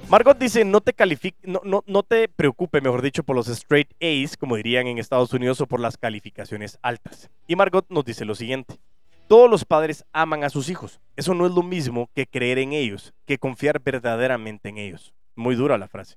Margot 0.10 0.36
dice, 0.36 0.65
no 0.65 0.82
te, 0.82 0.96
no, 1.44 1.62
no, 1.63 1.84
no 1.86 2.01
te 2.01 2.27
preocupe, 2.27 2.82
mejor 2.82 3.04
dicho, 3.04 3.22
por 3.22 3.36
los 3.36 3.50
straight 3.50 3.92
A's, 4.01 4.36
como 4.36 4.56
dirían 4.56 4.88
en 4.88 4.98
Estados 4.98 5.32
Unidos, 5.32 5.62
o 5.62 5.68
por 5.68 5.80
las 5.80 5.96
calificaciones 5.96 6.80
altas. 6.82 7.30
Y 7.46 7.56
Margot 7.56 7.86
nos 7.89 8.04
dice 8.04 8.25
lo 8.25 8.34
siguiente. 8.34 8.80
Todos 9.27 9.48
los 9.48 9.63
padres 9.63 10.06
aman 10.12 10.44
a 10.44 10.50
sus 10.50 10.70
hijos. 10.70 11.01
Eso 11.15 11.36
no 11.36 11.46
es 11.46 11.51
lo 11.51 11.62
mismo 11.62 12.10
que 12.15 12.25
creer 12.25 12.58
en 12.58 12.74
ellos, 12.74 13.13
que 13.27 13.38
confiar 13.38 13.80
verdaderamente 13.80 14.70
en 14.70 14.80
ellos. 14.80 15.13
Muy 15.36 15.54
dura 15.54 15.77
la 15.77 15.88
frase. 15.88 16.15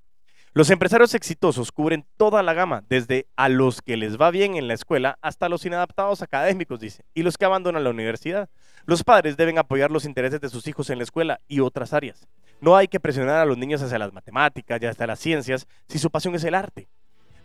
Los 0.59 0.71
empresarios 0.71 1.15
exitosos 1.15 1.71
cubren 1.71 2.05
toda 2.17 2.43
la 2.43 2.53
gama, 2.53 2.83
desde 2.89 3.29
a 3.37 3.49
los 3.49 3.81
que 3.81 3.97
les 3.97 4.21
va 4.21 4.33
bien 4.33 4.57
en 4.57 4.67
la 4.67 4.75
escuela 4.75 5.17
hasta 5.23 5.49
los 5.49 5.65
inadaptados 5.65 6.21
académicos, 6.21 6.81
dice, 6.81 7.05
y 7.15 7.23
los 7.23 7.39
que 7.39 7.45
abandonan 7.45 7.85
la 7.85 7.91
universidad. 7.91 8.51
Los 8.85 9.05
padres 9.05 9.37
deben 9.37 9.59
apoyar 9.59 9.93
los 9.93 10.05
intereses 10.05 10.41
de 10.41 10.49
sus 10.49 10.67
hijos 10.67 10.91
en 10.91 10.99
la 10.99 11.05
escuela 11.05 11.39
y 11.47 11.61
otras 11.61 11.93
áreas. 11.93 12.27
No 12.61 12.75
hay 12.75 12.89
que 12.89 12.99
presionar 12.99 13.37
a 13.37 13.45
los 13.45 13.57
niños 13.57 13.83
hacia 13.83 14.01
las 14.01 14.13
matemáticas 14.13 14.83
y 14.83 14.87
hasta 14.87 15.07
las 15.07 15.21
ciencias 15.21 15.69
si 15.87 16.01
su 16.01 16.11
pasión 16.11 16.35
es 16.35 16.43
el 16.43 16.57
arte. 16.57 16.89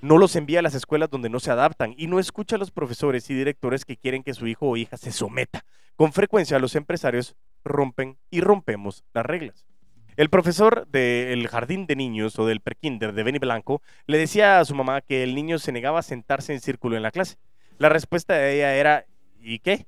No 0.02 0.18
los 0.18 0.36
envía 0.36 0.58
a 0.58 0.64
las 0.64 0.74
escuelas 0.74 1.12
donde 1.12 1.30
no 1.30 1.40
se 1.40 1.52
adaptan 1.52 1.94
y 1.96 2.08
no 2.08 2.18
escucha 2.18 2.56
a 2.56 2.60
los 2.60 2.72
profesores 2.72 3.30
y 3.30 3.36
directores 3.36 3.86
que 3.86 3.96
quieren 3.96 4.24
que 4.24 4.34
su 4.34 4.48
hijo 4.48 4.68
o 4.68 4.76
hija 4.76 4.98
se 4.98 5.12
someta. 5.12 5.66
Con 5.96 6.14
frecuencia 6.14 6.58
los 6.58 6.76
empresarios 6.76 7.36
rompen 7.64 8.18
y 8.32 8.42
rompemos 8.42 9.04
las 9.14 9.24
reglas. 9.24 9.68
El 10.16 10.30
profesor 10.30 10.86
del 10.90 11.48
jardín 11.48 11.88
de 11.88 11.96
niños 11.96 12.38
o 12.38 12.46
del 12.46 12.62
prekinder 12.62 13.14
de 13.14 13.24
Benny 13.24 13.40
Blanco 13.40 13.82
le 14.06 14.20
decía 14.20 14.60
a 14.60 14.66
su 14.66 14.76
mamá 14.76 15.02
que 15.02 15.24
el 15.24 15.34
niño 15.34 15.58
se 15.58 15.72
negaba 15.72 16.00
a 16.00 16.04
sentarse 16.04 16.54
en 16.54 16.62
círculo 16.62 16.96
en 16.96 17.02
la 17.02 17.10
clase. 17.10 17.38
La 17.80 17.90
respuesta 17.90 18.36
de 18.36 18.58
ella 18.58 18.76
era 18.76 19.06
¿y 19.42 19.58
qué? 19.58 19.88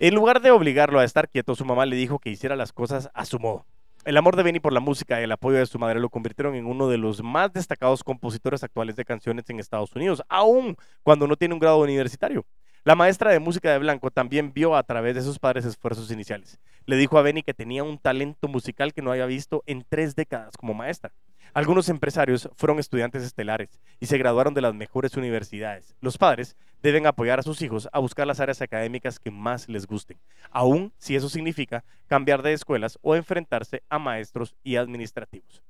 En 0.00 0.16
lugar 0.16 0.40
de 0.40 0.50
obligarlo 0.50 0.98
a 0.98 1.04
estar 1.04 1.28
quieto, 1.28 1.54
su 1.54 1.64
mamá 1.64 1.86
le 1.86 1.94
dijo 1.94 2.18
que 2.18 2.30
hiciera 2.30 2.56
las 2.56 2.72
cosas 2.72 3.10
a 3.14 3.24
su 3.24 3.38
modo. 3.38 3.64
El 4.04 4.16
amor 4.16 4.34
de 4.34 4.42
Benny 4.42 4.58
por 4.58 4.72
la 4.72 4.80
música 4.80 5.20
y 5.20 5.24
el 5.24 5.30
apoyo 5.32 5.58
de 5.58 5.66
su 5.66 5.78
madre 5.78 6.00
lo 6.00 6.10
convirtieron 6.10 6.56
en 6.56 6.66
uno 6.66 6.88
de 6.88 6.98
los 6.98 7.22
más 7.22 7.52
destacados 7.52 8.02
compositores 8.02 8.64
actuales 8.64 8.96
de 8.96 9.04
canciones 9.04 9.48
en 9.48 9.60
Estados 9.60 9.94
Unidos, 9.94 10.20
aun 10.28 10.76
cuando 11.04 11.28
no 11.28 11.36
tiene 11.36 11.54
un 11.54 11.60
grado 11.60 11.78
universitario. 11.78 12.44
La 12.86 12.94
maestra 12.94 13.30
de 13.30 13.38
música 13.38 13.72
de 13.72 13.78
Blanco 13.78 14.10
también 14.10 14.52
vio 14.52 14.76
a 14.76 14.82
través 14.82 15.14
de 15.14 15.22
sus 15.22 15.38
padres 15.38 15.64
esfuerzos 15.64 16.10
iniciales. 16.10 16.60
Le 16.84 16.96
dijo 16.96 17.16
a 17.16 17.22
Benny 17.22 17.42
que 17.42 17.54
tenía 17.54 17.82
un 17.82 17.96
talento 17.96 18.46
musical 18.46 18.92
que 18.92 19.00
no 19.00 19.10
había 19.10 19.24
visto 19.24 19.62
en 19.64 19.86
tres 19.88 20.14
décadas 20.14 20.58
como 20.58 20.74
maestra. 20.74 21.10
Algunos 21.54 21.88
empresarios 21.88 22.50
fueron 22.56 22.78
estudiantes 22.78 23.22
estelares 23.22 23.80
y 24.00 24.06
se 24.06 24.18
graduaron 24.18 24.52
de 24.52 24.60
las 24.60 24.74
mejores 24.74 25.16
universidades. 25.16 25.96
Los 26.02 26.18
padres 26.18 26.58
deben 26.82 27.06
apoyar 27.06 27.38
a 27.38 27.42
sus 27.42 27.62
hijos 27.62 27.88
a 27.90 28.00
buscar 28.00 28.26
las 28.26 28.40
áreas 28.40 28.60
académicas 28.60 29.18
que 29.18 29.30
más 29.30 29.66
les 29.66 29.86
gusten, 29.86 30.18
aun 30.50 30.92
si 30.98 31.16
eso 31.16 31.30
significa 31.30 31.84
cambiar 32.06 32.42
de 32.42 32.52
escuelas 32.52 32.98
o 33.00 33.16
enfrentarse 33.16 33.82
a 33.88 33.98
maestros 33.98 34.56
y 34.62 34.76
administrativos. 34.76 35.62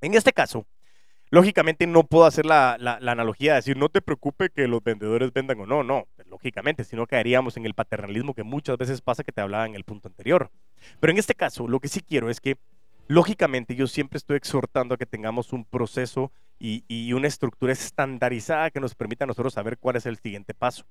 En 0.00 0.14
este 0.14 0.32
caso, 0.32 0.64
lógicamente 1.30 1.86
no 1.86 2.04
puedo 2.04 2.26
hacer 2.26 2.44
la, 2.44 2.74
analogía 2.74 3.52
de 3.52 3.56
decir, 3.56 3.76
no 3.76 3.88
te 3.88 4.02
preocupe 4.02 4.50
que 4.50 4.66
los 4.66 4.82
vendedores 4.82 5.32
vendan 5.32 5.60
o 5.60 5.66
no, 5.66 5.82
no, 5.82 6.06
lógicamente, 6.26 6.84
si 6.84 6.96
no 6.96 7.06
caeríamos 7.06 7.56
en 7.56 7.66
el 7.66 7.74
paternalismo 7.74 8.34
que 8.34 8.42
muchas 8.42 8.76
veces 8.76 9.00
pasa 9.00 9.24
que 9.24 9.32
te 9.32 9.40
hablaba 9.40 9.66
en 9.66 9.74
el 9.74 9.84
punto 9.84 10.08
anterior. 10.08 10.50
Pero 10.98 11.12
en 11.12 11.18
este 11.18 11.34
caso, 11.34 11.68
lo 11.68 11.80
que 11.80 11.88
sí 11.88 12.00
quiero 12.00 12.30
es 12.30 12.40
que, 12.40 12.56
lógicamente, 13.06 13.74
yo 13.74 13.86
siempre 13.86 14.18
estoy 14.18 14.36
exhortando 14.36 14.94
a 14.94 14.98
que 14.98 15.06
tengamos 15.06 15.52
un 15.52 15.64
proceso 15.64 16.32
y, 16.58 16.84
y 16.88 17.12
una 17.12 17.28
estructura 17.28 17.72
estandarizada 17.72 18.70
que 18.70 18.80
nos 18.80 18.94
permita 18.94 19.24
a 19.24 19.26
nosotros 19.28 19.54
saber 19.54 19.78
cuál 19.78 19.96
es 19.96 20.06
el 20.06 20.18
siguiente 20.18 20.54
paso. 20.54 20.84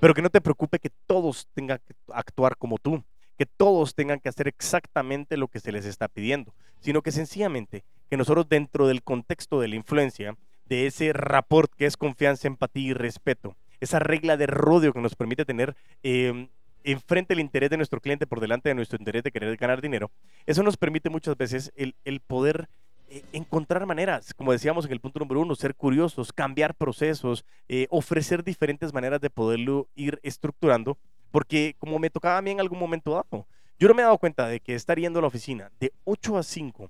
Pero 0.00 0.14
que 0.14 0.22
no 0.22 0.30
te 0.30 0.40
preocupe 0.40 0.78
que 0.78 0.90
todos 1.06 1.48
tengan 1.54 1.80
que 1.86 1.94
actuar 2.12 2.56
como 2.56 2.78
tú, 2.78 3.02
que 3.36 3.46
todos 3.46 3.94
tengan 3.94 4.20
que 4.20 4.28
hacer 4.28 4.48
exactamente 4.48 5.36
lo 5.36 5.48
que 5.48 5.60
se 5.60 5.72
les 5.72 5.84
está 5.84 6.08
pidiendo, 6.08 6.54
sino 6.80 7.02
que 7.02 7.12
sencillamente 7.12 7.84
que 8.08 8.16
nosotros 8.16 8.48
dentro 8.48 8.86
del 8.86 9.02
contexto 9.02 9.60
de 9.60 9.68
la 9.68 9.76
influencia, 9.76 10.36
de 10.66 10.86
ese 10.86 11.12
rapport 11.12 11.72
que 11.74 11.86
es 11.86 11.96
confianza, 11.96 12.48
empatía 12.48 12.90
y 12.90 12.94
respeto, 12.94 13.56
esa 13.80 13.98
regla 13.98 14.36
de 14.36 14.46
rodeo 14.46 14.92
que 14.92 15.00
nos 15.00 15.14
permite 15.14 15.44
tener 15.44 15.76
eh, 16.02 16.48
enfrente 16.84 17.34
el 17.34 17.40
interés 17.40 17.70
de 17.70 17.76
nuestro 17.76 18.00
cliente 18.00 18.26
por 18.26 18.40
delante 18.40 18.68
de 18.68 18.74
nuestro 18.74 18.98
interés 18.98 19.22
de 19.22 19.32
querer 19.32 19.56
ganar 19.56 19.80
dinero, 19.80 20.10
eso 20.46 20.62
nos 20.62 20.76
permite 20.76 21.10
muchas 21.10 21.36
veces 21.36 21.72
el, 21.76 22.20
poder 22.20 22.68
eh, 23.08 23.22
encontrar 23.32 23.84
maneras, 23.86 24.34
como 24.34 24.52
decíamos 24.52 24.84
en 24.86 24.92
el 24.92 25.00
punto 25.00 25.18
número 25.18 25.40
uno, 25.40 25.54
ser 25.54 25.74
curiosos, 25.74 26.32
cambiar 26.32 26.74
procesos, 26.74 27.44
eh, 27.68 27.86
ofrecer 27.90 28.44
diferentes 28.44 28.92
maneras 28.92 29.20
de 29.20 29.30
poderlo 29.30 29.88
ir 29.94 30.20
estructurando, 30.22 30.98
porque 31.34 31.74
como 31.80 31.98
me 31.98 32.10
tocaba 32.10 32.38
a 32.38 32.42
mí 32.42 32.52
en 32.52 32.60
algún 32.60 32.78
momento 32.78 33.10
dado, 33.10 33.48
yo 33.76 33.88
no 33.88 33.94
me 33.94 34.02
he 34.02 34.04
dado 34.04 34.18
cuenta 34.18 34.46
de 34.46 34.60
que 34.60 34.76
estar 34.76 34.96
yendo 35.00 35.18
a 35.18 35.22
la 35.22 35.26
oficina 35.26 35.72
de 35.80 35.92
8 36.04 36.38
a 36.38 36.44
5 36.44 36.88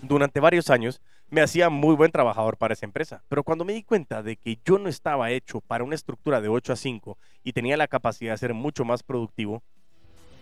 durante 0.00 0.40
varios 0.40 0.70
años 0.70 1.02
me 1.28 1.42
hacía 1.42 1.68
muy 1.68 1.94
buen 1.94 2.10
trabajador 2.10 2.56
para 2.56 2.72
esa 2.72 2.86
empresa. 2.86 3.22
Pero 3.28 3.44
cuando 3.44 3.66
me 3.66 3.74
di 3.74 3.82
cuenta 3.82 4.22
de 4.22 4.36
que 4.36 4.58
yo 4.64 4.78
no 4.78 4.88
estaba 4.88 5.30
hecho 5.32 5.60
para 5.60 5.84
una 5.84 5.96
estructura 5.96 6.40
de 6.40 6.48
8 6.48 6.72
a 6.72 6.76
5 6.76 7.18
y 7.44 7.52
tenía 7.52 7.76
la 7.76 7.88
capacidad 7.88 8.32
de 8.32 8.38
ser 8.38 8.54
mucho 8.54 8.86
más 8.86 9.02
productivo, 9.02 9.62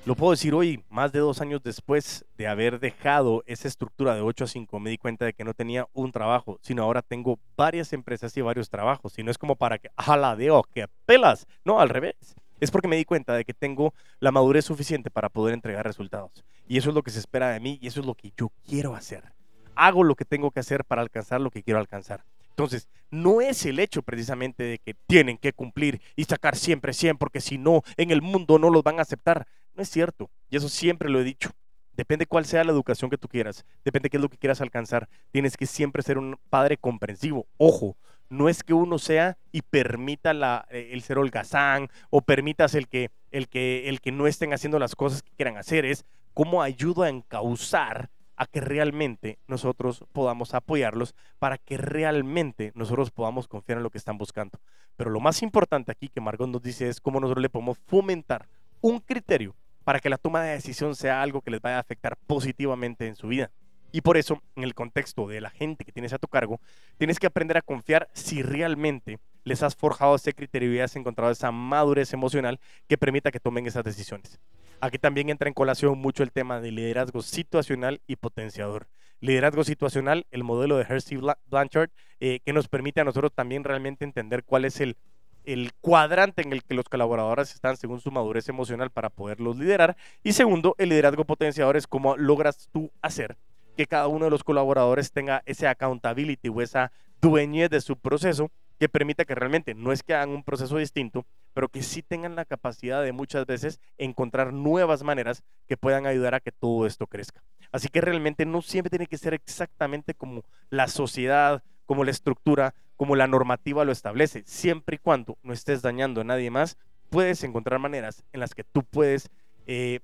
lo 0.04 0.14
puedo 0.14 0.30
decir 0.30 0.54
hoy, 0.54 0.84
más 0.88 1.10
de 1.10 1.18
dos 1.18 1.40
años 1.40 1.64
después 1.64 2.24
de 2.38 2.46
haber 2.46 2.78
dejado 2.78 3.42
esa 3.46 3.66
estructura 3.66 4.14
de 4.14 4.20
8 4.20 4.44
a 4.44 4.46
5, 4.46 4.78
me 4.78 4.90
di 4.90 4.98
cuenta 4.98 5.24
de 5.24 5.32
que 5.32 5.42
no 5.42 5.52
tenía 5.52 5.88
un 5.94 6.12
trabajo, 6.12 6.60
sino 6.62 6.84
ahora 6.84 7.02
tengo 7.02 7.40
varias 7.56 7.92
empresas 7.92 8.36
y 8.36 8.40
varios 8.40 8.70
trabajos. 8.70 9.18
Y 9.18 9.24
no 9.24 9.32
es 9.32 9.38
como 9.38 9.56
para 9.56 9.78
que, 9.78 9.90
la 10.06 10.36
Dios, 10.36 10.62
que 10.72 10.86
pelas. 11.06 11.48
No, 11.64 11.80
al 11.80 11.88
revés. 11.88 12.36
Es 12.60 12.70
porque 12.70 12.88
me 12.88 12.96
di 12.96 13.04
cuenta 13.04 13.34
de 13.34 13.44
que 13.44 13.54
tengo 13.54 13.94
la 14.20 14.32
madurez 14.32 14.64
suficiente 14.64 15.10
para 15.10 15.28
poder 15.28 15.54
entregar 15.54 15.86
resultados. 15.86 16.44
Y 16.66 16.78
eso 16.78 16.90
es 16.90 16.94
lo 16.94 17.02
que 17.02 17.10
se 17.10 17.18
espera 17.18 17.50
de 17.50 17.60
mí 17.60 17.78
y 17.80 17.86
eso 17.86 18.00
es 18.00 18.06
lo 18.06 18.14
que 18.14 18.32
yo 18.36 18.50
quiero 18.66 18.94
hacer 18.94 19.36
hago 19.76 20.02
lo 20.02 20.16
que 20.16 20.24
tengo 20.24 20.50
que 20.50 20.60
hacer 20.60 20.84
para 20.84 21.02
alcanzar 21.02 21.40
lo 21.40 21.50
que 21.50 21.62
quiero 21.62 21.78
alcanzar. 21.78 22.24
Entonces, 22.50 22.88
no 23.10 23.42
es 23.42 23.66
el 23.66 23.78
hecho 23.78 24.02
precisamente 24.02 24.64
de 24.64 24.78
que 24.78 24.94
tienen 25.06 25.36
que 25.36 25.52
cumplir 25.52 26.00
y 26.16 26.24
sacar 26.24 26.56
siempre 26.56 26.94
100 26.94 27.18
porque 27.18 27.40
si 27.40 27.58
no, 27.58 27.82
en 27.98 28.10
el 28.10 28.22
mundo 28.22 28.58
no 28.58 28.70
los 28.70 28.82
van 28.82 28.98
a 28.98 29.02
aceptar. 29.02 29.46
No 29.74 29.82
es 29.82 29.90
cierto. 29.90 30.30
Y 30.48 30.56
eso 30.56 30.70
siempre 30.70 31.10
lo 31.10 31.20
he 31.20 31.24
dicho. 31.24 31.50
Depende 31.92 32.26
cuál 32.26 32.46
sea 32.46 32.64
la 32.64 32.72
educación 32.72 33.10
que 33.10 33.18
tú 33.18 33.28
quieras. 33.28 33.64
Depende 33.84 34.08
qué 34.08 34.16
es 34.16 34.22
lo 34.22 34.30
que 34.30 34.38
quieras 34.38 34.62
alcanzar. 34.62 35.08
Tienes 35.30 35.56
que 35.56 35.66
siempre 35.66 36.02
ser 36.02 36.16
un 36.16 36.38
padre 36.48 36.78
comprensivo. 36.78 37.46
Ojo, 37.58 37.96
no 38.28 38.48
es 38.48 38.62
que 38.62 38.74
uno 38.74 38.98
sea 38.98 39.36
y 39.52 39.62
permita 39.62 40.66
eh, 40.70 40.90
el 40.92 41.02
ser 41.02 41.18
holgazán 41.18 41.88
o 42.10 42.20
permitas 42.20 42.74
el 42.74 42.88
que, 42.88 43.10
el, 43.30 43.48
que, 43.48 43.88
el 43.88 44.00
que 44.00 44.12
no 44.12 44.26
estén 44.26 44.52
haciendo 44.52 44.78
las 44.78 44.94
cosas 44.94 45.22
que 45.22 45.32
quieran 45.36 45.56
hacer. 45.56 45.84
Es 45.84 46.04
cómo 46.34 46.62
ayudo 46.62 47.02
a 47.02 47.08
encauzar 47.08 48.10
a 48.36 48.46
que 48.46 48.60
realmente 48.60 49.38
nosotros 49.48 50.04
podamos 50.12 50.54
apoyarlos 50.54 51.14
para 51.38 51.58
que 51.58 51.78
realmente 51.78 52.72
nosotros 52.74 53.10
podamos 53.10 53.48
confiar 53.48 53.78
en 53.78 53.82
lo 53.82 53.90
que 53.90 53.98
están 53.98 54.18
buscando. 54.18 54.60
Pero 54.96 55.10
lo 55.10 55.20
más 55.20 55.42
importante 55.42 55.92
aquí 55.92 56.08
que 56.08 56.20
Margot 56.20 56.48
nos 56.48 56.62
dice 56.62 56.88
es 56.88 57.00
cómo 57.00 57.20
nosotros 57.20 57.42
le 57.42 57.48
podemos 57.48 57.78
fomentar 57.86 58.46
un 58.80 59.00
criterio 59.00 59.54
para 59.84 60.00
que 60.00 60.10
la 60.10 60.18
toma 60.18 60.42
de 60.42 60.52
decisión 60.52 60.94
sea 60.94 61.22
algo 61.22 61.40
que 61.40 61.50
les 61.50 61.62
vaya 61.62 61.76
a 61.76 61.80
afectar 61.80 62.16
positivamente 62.26 63.06
en 63.06 63.16
su 63.16 63.28
vida. 63.28 63.50
Y 63.92 64.00
por 64.00 64.16
eso, 64.16 64.42
en 64.56 64.64
el 64.64 64.74
contexto 64.74 65.26
de 65.26 65.40
la 65.40 65.50
gente 65.50 65.84
que 65.84 65.92
tienes 65.92 66.12
a 66.12 66.18
tu 66.18 66.28
cargo, 66.28 66.60
tienes 66.98 67.18
que 67.18 67.26
aprender 67.26 67.56
a 67.56 67.62
confiar 67.62 68.08
si 68.12 68.42
realmente 68.42 69.18
les 69.44 69.62
has 69.62 69.76
forjado 69.76 70.16
ese 70.16 70.34
criterio 70.34 70.74
y 70.74 70.80
has 70.80 70.96
encontrado 70.96 71.30
esa 71.30 71.52
madurez 71.52 72.12
emocional 72.12 72.58
que 72.88 72.98
permita 72.98 73.30
que 73.30 73.40
tomen 73.40 73.66
esas 73.66 73.84
decisiones. 73.84 74.40
Aquí 74.80 74.98
también 74.98 75.30
entra 75.30 75.48
en 75.48 75.54
colación 75.54 75.98
mucho 75.98 76.22
el 76.22 76.32
tema 76.32 76.60
de 76.60 76.72
liderazgo 76.72 77.22
situacional 77.22 78.00
y 78.06 78.16
potenciador. 78.16 78.88
Liderazgo 79.20 79.64
situacional, 79.64 80.26
el 80.30 80.44
modelo 80.44 80.76
de 80.76 80.84
Hersey 80.84 81.18
Blanchard, 81.46 81.90
eh, 82.20 82.40
que 82.44 82.52
nos 82.52 82.68
permite 82.68 83.00
a 83.00 83.04
nosotros 83.04 83.32
también 83.32 83.64
realmente 83.64 84.04
entender 84.04 84.44
cuál 84.44 84.66
es 84.66 84.80
el, 84.80 84.96
el 85.44 85.72
cuadrante 85.80 86.42
en 86.42 86.52
el 86.52 86.64
que 86.64 86.74
los 86.74 86.88
colaboradores 86.88 87.54
están 87.54 87.76
según 87.76 88.00
su 88.00 88.10
madurez 88.10 88.48
emocional 88.48 88.90
para 88.90 89.10
poderlos 89.10 89.56
liderar. 89.56 89.96
Y 90.22 90.32
segundo, 90.32 90.74
el 90.76 90.90
liderazgo 90.90 91.24
potenciador 91.24 91.76
es 91.76 91.86
cómo 91.86 92.16
logras 92.16 92.68
tú 92.72 92.90
hacer 93.00 93.38
que 93.76 93.86
cada 93.86 94.08
uno 94.08 94.24
de 94.24 94.30
los 94.30 94.42
colaboradores 94.42 95.12
tenga 95.12 95.42
ese 95.46 95.68
accountability 95.68 96.48
o 96.48 96.60
esa 96.60 96.90
dueñez 97.20 97.70
de 97.70 97.80
su 97.80 97.96
proceso 97.96 98.50
que 98.78 98.88
permita 98.88 99.24
que 99.24 99.34
realmente 99.34 99.74
no 99.74 99.92
es 99.92 100.02
que 100.02 100.14
hagan 100.14 100.30
un 100.30 100.42
proceso 100.42 100.76
distinto, 100.76 101.24
pero 101.54 101.68
que 101.68 101.82
sí 101.82 102.02
tengan 102.02 102.36
la 102.36 102.44
capacidad 102.44 103.02
de 103.02 103.12
muchas 103.12 103.46
veces 103.46 103.80
encontrar 103.96 104.52
nuevas 104.52 105.02
maneras 105.02 105.42
que 105.66 105.76
puedan 105.76 106.06
ayudar 106.06 106.34
a 106.34 106.40
que 106.40 106.52
todo 106.52 106.86
esto 106.86 107.06
crezca. 107.06 107.42
Así 107.72 107.88
que 107.88 108.00
realmente 108.00 108.44
no 108.44 108.62
siempre 108.62 108.90
tiene 108.90 109.06
que 109.06 109.18
ser 109.18 109.34
exactamente 109.34 110.14
como 110.14 110.44
la 110.68 110.88
sociedad, 110.88 111.62
como 111.86 112.04
la 112.04 112.10
estructura, 112.10 112.74
como 112.96 113.16
la 113.16 113.26
normativa 113.26 113.84
lo 113.84 113.92
establece. 113.92 114.42
Siempre 114.46 114.96
y 114.96 114.98
cuando 114.98 115.38
no 115.42 115.52
estés 115.52 115.82
dañando 115.82 116.20
a 116.20 116.24
nadie 116.24 116.50
más, 116.50 116.76
puedes 117.08 117.42
encontrar 117.44 117.78
maneras 117.78 118.24
en 118.32 118.40
las 118.40 118.54
que 118.54 118.64
tú 118.64 118.82
puedes 118.82 119.30
eh, 119.66 120.00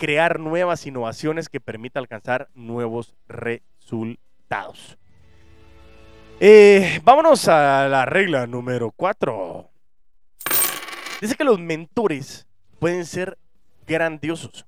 crear 0.00 0.40
nuevas 0.40 0.86
innovaciones 0.86 1.50
que 1.50 1.60
permitan 1.60 2.00
alcanzar 2.00 2.48
nuevos 2.54 3.14
resultados. 3.28 4.96
Eh, 6.40 7.00
vámonos 7.04 7.46
a 7.48 7.86
la 7.86 8.06
regla 8.06 8.46
número 8.46 8.92
4. 8.92 9.68
Dice 11.20 11.34
que 11.34 11.44
los 11.44 11.60
mentores 11.60 12.46
pueden 12.78 13.04
ser 13.04 13.36
grandiosos. 13.86 14.64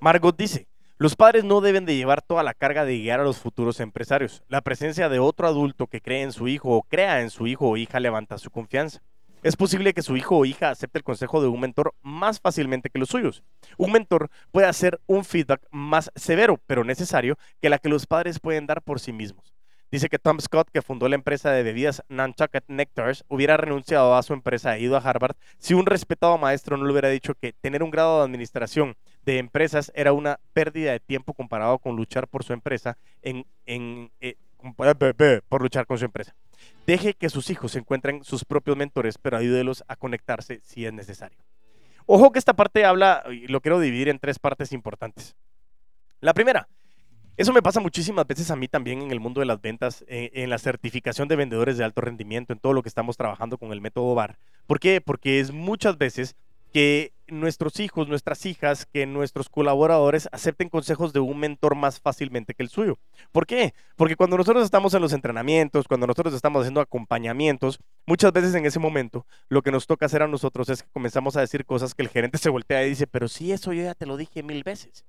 Margot 0.00 0.36
dice, 0.36 0.68
los 0.98 1.16
padres 1.16 1.44
no 1.44 1.62
deben 1.62 1.86
de 1.86 1.96
llevar 1.96 2.20
toda 2.20 2.42
la 2.42 2.52
carga 2.52 2.84
de 2.84 2.98
guiar 2.98 3.20
a 3.20 3.24
los 3.24 3.38
futuros 3.38 3.80
empresarios. 3.80 4.42
La 4.48 4.60
presencia 4.60 5.08
de 5.08 5.18
otro 5.18 5.46
adulto 5.46 5.86
que 5.86 6.02
cree 6.02 6.20
en 6.20 6.32
su 6.32 6.46
hijo 6.46 6.68
o 6.68 6.82
crea 6.82 7.22
en 7.22 7.30
su 7.30 7.46
hijo 7.46 7.70
o 7.70 7.78
hija 7.78 8.00
levanta 8.00 8.36
su 8.36 8.50
confianza. 8.50 9.00
Es 9.44 9.56
posible 9.56 9.92
que 9.92 10.00
su 10.00 10.16
hijo 10.16 10.38
o 10.38 10.46
hija 10.46 10.70
acepte 10.70 10.96
el 10.96 11.04
consejo 11.04 11.42
de 11.42 11.48
un 11.48 11.60
mentor 11.60 11.94
más 12.00 12.40
fácilmente 12.40 12.88
que 12.88 12.98
los 12.98 13.10
suyos. 13.10 13.44
Un 13.76 13.92
mentor 13.92 14.30
puede 14.50 14.66
hacer 14.66 15.02
un 15.06 15.22
feedback 15.22 15.60
más 15.70 16.10
severo, 16.14 16.58
pero 16.66 16.82
necesario, 16.82 17.36
que 17.60 17.68
la 17.68 17.78
que 17.78 17.90
los 17.90 18.06
padres 18.06 18.40
pueden 18.40 18.66
dar 18.66 18.80
por 18.80 19.00
sí 19.00 19.12
mismos. 19.12 19.54
Dice 19.90 20.08
que 20.08 20.18
Tom 20.18 20.40
Scott, 20.40 20.70
que 20.72 20.80
fundó 20.80 21.10
la 21.10 21.16
empresa 21.16 21.50
de 21.52 21.62
bebidas 21.62 22.02
Nantucket 22.08 22.64
Nectars, 22.68 23.26
hubiera 23.28 23.58
renunciado 23.58 24.14
a 24.14 24.22
su 24.22 24.32
empresa 24.32 24.78
e 24.78 24.80
ido 24.80 24.96
a 24.96 25.00
Harvard 25.00 25.36
si 25.58 25.74
un 25.74 25.84
respetado 25.84 26.38
maestro 26.38 26.78
no 26.78 26.86
le 26.86 26.92
hubiera 26.92 27.10
dicho 27.10 27.34
que 27.34 27.52
tener 27.52 27.82
un 27.82 27.90
grado 27.90 28.20
de 28.20 28.24
administración 28.24 28.96
de 29.26 29.36
empresas 29.36 29.92
era 29.94 30.14
una 30.14 30.40
pérdida 30.54 30.92
de 30.92 31.00
tiempo 31.00 31.34
comparado 31.34 31.78
con 31.80 31.96
luchar 31.96 32.28
por 32.28 32.44
su 32.44 32.54
empresa 32.54 32.96
en, 33.20 33.44
eh, 34.22 34.36
por 35.50 35.60
luchar 35.60 35.84
con 35.84 35.98
su 35.98 36.06
empresa. 36.06 36.34
Deje 36.86 37.14
que 37.14 37.30
sus 37.30 37.50
hijos 37.50 37.76
encuentren 37.76 38.24
sus 38.24 38.44
propios 38.44 38.76
mentores, 38.76 39.16
pero 39.18 39.36
ayúdelos 39.36 39.84
a 39.88 39.96
conectarse 39.96 40.60
si 40.62 40.84
es 40.84 40.92
necesario. 40.92 41.38
Ojo 42.06 42.32
que 42.32 42.38
esta 42.38 42.54
parte 42.54 42.84
habla, 42.84 43.24
y 43.30 43.46
lo 43.46 43.60
quiero 43.60 43.80
dividir 43.80 44.08
en 44.08 44.18
tres 44.18 44.38
partes 44.38 44.72
importantes. 44.72 45.34
La 46.20 46.34
primera, 46.34 46.68
eso 47.36 47.52
me 47.52 47.62
pasa 47.62 47.80
muchísimas 47.80 48.26
veces 48.26 48.50
a 48.50 48.56
mí 48.56 48.68
también 48.68 49.02
en 49.02 49.10
el 49.10 49.18
mundo 49.18 49.40
de 49.40 49.46
las 49.46 49.60
ventas, 49.60 50.04
eh, 50.06 50.30
en, 50.34 50.50
la 50.50 50.58
certificación 50.58 51.26
de 51.26 51.34
vendedores 51.34 51.76
de 51.76 51.84
alto 51.84 52.00
rendimiento, 52.00 52.52
en 52.52 52.60
todo 52.60 52.72
lo 52.74 52.82
que 52.82 52.88
estamos 52.88 53.16
trabajando 53.16 53.58
con 53.58 53.72
el 53.72 53.80
método 53.80 54.14
VAR. 54.14 54.38
¿Por 54.66 54.78
qué? 54.78 55.00
Porque 55.00 55.40
es 55.40 55.50
muchas 55.50 55.98
veces 55.98 56.36
que 56.74 57.12
nuestros 57.28 57.78
hijos, 57.78 58.08
nuestras 58.08 58.44
hijas, 58.46 58.84
que 58.84 59.06
nuestros 59.06 59.48
colaboradores 59.48 60.28
acepten 60.32 60.68
consejos 60.68 61.12
de 61.12 61.20
un 61.20 61.38
mentor 61.38 61.76
más 61.76 62.00
fácilmente 62.00 62.52
que 62.52 62.64
el 62.64 62.68
suyo. 62.68 62.98
¿Por 63.30 63.46
qué? 63.46 63.74
Porque 63.94 64.16
cuando 64.16 64.36
nosotros 64.36 64.64
estamos 64.64 64.92
en 64.92 65.00
los 65.00 65.12
entrenamientos, 65.12 65.86
cuando 65.86 66.08
nosotros 66.08 66.34
estamos 66.34 66.62
haciendo 66.62 66.80
acompañamientos, 66.80 67.78
muchas 68.06 68.32
veces 68.32 68.56
en 68.56 68.66
ese 68.66 68.80
momento 68.80 69.24
lo 69.48 69.62
que 69.62 69.70
nos 69.70 69.86
toca 69.86 70.06
hacer 70.06 70.22
a 70.22 70.26
nosotros 70.26 70.68
es 70.68 70.82
que 70.82 70.88
comenzamos 70.92 71.36
a 71.36 71.40
decir 71.42 71.64
cosas 71.64 71.94
que 71.94 72.02
el 72.02 72.08
gerente 72.08 72.38
se 72.38 72.50
voltea 72.50 72.84
y 72.84 72.88
dice, 72.88 73.06
pero 73.06 73.28
sí, 73.28 73.52
eso 73.52 73.72
yo 73.72 73.84
ya 73.84 73.94
te 73.94 74.04
lo 74.04 74.16
dije 74.16 74.42
mil 74.42 74.64
veces. 74.64 75.04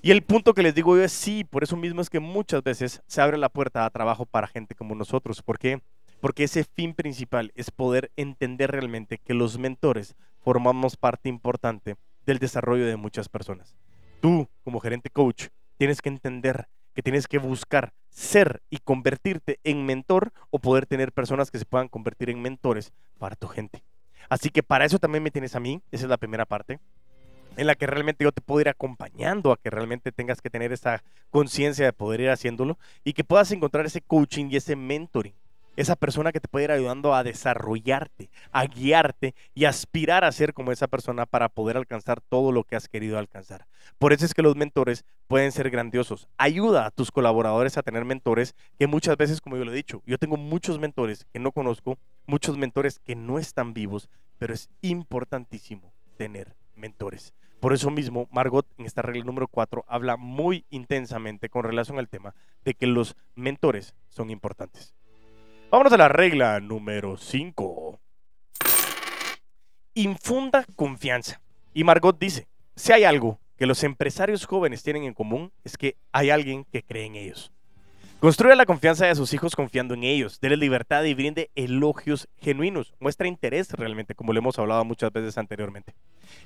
Y 0.00 0.12
el 0.12 0.22
punto 0.22 0.54
que 0.54 0.62
les 0.62 0.74
digo 0.74 0.96
yo 0.96 1.04
es 1.04 1.12
sí, 1.12 1.44
por 1.44 1.62
eso 1.62 1.76
mismo 1.76 2.00
es 2.00 2.08
que 2.08 2.20
muchas 2.20 2.62
veces 2.62 3.02
se 3.06 3.20
abre 3.20 3.36
la 3.36 3.50
puerta 3.50 3.84
a 3.84 3.90
trabajo 3.90 4.24
para 4.24 4.46
gente 4.46 4.74
como 4.74 4.94
nosotros. 4.94 5.42
¿Por 5.42 5.58
qué? 5.58 5.82
Porque 6.22 6.44
ese 6.44 6.64
fin 6.64 6.94
principal 6.94 7.52
es 7.54 7.70
poder 7.70 8.10
entender 8.16 8.70
realmente 8.70 9.18
que 9.18 9.34
los 9.34 9.58
mentores 9.58 10.16
formamos 10.40 10.96
parte 10.96 11.28
importante 11.28 11.96
del 12.26 12.38
desarrollo 12.38 12.86
de 12.86 12.96
muchas 12.96 13.28
personas. 13.28 13.76
Tú, 14.20 14.48
como 14.64 14.80
gerente 14.80 15.10
coach, 15.10 15.48
tienes 15.76 16.02
que 16.02 16.08
entender 16.08 16.68
que 16.94 17.02
tienes 17.02 17.26
que 17.26 17.38
buscar 17.38 17.92
ser 18.10 18.62
y 18.68 18.78
convertirte 18.78 19.60
en 19.64 19.86
mentor 19.86 20.32
o 20.50 20.58
poder 20.58 20.86
tener 20.86 21.12
personas 21.12 21.50
que 21.50 21.58
se 21.58 21.64
puedan 21.64 21.88
convertir 21.88 22.30
en 22.30 22.42
mentores 22.42 22.92
para 23.18 23.36
tu 23.36 23.48
gente. 23.48 23.82
Así 24.28 24.50
que 24.50 24.62
para 24.62 24.84
eso 24.84 24.98
también 24.98 25.22
me 25.22 25.30
tienes 25.30 25.54
a 25.54 25.60
mí, 25.60 25.80
esa 25.90 26.04
es 26.04 26.10
la 26.10 26.16
primera 26.16 26.44
parte 26.44 26.80
en 27.56 27.66
la 27.66 27.74
que 27.74 27.86
realmente 27.86 28.24
yo 28.24 28.32
te 28.32 28.40
puedo 28.40 28.60
ir 28.60 28.68
acompañando 28.68 29.52
a 29.52 29.56
que 29.56 29.70
realmente 29.70 30.12
tengas 30.12 30.40
que 30.40 30.50
tener 30.50 30.72
esa 30.72 31.02
conciencia 31.30 31.84
de 31.84 31.92
poder 31.92 32.20
ir 32.20 32.30
haciéndolo 32.30 32.78
y 33.04 33.12
que 33.12 33.24
puedas 33.24 33.50
encontrar 33.52 33.86
ese 33.86 34.00
coaching 34.00 34.46
y 34.50 34.56
ese 34.56 34.76
mentoring. 34.76 35.34
Esa 35.80 35.96
persona 35.96 36.30
que 36.30 36.40
te 36.40 36.48
puede 36.48 36.66
ir 36.66 36.72
ayudando 36.72 37.14
a 37.14 37.24
desarrollarte, 37.24 38.28
a 38.52 38.66
guiarte 38.66 39.34
y 39.54 39.64
aspirar 39.64 40.24
a 40.24 40.30
ser 40.30 40.52
como 40.52 40.72
esa 40.72 40.88
persona 40.88 41.24
para 41.24 41.48
poder 41.48 41.78
alcanzar 41.78 42.20
todo 42.20 42.52
lo 42.52 42.64
que 42.64 42.76
has 42.76 42.86
querido 42.86 43.18
alcanzar. 43.18 43.66
Por 43.98 44.12
eso 44.12 44.26
es 44.26 44.34
que 44.34 44.42
los 44.42 44.56
mentores 44.56 45.06
pueden 45.26 45.52
ser 45.52 45.70
grandiosos. 45.70 46.28
Ayuda 46.36 46.84
a 46.84 46.90
tus 46.90 47.10
colaboradores 47.10 47.78
a 47.78 47.82
tener 47.82 48.04
mentores 48.04 48.54
que 48.78 48.88
muchas 48.88 49.16
veces, 49.16 49.40
como 49.40 49.56
yo 49.56 49.64
lo 49.64 49.72
he 49.72 49.74
dicho, 49.74 50.02
yo 50.04 50.18
tengo 50.18 50.36
muchos 50.36 50.78
mentores 50.78 51.24
que 51.32 51.38
no 51.38 51.50
conozco, 51.50 51.96
muchos 52.26 52.58
mentores 52.58 52.98
que 52.98 53.16
no 53.16 53.38
están 53.38 53.72
vivos, 53.72 54.10
pero 54.36 54.52
es 54.52 54.68
importantísimo 54.82 55.94
tener 56.18 56.56
mentores. 56.76 57.32
Por 57.58 57.72
eso 57.72 57.90
mismo, 57.90 58.28
Margot, 58.30 58.66
en 58.76 58.84
esta 58.84 59.00
regla 59.00 59.24
número 59.24 59.48
4, 59.48 59.86
habla 59.88 60.18
muy 60.18 60.66
intensamente 60.68 61.48
con 61.48 61.64
relación 61.64 61.98
al 61.98 62.10
tema 62.10 62.34
de 62.66 62.74
que 62.74 62.86
los 62.86 63.16
mentores 63.34 63.94
son 64.10 64.28
importantes. 64.28 64.94
Vámonos 65.70 65.92
a 65.92 65.98
la 65.98 66.08
regla 66.08 66.58
número 66.58 67.16
5. 67.16 68.00
Infunda 69.94 70.64
confianza. 70.74 71.40
Y 71.72 71.84
Margot 71.84 72.18
dice, 72.18 72.48
si 72.74 72.92
hay 72.92 73.04
algo 73.04 73.38
que 73.56 73.66
los 73.66 73.84
empresarios 73.84 74.46
jóvenes 74.46 74.82
tienen 74.82 75.04
en 75.04 75.14
común, 75.14 75.52
es 75.62 75.76
que 75.76 75.96
hay 76.10 76.30
alguien 76.30 76.64
que 76.64 76.82
cree 76.82 77.04
en 77.04 77.14
ellos. 77.14 77.52
Construya 78.18 78.56
la 78.56 78.66
confianza 78.66 79.06
de 79.06 79.14
sus 79.14 79.32
hijos 79.32 79.54
confiando 79.54 79.94
en 79.94 80.02
ellos. 80.02 80.40
Dele 80.40 80.56
libertad 80.56 81.04
y 81.04 81.14
brinde 81.14 81.52
elogios 81.54 82.28
genuinos. 82.38 82.92
Muestra 82.98 83.28
interés 83.28 83.70
realmente, 83.70 84.16
como 84.16 84.32
lo 84.32 84.40
hemos 84.40 84.58
hablado 84.58 84.84
muchas 84.84 85.12
veces 85.12 85.38
anteriormente. 85.38 85.94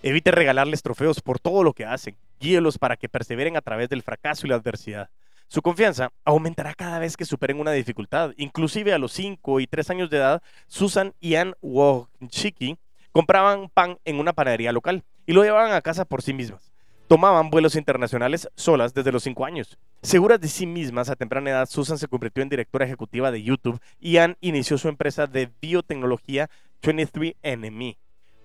Evite 0.03 0.33
regalarles 0.33 0.83
trofeos 0.83 1.23
por 1.23 1.39
todo 1.39 1.65
lo 1.65 1.73
que 1.73 1.87
hacen. 1.87 2.15
Guíelos 2.41 2.77
para 2.77 2.99
que 2.99 3.09
perseveren 3.09 3.57
a 3.57 3.63
través 3.63 3.89
del 3.89 4.03
fracaso 4.03 4.47
y 4.47 4.51
la 4.51 4.57
adversidad. 4.57 5.09
Su 5.55 5.63
confianza 5.63 6.11
aumentará 6.25 6.75
cada 6.75 6.99
vez 6.99 7.17
que 7.17 7.25
superen 7.25 7.61
una 7.61 7.71
dificultad. 7.71 8.33
Inclusive 8.39 8.93
a 8.93 8.99
los 8.99 9.13
5 9.13 9.61
y 9.61 9.69
3 9.69 9.89
años 9.91 10.11
de 10.11 10.17
edad, 10.17 10.43
Susan 10.67 11.15
y 11.21 11.37
Ann 11.37 11.55
Wojcicki 11.63 12.77
compraban 13.13 13.69
pan 13.69 13.99
en 14.05 14.19
una 14.19 14.33
panadería 14.33 14.73
local 14.73 15.05
y 15.27 15.33
lo 15.33 15.45
llevaban 15.45 15.71
a 15.71 15.81
casa 15.81 16.07
por 16.07 16.23
sí 16.23 16.33
mismas. 16.33 16.73
Tomaban 17.07 17.51
vuelos 17.51 17.77
internacionales 17.77 18.49
solas 18.57 18.95
desde 18.95 19.13
los 19.13 19.23
5 19.23 19.45
años. 19.45 19.79
Seguras 20.03 20.41
de 20.41 20.49
sí 20.49 20.67
mismas 20.67 21.09
a 21.09 21.15
temprana 21.15 21.51
edad, 21.51 21.69
Susan 21.69 21.99
se 21.99 22.09
convirtió 22.09 22.43
en 22.43 22.49
directora 22.49 22.87
ejecutiva 22.87 23.31
de 23.31 23.45
YouTube 23.45 23.81
y 24.01 24.17
Ann 24.17 24.37
inició 24.41 24.77
su 24.77 24.89
empresa 24.89 25.29
de 25.29 25.53
biotecnología 25.61 26.51
23andMe 26.83 27.97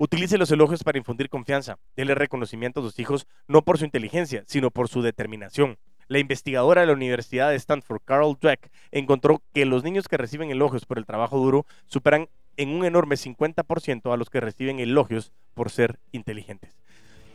Utilice 0.02 0.38
los 0.38 0.50
elogios 0.50 0.82
para 0.82 0.98
infundir 0.98 1.28
confianza. 1.28 1.78
Dele 1.98 2.16
reconocimiento 2.16 2.80
a 2.80 2.84
sus 2.84 2.98
hijos 3.00 3.28
no 3.50 3.64
por 3.64 3.78
su 3.78 3.84
inteligencia, 3.84 4.44
sino 4.48 4.72
por 4.72 4.88
su 4.88 5.02
determinación. 5.02 5.78
La 6.10 6.18
investigadora 6.18 6.82
de 6.82 6.88
la 6.88 6.94
Universidad 6.94 7.52
de 7.52 7.56
Stanford, 7.56 8.02
Carol 8.04 8.36
Dweck, 8.42 8.72
encontró 8.92 9.44
que 9.54 9.66
los 9.66 9.84
niños 9.84 10.08
que 10.08 10.18
reciben 10.18 10.50
elogios 10.50 10.88
por 10.88 10.98
el 10.98 11.06
trabajo 11.06 11.38
duro 11.38 11.68
superan 11.86 12.28
en 12.58 12.70
un 12.70 12.84
enorme 12.84 13.16
50% 13.16 14.12
a 14.12 14.18
los 14.18 14.32
que 14.32 14.40
reciben 14.40 14.80
elogios 14.80 15.32
por 15.54 15.70
ser 15.70 16.00
inteligentes. 16.12 16.76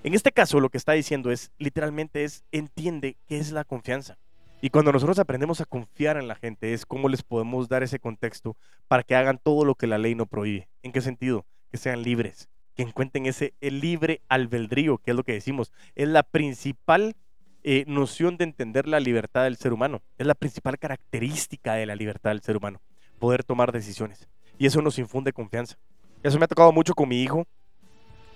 En 0.03 0.13
este 0.13 0.33
caso, 0.33 0.59
lo 0.59 0.71
que 0.71 0.79
está 0.79 0.93
diciendo 0.93 1.31
es, 1.31 1.53
literalmente 1.57 2.25
es, 2.25 2.43
entiende 2.51 3.17
qué 3.29 3.39
es 3.39 3.53
la 3.53 3.63
confianza. 3.63 4.19
Y 4.61 4.71
cuando 4.71 4.91
nosotros 4.91 5.21
aprendemos 5.21 5.61
a 5.61 5.67
confiar 5.67 6.17
en 6.17 6.27
la 6.27 6.35
gente, 6.35 6.75
es 6.75 6.85
cómo 6.85 7.09
les 7.09 7.23
podemos 7.23 7.69
dar 7.69 7.85
ese 7.85 8.01
contexto 8.01 8.57
para 8.89 9.05
que 9.05 9.15
hagan 9.15 9.39
todo 9.39 9.65
lo 9.65 9.77
que 9.77 9.87
la 9.87 9.99
ley 9.99 10.17
no 10.17 10.27
prohíbe. 10.27 10.69
¿En 10.83 10.91
qué 10.91 11.01
sentido? 11.01 11.47
Que 11.71 11.79
sean 11.79 12.03
libres, 12.03 12.49
que 12.75 12.83
encuentren 12.83 13.27
ese 13.27 13.55
el 13.61 13.81
libre 13.81 14.21
albedrío, 14.29 14.99
que 14.99 15.13
es 15.13 15.17
lo 15.17 15.23
que 15.23 15.33
decimos, 15.35 15.71
es 15.95 16.09
la 16.09 16.25
principal 16.25 17.15
eh, 17.65 17.85
noción 17.87 18.37
de 18.37 18.45
entender 18.45 18.87
la 18.87 19.01
libertad 19.01 19.45
del 19.45 19.57
ser 19.57 19.73
humano, 19.73 20.03
es 20.19 20.27
la 20.27 20.35
principal 20.35 20.79
característica 20.79 21.75
de 21.75 21.87
la 21.87 21.97
libertad 21.97 22.31
del 22.31 22.43
ser 22.43 22.57
humano, 22.57 22.81
poder 23.19 23.43
tomar 23.43 23.73
decisiones. 23.73 24.29
Y 24.59 24.67
eso 24.67 24.81
nos 24.81 24.99
infunde 24.99 25.33
confianza. 25.33 25.77
Eso 26.23 26.39
me 26.39 26.45
ha 26.45 26.49
tocado 26.49 26.71
mucho 26.71 26.95
con 26.95 27.09
mi 27.09 27.23
hijo, 27.23 27.47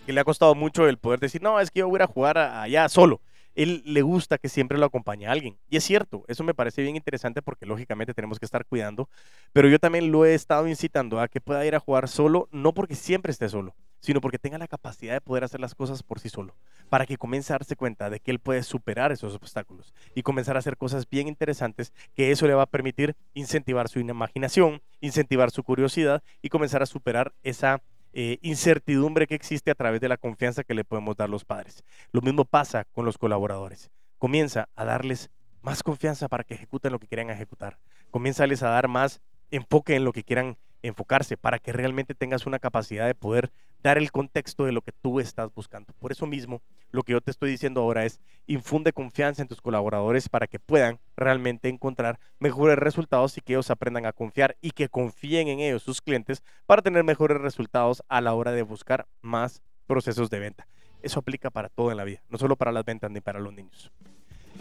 que 0.05 0.13
le 0.13 0.21
ha 0.21 0.25
costado 0.25 0.55
mucho 0.55 0.89
el 0.89 0.99
poder 0.99 1.21
decir, 1.21 1.43
no, 1.43 1.61
es 1.61 1.71
que 1.71 1.81
yo 1.81 1.89
voy 1.89 2.01
a 2.01 2.07
jugar 2.07 2.39
allá 2.39 2.89
solo 2.89 3.21
él 3.59 3.83
le 3.85 4.03
gusta 4.03 4.39
que 4.39 4.49
siempre 4.49 4.79
lo 4.79 4.87
acompañe 4.87 5.27
a 5.27 5.33
alguien. 5.33 5.59
Y 5.69 5.77
es 5.77 5.85
cierto, 5.85 6.25
eso 6.29 6.45
me 6.45 6.55
parece 6.55 6.81
bien 6.81 6.95
interesante 6.95 7.43
porque 7.43 7.67
lógicamente 7.67 8.15
tenemos 8.15 8.39
que 8.39 8.45
estar 8.45 8.65
cuidando, 8.65 9.09
pero 9.53 9.69
yo 9.69 9.81
también 9.81 10.13
lo 10.13 10.25
he 10.25 10.35
estado 10.35 10.69
incitando 10.69 11.21
a 11.21 11.27
que 11.27 11.41
pueda 11.41 11.67
ir 11.67 11.75
a 11.75 11.81
jugar 11.81 12.07
solo, 12.07 12.49
no 12.53 12.73
porque 12.73 12.95
siempre 12.95 13.33
esté 13.33 13.49
solo, 13.49 13.75
sino 14.01 14.21
porque 14.21 14.39
tenga 14.39 14.59
la 14.59 14.69
capacidad 14.69 15.15
de 15.15 15.21
poder 15.21 15.45
hacer 15.45 15.61
las 15.61 15.75
cosas 15.75 16.03
por 16.03 16.21
sí 16.21 16.29
solo, 16.29 16.55
para 16.89 17.07
que 17.07 17.17
comience 17.17 17.53
a 17.53 17.59
darse 17.59 17.77
cuenta 17.77 18.11
de 18.11 18.21
que 18.21 18.31
él 18.31 18.39
puede 18.39 18.63
superar 18.63 19.13
esos 19.13 19.35
obstáculos 19.35 19.93
y 20.15 20.23
comenzar 20.23 20.57
a 20.57 20.61
hacer 20.61 20.77
cosas 20.77 21.09
bien 21.09 21.29
interesantes, 21.29 21.93
que 22.15 22.31
eso 22.31 22.47
le 22.47 22.55
va 22.55 22.63
a 22.63 22.67
permitir 22.67 23.17
incentivar 23.35 23.89
su 23.89 24.01
imaginación, 24.01 24.81
incentivar 25.01 25.51
su 25.51 25.63
curiosidad 25.63 26.23
y 26.43 26.49
comenzar 26.49 26.83
a 26.83 26.87
superar 26.87 27.33
esa 27.43 27.83
eh, 28.13 28.39
incertidumbre 28.43 29.27
que 29.27 29.35
existe 29.35 29.71
a 29.71 29.75
través 29.75 30.01
de 30.01 30.09
la 30.09 30.17
confianza 30.17 30.65
que 30.65 30.75
le 30.75 30.85
podemos 30.85 31.17
dar 31.17 31.29
los 31.29 31.45
padres. 31.45 31.85
Lo 32.13 32.23
mismo 32.23 32.45
pasa 32.45 32.85
con 32.85 33.05
los 33.05 33.19
colaboradores. 33.19 33.91
Comienza 34.19 34.69
a 34.75 34.85
darles 34.85 35.31
más 35.63 35.83
confianza 35.83 36.29
para 36.29 36.45
que 36.45 36.55
ejecuten 36.55 36.93
lo 36.93 36.99
que 36.99 37.07
quieran 37.07 37.31
ejecutar. 37.31 37.79
Comienza 38.11 38.45
a 38.45 38.71
dar 38.71 38.89
más 38.89 39.21
enfoque 39.51 39.97
en 39.97 40.05
lo 40.05 40.13
que 40.13 40.25
quieran 40.25 40.57
enfocarse 40.83 41.37
para 41.37 41.59
que 41.59 41.73
realmente 41.73 42.15
tengas 42.15 42.47
una 42.47 42.59
capacidad 42.59 43.07
de 43.07 43.15
poder 43.15 43.51
dar 43.83 43.99
el 43.99 44.11
contexto 44.11 44.65
de 44.65 44.73
lo 44.73 44.83
que 44.83 44.93
tú 44.93 45.21
estás 45.21 45.53
buscando. 45.55 45.93
Por 45.99 46.13
eso 46.13 46.27
mismo, 46.27 46.63
lo 46.91 47.03
que 47.03 47.13
yo 47.13 47.21
te 47.21 47.31
estoy 47.31 47.51
diciendo 47.51 47.81
ahora 47.81 48.05
es, 48.05 48.21
infunde 48.47 48.93
confianza 48.93 49.43
en 49.43 49.49
tus 49.49 49.61
colaboradores 49.61 50.29
para 50.29 50.47
que 50.47 50.59
puedan 50.59 50.99
realmente 51.17 51.69
encontrar 51.69 52.19
mejores 52.39 52.79
resultados 52.79 53.37
y 53.37 53.41
que 53.41 53.55
ellos 53.55 53.71
aprendan 53.71 54.07
a 54.07 54.13
confiar 54.13 54.57
y 54.61 54.73
que 54.73 54.89
confíen 54.89 55.49
en 55.49 55.61
ellos, 55.61 55.83
sus 55.83 56.01
clientes, 56.01 56.43
para 56.67 56.83
tener 56.83 57.05
mejores 57.05 57.41
resultados 57.41 58.03
a 58.09 58.21
la 58.21 58.35
hora 58.35 58.53
de 58.53 58.63
buscar 58.63 59.07
más 59.23 59.63
procesos 59.87 60.31
de 60.31 60.41
venta. 60.41 60.67
Eso 61.03 61.21
aplica 61.21 61.51
para 61.51 61.69
todo 61.69 61.91
en 61.91 61.97
la 61.97 62.05
vida, 62.05 62.23
no 62.29 62.39
solo 62.39 62.57
para 62.57 62.73
las 62.73 62.85
ventas 62.85 63.11
ni 63.11 63.21
para 63.21 63.39
los 63.39 63.53
niños. 63.53 63.93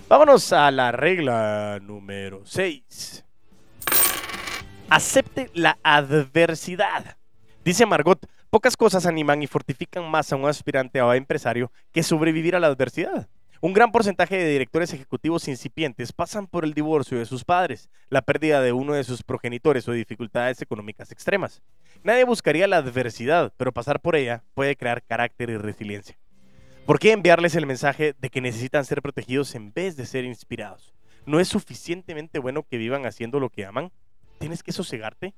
Vámonos 0.07 0.53
a 0.53 0.71
la 0.71 0.91
regla 0.91 1.79
número 1.81 2.45
6. 2.45 3.25
Acepte 4.89 5.49
la 5.53 5.77
adversidad. 5.83 7.17
Dice 7.65 7.85
Margot, 7.85 8.25
pocas 8.49 8.77
cosas 8.77 9.05
animan 9.05 9.41
y 9.43 9.47
fortifican 9.47 10.09
más 10.09 10.31
a 10.31 10.35
un 10.35 10.45
aspirante 10.45 11.01
o 11.01 11.13
empresario 11.13 11.71
que 11.91 12.03
sobrevivir 12.03 12.55
a 12.55 12.59
la 12.59 12.67
adversidad. 12.67 13.27
Un 13.59 13.73
gran 13.73 13.91
porcentaje 13.91 14.37
de 14.37 14.49
directores 14.49 14.93
ejecutivos 14.93 15.47
incipientes 15.47 16.13
pasan 16.13 16.45
por 16.45 16.63
el 16.63 16.73
divorcio 16.73 17.17
de 17.17 17.25
sus 17.25 17.43
padres, 17.43 17.89
la 18.09 18.21
pérdida 18.21 18.61
de 18.61 18.71
uno 18.71 18.93
de 18.93 19.03
sus 19.03 19.23
progenitores 19.23 19.87
o 19.87 19.93
dificultades 19.93 20.61
económicas 20.61 21.11
extremas. 21.11 21.61
Nadie 22.03 22.23
buscaría 22.23 22.67
la 22.67 22.77
adversidad, 22.77 23.51
pero 23.57 23.71
pasar 23.71 23.99
por 23.99 24.15
ella 24.15 24.43
puede 24.53 24.75
crear 24.75 25.01
carácter 25.01 25.49
y 25.49 25.57
resiliencia. 25.57 26.17
¿Por 26.85 26.99
qué 26.99 27.11
enviarles 27.11 27.55
el 27.55 27.65
mensaje 27.65 28.13
de 28.19 28.29
que 28.29 28.41
necesitan 28.41 28.85
ser 28.85 29.01
protegidos 29.01 29.55
en 29.55 29.73
vez 29.73 29.97
de 29.97 30.05
ser 30.05 30.23
inspirados? 30.23 30.93
¿No 31.25 31.39
es 31.39 31.47
suficientemente 31.47 32.39
bueno 32.39 32.63
que 32.63 32.77
vivan 32.77 33.05
haciendo 33.05 33.39
lo 33.39 33.49
que 33.49 33.65
aman? 33.65 33.91
tienes 34.37 34.63
que 34.63 34.71
sosegarte. 34.71 35.33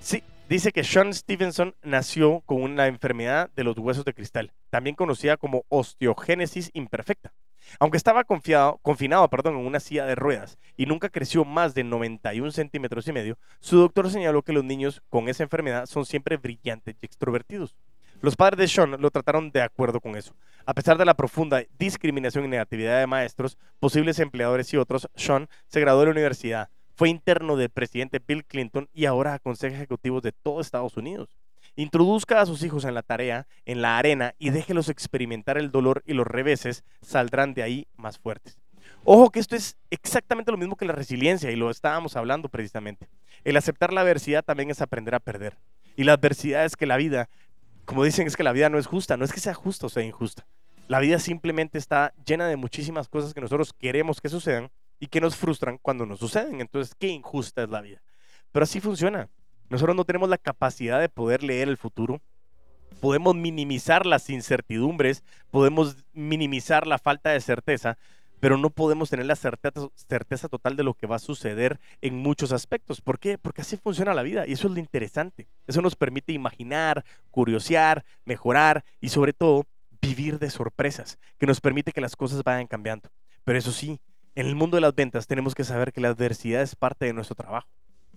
Sí, 0.00 0.22
dice 0.48 0.72
que 0.72 0.84
Sean 0.84 1.12
Stevenson 1.12 1.74
nació 1.82 2.40
con 2.40 2.62
una 2.62 2.86
enfermedad 2.86 3.50
de 3.54 3.64
los 3.64 3.78
huesos 3.78 4.04
de 4.04 4.14
cristal, 4.14 4.52
también 4.70 4.96
conocida 4.96 5.36
como 5.36 5.64
osteogénesis 5.68 6.70
imperfecta. 6.74 7.32
Aunque 7.80 7.96
estaba 7.96 8.24
confiado, 8.24 8.78
confinado 8.82 9.28
perdón, 9.28 9.56
en 9.56 9.66
una 9.66 9.80
silla 9.80 10.04
de 10.04 10.14
ruedas 10.14 10.58
y 10.76 10.86
nunca 10.86 11.08
creció 11.08 11.44
más 11.44 11.74
de 11.74 11.84
91 11.84 12.50
centímetros 12.50 13.08
y 13.08 13.12
medio, 13.12 13.38
su 13.60 13.78
doctor 13.78 14.10
señaló 14.10 14.42
que 14.42 14.52
los 14.52 14.64
niños 14.64 15.02
con 15.08 15.28
esa 15.28 15.42
enfermedad 15.42 15.86
son 15.86 16.04
siempre 16.04 16.36
brillantes 16.36 16.96
y 17.00 17.06
extrovertidos. 17.06 17.74
Los 18.20 18.36
padres 18.36 18.58
de 18.58 18.68
Sean 18.68 18.96
lo 19.00 19.10
trataron 19.10 19.50
de 19.50 19.62
acuerdo 19.62 20.00
con 20.00 20.16
eso. 20.16 20.34
A 20.66 20.72
pesar 20.72 20.96
de 20.96 21.04
la 21.04 21.14
profunda 21.14 21.62
discriminación 21.78 22.44
y 22.44 22.48
negatividad 22.48 23.00
de 23.00 23.06
maestros, 23.06 23.58
posibles 23.80 24.18
empleadores 24.18 24.72
y 24.72 24.76
otros, 24.76 25.08
Sean 25.14 25.48
se 25.66 25.80
graduó 25.80 26.00
de 26.00 26.06
la 26.06 26.12
universidad, 26.12 26.70
fue 26.94 27.08
interno 27.08 27.56
del 27.56 27.70
presidente 27.70 28.20
Bill 28.24 28.44
Clinton 28.44 28.88
y 28.92 29.06
ahora 29.06 29.34
aconseja 29.34 29.76
ejecutivos 29.76 30.22
de 30.22 30.32
todo 30.32 30.60
Estados 30.60 30.96
Unidos. 30.96 31.36
Introduzca 31.76 32.40
a 32.40 32.46
sus 32.46 32.62
hijos 32.62 32.84
en 32.84 32.94
la 32.94 33.02
tarea, 33.02 33.48
en 33.64 33.82
la 33.82 33.98
arena 33.98 34.34
y 34.38 34.50
déjelos 34.50 34.88
experimentar 34.88 35.58
el 35.58 35.72
dolor 35.72 36.02
y 36.06 36.12
los 36.12 36.26
reveses 36.26 36.84
saldrán 37.02 37.52
de 37.52 37.64
ahí 37.64 37.86
más 37.96 38.18
fuertes. 38.18 38.58
Ojo 39.02 39.30
que 39.30 39.40
esto 39.40 39.56
es 39.56 39.76
exactamente 39.90 40.52
lo 40.52 40.56
mismo 40.56 40.76
que 40.76 40.86
la 40.86 40.92
resiliencia 40.92 41.50
y 41.50 41.56
lo 41.56 41.70
estábamos 41.70 42.16
hablando 42.16 42.48
precisamente. 42.48 43.08
El 43.42 43.56
aceptar 43.56 43.92
la 43.92 44.02
adversidad 44.02 44.44
también 44.44 44.70
es 44.70 44.80
aprender 44.80 45.14
a 45.14 45.20
perder. 45.20 45.58
Y 45.96 46.04
la 46.04 46.12
adversidad 46.12 46.64
es 46.64 46.76
que 46.76 46.86
la 46.86 46.96
vida, 46.96 47.28
como 47.84 48.04
dicen, 48.04 48.26
es 48.26 48.36
que 48.36 48.44
la 48.44 48.52
vida 48.52 48.70
no 48.70 48.78
es 48.78 48.86
justa, 48.86 49.16
no 49.16 49.24
es 49.24 49.32
que 49.32 49.40
sea 49.40 49.54
justa 49.54 49.86
o 49.86 49.90
sea 49.90 50.04
injusta. 50.04 50.46
La 50.86 51.00
vida 51.00 51.18
simplemente 51.18 51.76
está 51.76 52.14
llena 52.24 52.46
de 52.46 52.56
muchísimas 52.56 53.08
cosas 53.08 53.34
que 53.34 53.40
nosotros 53.40 53.72
queremos 53.72 54.20
que 54.20 54.28
sucedan 54.28 54.70
y 54.98 55.08
que 55.08 55.20
nos 55.20 55.36
frustran 55.36 55.78
cuando 55.78 56.06
nos 56.06 56.20
suceden. 56.20 56.60
Entonces, 56.60 56.94
qué 56.98 57.08
injusta 57.08 57.62
es 57.62 57.70
la 57.70 57.80
vida. 57.80 58.02
Pero 58.52 58.64
así 58.64 58.80
funciona. 58.80 59.28
Nosotros 59.68 59.96
no 59.96 60.04
tenemos 60.04 60.28
la 60.28 60.38
capacidad 60.38 61.00
de 61.00 61.08
poder 61.08 61.42
leer 61.42 61.68
el 61.68 61.76
futuro. 61.76 62.20
Podemos 63.00 63.34
minimizar 63.34 64.06
las 64.06 64.30
incertidumbres, 64.30 65.24
podemos 65.50 65.96
minimizar 66.12 66.86
la 66.86 66.98
falta 66.98 67.30
de 67.30 67.40
certeza, 67.40 67.98
pero 68.40 68.58
no 68.58 68.70
podemos 68.70 69.10
tener 69.10 69.26
la 69.26 69.36
certeza, 69.36 69.88
certeza, 69.94 70.48
total 70.48 70.76
de 70.76 70.84
lo 70.84 70.94
que 70.94 71.06
va 71.06 71.16
a 71.16 71.18
suceder 71.18 71.80
en 72.00 72.16
muchos 72.16 72.52
aspectos. 72.52 73.00
¿Por 73.00 73.18
qué? 73.18 73.38
Porque 73.38 73.62
así 73.62 73.76
funciona 73.76 74.14
la 74.14 74.22
vida 74.22 74.46
y 74.46 74.52
eso 74.52 74.68
es 74.68 74.74
lo 74.74 74.80
interesante. 74.80 75.48
Eso 75.66 75.80
nos 75.82 75.96
permite 75.96 76.32
imaginar, 76.32 77.04
curiosear, 77.30 78.04
mejorar 78.24 78.84
y 79.00 79.08
sobre 79.08 79.32
todo 79.32 79.66
vivir 80.00 80.38
de 80.38 80.50
sorpresas, 80.50 81.18
que 81.38 81.46
nos 81.46 81.60
permite 81.60 81.92
que 81.92 82.00
las 82.00 82.16
cosas 82.16 82.44
vayan 82.44 82.66
cambiando. 82.66 83.08
Pero 83.44 83.58
eso 83.58 83.72
sí, 83.72 84.00
en 84.34 84.46
el 84.46 84.54
mundo 84.54 84.76
de 84.76 84.80
las 84.80 84.94
ventas 84.94 85.26
tenemos 85.26 85.54
que 85.54 85.64
saber 85.64 85.92
que 85.92 86.00
la 86.00 86.08
adversidad 86.08 86.62
es 86.62 86.74
parte 86.74 87.06
de 87.06 87.12
nuestro 87.12 87.36
trabajo. 87.36 87.68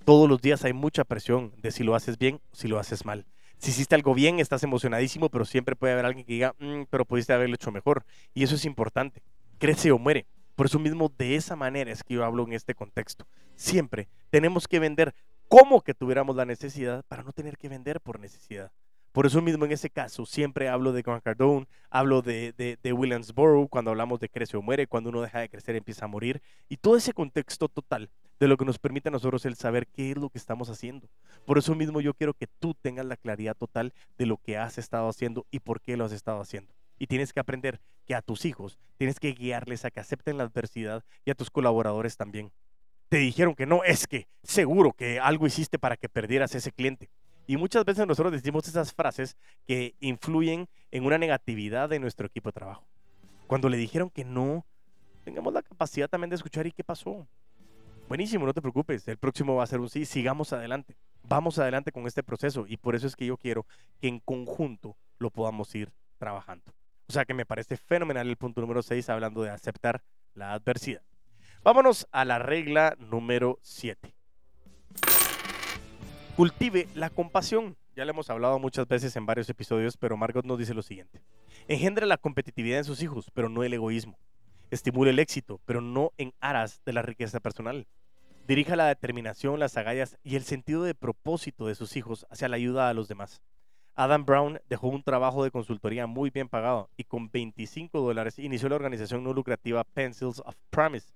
Todos 0.03 0.27
los 0.29 0.41
días 0.41 0.63
hay 0.63 0.73
mucha 0.73 1.03
presión 1.03 1.53
de 1.57 1.71
si 1.71 1.83
lo 1.83 1.95
haces 1.95 2.17
bien 2.17 2.39
o 2.51 2.55
si 2.55 2.67
lo 2.67 2.79
haces 2.79 3.05
mal. 3.05 3.25
Si 3.59 3.71
hiciste 3.71 3.95
algo 3.95 4.13
bien, 4.13 4.39
estás 4.39 4.63
emocionadísimo, 4.63 5.29
pero 5.29 5.45
siempre 5.45 5.75
puede 5.75 5.93
haber 5.93 6.05
alguien 6.05 6.25
que 6.25 6.33
diga, 6.33 6.55
mm, 6.59 6.83
pero 6.89 7.05
pudiste 7.05 7.33
haberlo 7.33 7.55
hecho 7.55 7.71
mejor. 7.71 8.05
Y 8.33 8.43
eso 8.43 8.55
es 8.55 8.65
importante. 8.65 9.21
Crece 9.57 9.91
o 9.91 9.97
muere. 9.97 10.25
Por 10.55 10.67
eso 10.67 10.79
mismo, 10.79 11.11
de 11.17 11.35
esa 11.35 11.55
manera 11.55 11.91
es 11.91 12.03
que 12.03 12.15
yo 12.15 12.25
hablo 12.25 12.43
en 12.43 12.53
este 12.53 12.73
contexto. 12.73 13.27
Siempre 13.55 14.07
tenemos 14.29 14.67
que 14.67 14.79
vender 14.79 15.13
como 15.47 15.81
que 15.81 15.93
tuviéramos 15.93 16.35
la 16.35 16.45
necesidad 16.45 17.03
para 17.07 17.23
no 17.23 17.31
tener 17.31 17.57
que 17.57 17.69
vender 17.69 18.01
por 18.01 18.19
necesidad. 18.19 18.71
Por 19.17 19.25
eso 19.25 19.41
mismo 19.41 19.65
en 19.65 19.71
ese 19.71 19.89
caso 19.89 20.27
siempre 20.27 20.69
hablo 20.69 20.93
de 20.93 21.01
Grant 21.01 21.23
Cardone, 21.23 21.65
hablo 21.89 22.21
de, 22.21 22.53
de, 22.53 22.93
Williamsboro, 22.93 23.67
cuando 23.67 23.89
hablamos 23.89 24.19
de 24.19 24.29
crece 24.29 24.57
o 24.57 24.61
muere, 24.61 24.85
cuando 24.85 25.09
uno 25.09 25.23
deja 25.23 25.39
de 25.39 25.49
crecer 25.49 25.75
empieza 25.75 26.05
a 26.05 26.07
morir, 26.07 26.39
y 26.69 26.77
todo 26.77 26.95
ese 26.95 27.13
contexto 27.13 27.67
total 27.67 28.11
de 28.39 28.47
lo 28.47 28.57
que 28.57 28.65
nos 28.65 28.77
permite 28.77 29.09
a 29.09 29.11
nosotros 29.11 29.43
el 29.47 29.55
saber 29.55 29.87
qué 29.87 30.11
es 30.11 30.17
lo 30.17 30.29
que 30.29 30.37
estamos 30.37 30.69
haciendo. 30.69 31.09
Por 31.45 31.57
eso 31.57 31.73
mismo 31.73 31.99
yo 31.99 32.13
quiero 32.13 32.35
que 32.35 32.45
tú 32.45 32.75
tengas 32.75 33.07
la 33.07 33.17
claridad 33.17 33.57
total 33.57 33.91
de 34.19 34.27
lo 34.27 34.37
que 34.37 34.59
has 34.59 34.77
estado 34.77 35.09
haciendo 35.09 35.47
y 35.49 35.61
por 35.61 35.81
qué 35.81 35.97
lo 35.97 36.05
has 36.05 36.11
estado 36.11 36.39
haciendo. 36.39 36.71
Y 36.99 37.07
tienes 37.07 37.33
que 37.33 37.39
aprender 37.39 37.81
que 38.05 38.13
a 38.13 38.21
tus 38.21 38.45
hijos 38.45 38.77
tienes 38.97 39.19
que 39.19 39.31
guiarles 39.31 39.83
a 39.83 39.89
que 39.89 39.99
acepten 39.99 40.37
la 40.37 40.43
adversidad 40.43 41.03
y 41.25 41.31
a 41.31 41.33
tus 41.33 41.49
colaboradores 41.49 42.17
también. 42.17 42.51
Te 43.09 43.17
dijeron 43.17 43.55
que 43.55 43.65
no, 43.65 43.83
es 43.83 44.05
que 44.05 44.27
seguro 44.43 44.93
que 44.93 45.19
algo 45.19 45.47
hiciste 45.47 45.79
para 45.79 45.97
que 45.97 46.07
perdieras 46.07 46.53
ese 46.53 46.71
cliente. 46.71 47.09
Y 47.47 47.55
muchas 47.55 47.85
veces 47.85 48.05
nosotros 48.05 48.33
decimos 48.33 48.67
esas 48.67 48.93
frases 48.93 49.37
que 49.65 49.95
influyen 50.01 50.67
en 50.91 51.05
una 51.05 51.17
negatividad 51.17 51.87
de 51.87 51.97
nuestro 51.97 52.27
equipo 52.27 52.49
de 52.49 52.53
trabajo. 52.53 52.85
Cuando 53.47 53.69
le 53.69 53.77
dijeron 53.77 54.09
que 54.09 54.25
no, 54.25 54.65
tengamos 55.23 55.53
la 55.53 55.63
capacidad 55.63 56.09
también 56.09 56.29
de 56.29 56.35
escuchar 56.35 56.67
y 56.67 56.73
qué 56.73 56.83
pasó. 56.83 57.25
Buenísimo, 58.09 58.45
no 58.45 58.53
te 58.53 58.61
preocupes, 58.61 59.07
el 59.07 59.17
próximo 59.17 59.55
va 59.55 59.63
a 59.63 59.67
ser 59.67 59.79
un 59.79 59.89
sí, 59.89 60.05
sigamos 60.05 60.51
adelante, 60.53 60.97
vamos 61.23 61.57
adelante 61.57 61.91
con 61.91 62.05
este 62.05 62.23
proceso 62.23 62.65
y 62.67 62.77
por 62.77 62.95
eso 62.95 63.07
es 63.07 63.15
que 63.15 63.25
yo 63.25 63.37
quiero 63.37 63.65
que 63.99 64.07
en 64.07 64.19
conjunto 64.19 64.97
lo 65.17 65.29
podamos 65.29 65.73
ir 65.75 65.91
trabajando. 66.17 66.73
O 67.07 67.13
sea 67.13 67.23
que 67.23 67.33
me 67.33 67.45
parece 67.45 67.77
fenomenal 67.77 68.27
el 68.27 68.35
punto 68.35 68.59
número 68.59 68.83
6 68.83 69.09
hablando 69.09 69.41
de 69.41 69.51
aceptar 69.51 70.03
la 70.33 70.51
adversidad. 70.51 71.01
Vámonos 71.63 72.07
a 72.11 72.25
la 72.25 72.39
regla 72.39 72.95
número 72.99 73.57
7. 73.61 74.16
Cultive 76.37 76.87
la 76.93 77.09
compasión. 77.09 77.75
Ya 77.95 78.05
le 78.05 78.11
hemos 78.11 78.29
hablado 78.29 78.59
muchas 78.59 78.87
veces 78.87 79.15
en 79.15 79.25
varios 79.25 79.49
episodios, 79.49 79.97
pero 79.97 80.17
Margot 80.17 80.45
nos 80.45 80.59
dice 80.59 80.75
lo 80.75 80.83
siguiente. 80.83 81.19
Engendre 81.67 82.05
la 82.05 82.17
competitividad 82.17 82.77
en 82.77 82.83
sus 82.83 83.01
hijos, 83.01 83.31
pero 83.33 83.49
no 83.49 83.63
el 83.63 83.73
egoísmo. 83.73 84.19
Estimule 84.69 85.09
el 85.09 85.17
éxito, 85.17 85.59
pero 85.65 85.81
no 85.81 86.11
en 86.19 86.35
aras 86.39 86.83
de 86.85 86.93
la 86.93 87.01
riqueza 87.01 87.39
personal. 87.39 87.87
Dirija 88.47 88.75
la 88.75 88.85
determinación, 88.85 89.59
las 89.59 89.77
agallas 89.77 90.19
y 90.23 90.35
el 90.35 90.43
sentido 90.43 90.83
de 90.83 90.93
propósito 90.93 91.65
de 91.65 91.73
sus 91.73 91.97
hijos 91.97 92.27
hacia 92.29 92.49
la 92.49 92.57
ayuda 92.57 92.87
a 92.87 92.93
los 92.93 93.07
demás. 93.07 93.41
Adam 93.95 94.23
Brown 94.23 94.59
dejó 94.69 94.89
un 94.89 95.01
trabajo 95.01 95.43
de 95.43 95.49
consultoría 95.49 96.05
muy 96.05 96.29
bien 96.29 96.49
pagado 96.49 96.91
y 96.97 97.05
con 97.05 97.31
25 97.31 97.99
dólares 97.99 98.37
inició 98.37 98.69
la 98.69 98.75
organización 98.75 99.23
no 99.23 99.33
lucrativa 99.33 99.83
Pencils 99.83 100.43
of 100.45 100.55
Promise. 100.69 101.07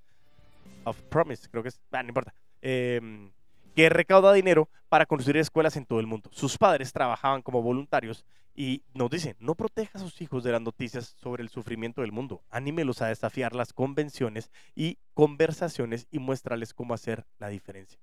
Of 0.83 0.99
Promise, 1.03 1.47
creo 1.51 1.61
que 1.61 1.69
es, 1.69 1.79
ah, 1.91 2.01
no 2.01 2.09
importa. 2.09 2.33
Eh, 2.63 3.29
que 3.75 3.89
recauda 3.89 4.33
dinero 4.33 4.69
para 4.89 5.05
construir 5.05 5.37
escuelas 5.37 5.77
en 5.77 5.85
todo 5.85 5.99
el 5.99 6.07
mundo. 6.07 6.29
Sus 6.33 6.57
padres 6.57 6.91
trabajaban 6.91 7.41
como 7.41 7.61
voluntarios 7.61 8.25
y 8.53 8.83
nos 8.93 9.09
dicen, 9.09 9.35
no 9.39 9.55
proteja 9.55 9.97
a 9.97 10.01
sus 10.01 10.21
hijos 10.21 10.43
de 10.43 10.51
las 10.51 10.61
noticias 10.61 11.15
sobre 11.17 11.43
el 11.43 11.49
sufrimiento 11.49 12.01
del 12.01 12.11
mundo, 12.11 12.43
anímelos 12.49 13.01
a 13.01 13.07
desafiar 13.07 13.55
las 13.55 13.73
convenciones 13.73 14.51
y 14.75 14.97
conversaciones 15.13 16.07
y 16.11 16.19
muéstrales 16.19 16.73
cómo 16.73 16.93
hacer 16.93 17.25
la 17.39 17.47
diferencia. 17.47 17.99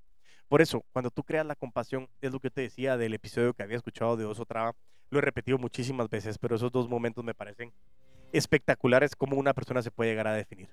Por 0.49 0.63
eso, 0.63 0.85
cuando 0.93 1.11
tú 1.11 1.23
creas 1.23 1.45
la 1.45 1.57
compasión, 1.57 2.09
es 2.23 2.33
lo 2.33 2.41
que 2.41 2.51
te 2.51 2.63
decía 2.63 2.97
del 2.97 3.13
episodio 3.13 3.53
que 3.53 3.63
había 3.63 3.77
escuchado 3.77 4.17
de 4.17 4.25
Oso 4.25 4.47
Traba, 4.47 4.75
lo 5.11 5.19
he 5.19 5.23
repetido 5.23 5.59
muchísimas 5.59 6.09
veces, 6.09 6.39
pero 6.39 6.57
esos 6.57 6.73
dos 6.73 6.89
momentos 6.89 7.25
me 7.25 7.35
parecen 7.35 7.73
espectaculares 8.33 9.15
cómo 9.17 9.37
una 9.37 9.55
persona 9.55 9.83
se 9.83 9.91
puede 9.91 10.11
llegar 10.11 10.27
a 10.27 10.35
definir. 10.35 10.71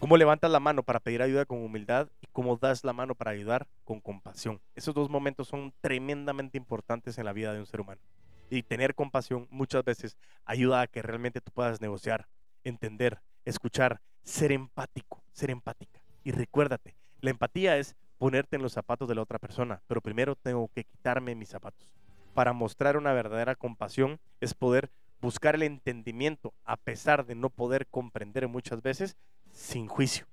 Cómo 0.00 0.16
levantas 0.16 0.50
la 0.50 0.60
mano 0.60 0.82
para 0.82 0.98
pedir 0.98 1.20
ayuda 1.20 1.44
con 1.44 1.62
humildad 1.62 2.08
y 2.22 2.26
cómo 2.32 2.56
das 2.56 2.84
la 2.84 2.94
mano 2.94 3.14
para 3.14 3.32
ayudar 3.32 3.66
con 3.84 4.00
compasión. 4.00 4.58
Esos 4.74 4.94
dos 4.94 5.10
momentos 5.10 5.46
son 5.46 5.74
tremendamente 5.82 6.56
importantes 6.56 7.18
en 7.18 7.26
la 7.26 7.34
vida 7.34 7.52
de 7.52 7.60
un 7.60 7.66
ser 7.66 7.82
humano. 7.82 8.00
Y 8.48 8.62
tener 8.62 8.94
compasión 8.94 9.46
muchas 9.50 9.84
veces 9.84 10.16
ayuda 10.46 10.80
a 10.80 10.86
que 10.86 11.02
realmente 11.02 11.42
tú 11.42 11.52
puedas 11.52 11.82
negociar, 11.82 12.28
entender, 12.64 13.20
escuchar, 13.44 14.00
ser 14.22 14.52
empático, 14.52 15.22
ser 15.32 15.50
empática. 15.50 16.00
Y 16.24 16.32
recuérdate, 16.32 16.96
la 17.20 17.28
empatía 17.28 17.76
es 17.76 17.94
ponerte 18.16 18.56
en 18.56 18.62
los 18.62 18.72
zapatos 18.72 19.06
de 19.06 19.14
la 19.14 19.22
otra 19.22 19.38
persona, 19.38 19.82
pero 19.86 20.00
primero 20.00 20.34
tengo 20.34 20.70
que 20.74 20.84
quitarme 20.84 21.34
mis 21.34 21.50
zapatos. 21.50 21.92
Para 22.32 22.54
mostrar 22.54 22.96
una 22.96 23.12
verdadera 23.12 23.54
compasión 23.54 24.18
es 24.40 24.54
poder 24.54 24.90
buscar 25.20 25.56
el 25.56 25.62
entendimiento 25.62 26.54
a 26.64 26.78
pesar 26.78 27.26
de 27.26 27.34
no 27.34 27.50
poder 27.50 27.86
comprender 27.86 28.48
muchas 28.48 28.80
veces 28.80 29.18
sin 29.52 29.88
juicio 29.88 30.26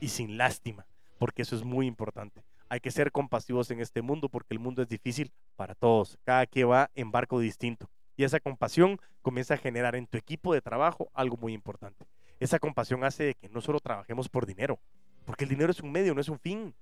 y 0.00 0.08
sin 0.08 0.38
lástima, 0.38 0.86
porque 1.18 1.42
eso 1.42 1.56
es 1.56 1.64
muy 1.64 1.86
importante. 1.86 2.42
Hay 2.68 2.80
que 2.80 2.90
ser 2.90 3.12
compasivos 3.12 3.70
en 3.70 3.80
este 3.80 4.02
mundo 4.02 4.28
porque 4.28 4.54
el 4.54 4.58
mundo 4.58 4.82
es 4.82 4.88
difícil 4.88 5.32
para 5.56 5.74
todos. 5.74 6.18
Cada 6.24 6.46
quien 6.46 6.70
va 6.70 6.90
en 6.94 7.10
barco 7.10 7.40
distinto. 7.40 7.90
Y 8.16 8.24
esa 8.24 8.40
compasión 8.40 9.00
comienza 9.22 9.54
a 9.54 9.58
generar 9.58 9.96
en 9.96 10.06
tu 10.06 10.18
equipo 10.18 10.52
de 10.52 10.60
trabajo 10.60 11.10
algo 11.14 11.36
muy 11.36 11.54
importante. 11.54 12.06
Esa 12.40 12.58
compasión 12.58 13.04
hace 13.04 13.34
que 13.34 13.48
no 13.48 13.60
solo 13.60 13.80
trabajemos 13.80 14.28
por 14.28 14.44
dinero, 14.44 14.78
porque 15.24 15.44
el 15.44 15.50
dinero 15.50 15.70
es 15.70 15.80
un 15.80 15.92
medio, 15.92 16.14
no 16.14 16.20
es 16.20 16.28
un 16.28 16.38
fin. 16.38 16.74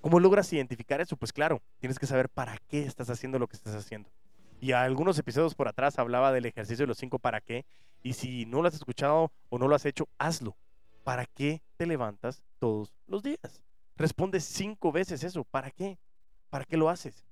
¿Cómo 0.00 0.20
logras 0.20 0.52
identificar 0.52 1.00
eso? 1.00 1.16
Pues 1.16 1.32
claro, 1.32 1.62
tienes 1.78 1.98
que 1.98 2.06
saber 2.06 2.28
para 2.28 2.58
qué 2.68 2.84
estás 2.84 3.10
haciendo 3.10 3.38
lo 3.38 3.48
que 3.48 3.56
estás 3.56 3.74
haciendo. 3.74 4.10
Y 4.60 4.72
algunos 4.72 5.18
episodios 5.18 5.54
por 5.54 5.68
atrás 5.68 5.98
hablaba 5.98 6.32
del 6.32 6.46
ejercicio 6.46 6.84
de 6.84 6.88
los 6.88 6.98
cinco 6.98 7.18
para 7.18 7.40
qué. 7.40 7.66
Y 8.02 8.14
si 8.14 8.46
no 8.46 8.62
lo 8.62 8.68
has 8.68 8.74
escuchado 8.74 9.30
o 9.48 9.58
no 9.58 9.68
lo 9.68 9.74
has 9.74 9.84
hecho, 9.84 10.08
hazlo. 10.18 10.56
¿Para 11.04 11.26
qué 11.26 11.62
te 11.76 11.86
levantas 11.86 12.42
todos 12.58 12.92
los 13.06 13.22
días? 13.22 13.62
Responde 13.96 14.40
cinco 14.40 14.90
veces 14.90 15.22
eso. 15.22 15.44
¿Para 15.44 15.70
qué? 15.70 15.98
¿Para 16.48 16.64
qué 16.64 16.78
lo 16.78 16.88
haces? 16.88 17.26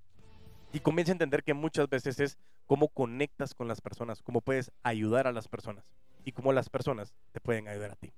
Y 0.75 0.81
comienza 0.81 1.11
a 1.13 1.15
entender 1.15 1.43
que 1.43 1.55
muchas 1.55 1.89
veces 1.89 2.21
es 2.21 2.39
cómo 2.67 2.89
conectas 2.89 3.55
con 3.55 3.69
las 3.69 3.81
personas, 3.81 4.23
cómo 4.23 4.43
puedes 4.43 4.71
ayudar 4.83 5.27
a 5.27 5.33
las 5.33 5.49
personas 5.49 5.85
y 6.25 6.33
cómo 6.33 6.53
las 6.53 6.69
personas 6.69 7.15
te 7.33 7.41
pueden 7.41 7.67
ayudar 7.67 7.93
a 7.93 7.97
ti. 7.97 8.13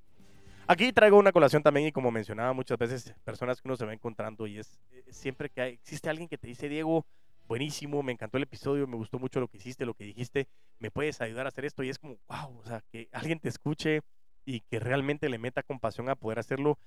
Aquí 0.67 0.93
traigo 0.93 1.19
una 1.19 1.33
colación 1.33 1.63
también 1.63 1.87
y 1.87 1.93
como 1.93 2.11
mencionaba 2.11 2.53
muchas 2.53 2.79
veces, 2.79 3.15
personas 3.23 3.61
que 3.61 3.69
uno 3.69 3.77
se 3.77 3.85
va 3.85 3.93
encontrando 3.93 4.47
y 4.47 4.59
es 4.59 4.81
eh, 4.93 5.05
siempre 5.11 5.51
que 5.51 5.67
existe 5.67 6.09
alguien 6.09 6.29
que 6.29 6.39
te 6.39 6.49
dice, 6.49 6.69
Diego, 6.69 7.07
buenísimo, 7.47 8.03
me 8.03 8.13
encantó 8.13 8.39
el 8.39 8.45
episodio, 8.45 8.87
me 8.87 8.97
gustó 8.97 9.19
mucho 9.19 9.41
lo 9.41 9.49
que 9.49 9.59
hiciste, 9.59 9.85
lo 9.85 9.95
que 9.95 10.05
dijiste, 10.05 10.49
me 10.79 10.91
puedes 10.91 11.21
ayudar 11.21 11.47
a 11.47 11.51
hacer 11.51 11.65
esto 11.65 11.83
y 11.83 11.91
es 11.91 11.99
como, 11.99 12.17
wow, 12.29 12.59
o 12.59 12.67
sea, 12.67 12.83
que 12.91 13.09
alguien 13.13 13.39
te 13.39 13.51
escuche 13.51 14.01
y 14.45 14.61
que 14.61 14.79
realmente 14.79 15.29
le 15.29 15.39
meta 15.39 15.63
compasión 15.63 16.09
a 16.09 16.15
poder 16.15 16.39
hacerlo, 16.39 16.79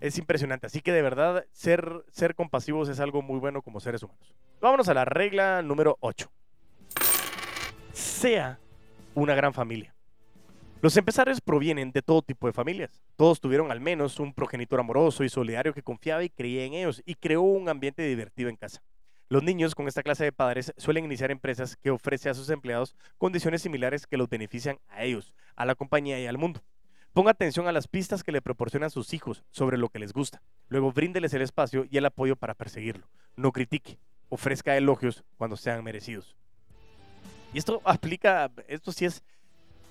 es 0.00 0.18
impresionante. 0.18 0.66
Así 0.66 0.80
que 0.80 0.92
de 0.92 1.02
verdad, 1.02 1.44
ser, 1.52 2.04
ser 2.10 2.34
compasivos 2.34 2.88
es 2.88 3.00
algo 3.00 3.22
muy 3.22 3.38
bueno 3.38 3.62
como 3.62 3.80
seres 3.80 4.02
humanos. 4.02 4.34
Vámonos 4.60 4.88
a 4.88 4.94
la 4.94 5.04
regla 5.04 5.62
número 5.62 5.96
8. 6.00 6.30
Sea 7.92 8.58
una 9.14 9.34
gran 9.34 9.52
familia. 9.52 9.94
Los 10.80 10.96
empresarios 10.96 11.40
provienen 11.40 11.90
de 11.90 12.02
todo 12.02 12.22
tipo 12.22 12.46
de 12.46 12.52
familias. 12.52 13.02
Todos 13.16 13.40
tuvieron 13.40 13.72
al 13.72 13.80
menos 13.80 14.20
un 14.20 14.32
progenitor 14.32 14.78
amoroso 14.78 15.24
y 15.24 15.28
solidario 15.28 15.74
que 15.74 15.82
confiaba 15.82 16.22
y 16.22 16.30
creía 16.30 16.64
en 16.64 16.74
ellos 16.74 17.02
y 17.04 17.16
creó 17.16 17.42
un 17.42 17.68
ambiente 17.68 18.02
divertido 18.02 18.48
en 18.48 18.56
casa. 18.56 18.80
Los 19.30 19.42
niños 19.42 19.74
con 19.74 19.88
esta 19.88 20.02
clase 20.02 20.24
de 20.24 20.32
padres 20.32 20.72
suelen 20.78 21.04
iniciar 21.04 21.30
empresas 21.30 21.76
que 21.76 21.90
ofrecen 21.90 22.32
a 22.32 22.34
sus 22.34 22.48
empleados 22.48 22.96
condiciones 23.18 23.60
similares 23.60 24.06
que 24.06 24.16
los 24.16 24.30
benefician 24.30 24.78
a 24.88 25.04
ellos, 25.04 25.34
a 25.54 25.66
la 25.66 25.74
compañía 25.74 26.18
y 26.18 26.26
al 26.26 26.38
mundo. 26.38 26.62
Ponga 27.12 27.32
atención 27.32 27.68
a 27.68 27.72
las 27.72 27.88
pistas 27.88 28.22
que 28.22 28.32
le 28.32 28.40
proporcionan 28.40 28.88
sus 28.88 29.12
hijos 29.12 29.44
sobre 29.50 29.76
lo 29.76 29.90
que 29.90 29.98
les 29.98 30.14
gusta. 30.14 30.40
Luego 30.68 30.92
bríndeles 30.92 31.34
el 31.34 31.42
espacio 31.42 31.84
y 31.90 31.98
el 31.98 32.06
apoyo 32.06 32.36
para 32.36 32.54
perseguirlo. 32.54 33.06
No 33.36 33.52
critique. 33.52 33.98
Ofrezca 34.30 34.78
elogios 34.78 35.24
cuando 35.36 35.58
sean 35.58 35.84
merecidos. 35.84 36.34
Y 37.52 37.58
esto 37.58 37.82
aplica, 37.84 38.50
esto 38.66 38.92
sí 38.92 39.04
es 39.04 39.22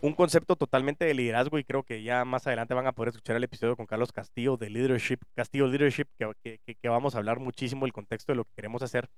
un 0.02 0.14
concepto 0.14 0.56
totalmente 0.56 1.06
de 1.06 1.14
liderazgo 1.14 1.58
y 1.58 1.64
creo 1.64 1.84
que 1.84 2.04
ya 2.04 2.24
más 2.26 2.46
adelante 2.48 2.74
van 2.74 2.88
a 2.88 2.92
poder 2.92 3.10
escuchar 3.10 3.36
el 3.36 3.44
episodio 3.44 3.76
con 3.76 3.86
Carlos 3.86 4.12
Castillo 4.12 4.58
de 4.58 4.70
Leadership, 4.70 5.18
Castillo 5.34 5.68
Leadership, 5.68 6.06
que, 6.44 6.60
que, 6.60 6.90
vamos 6.90 7.16
a 7.16 7.18
hablar 7.18 7.40
muchísimo 7.40 7.86
del 7.86 7.94
contexto 7.94 8.32
de 8.32 8.38
lo 8.38 8.46
que 8.46 8.52
queremos 8.56 8.82
hacer. 8.84 9.10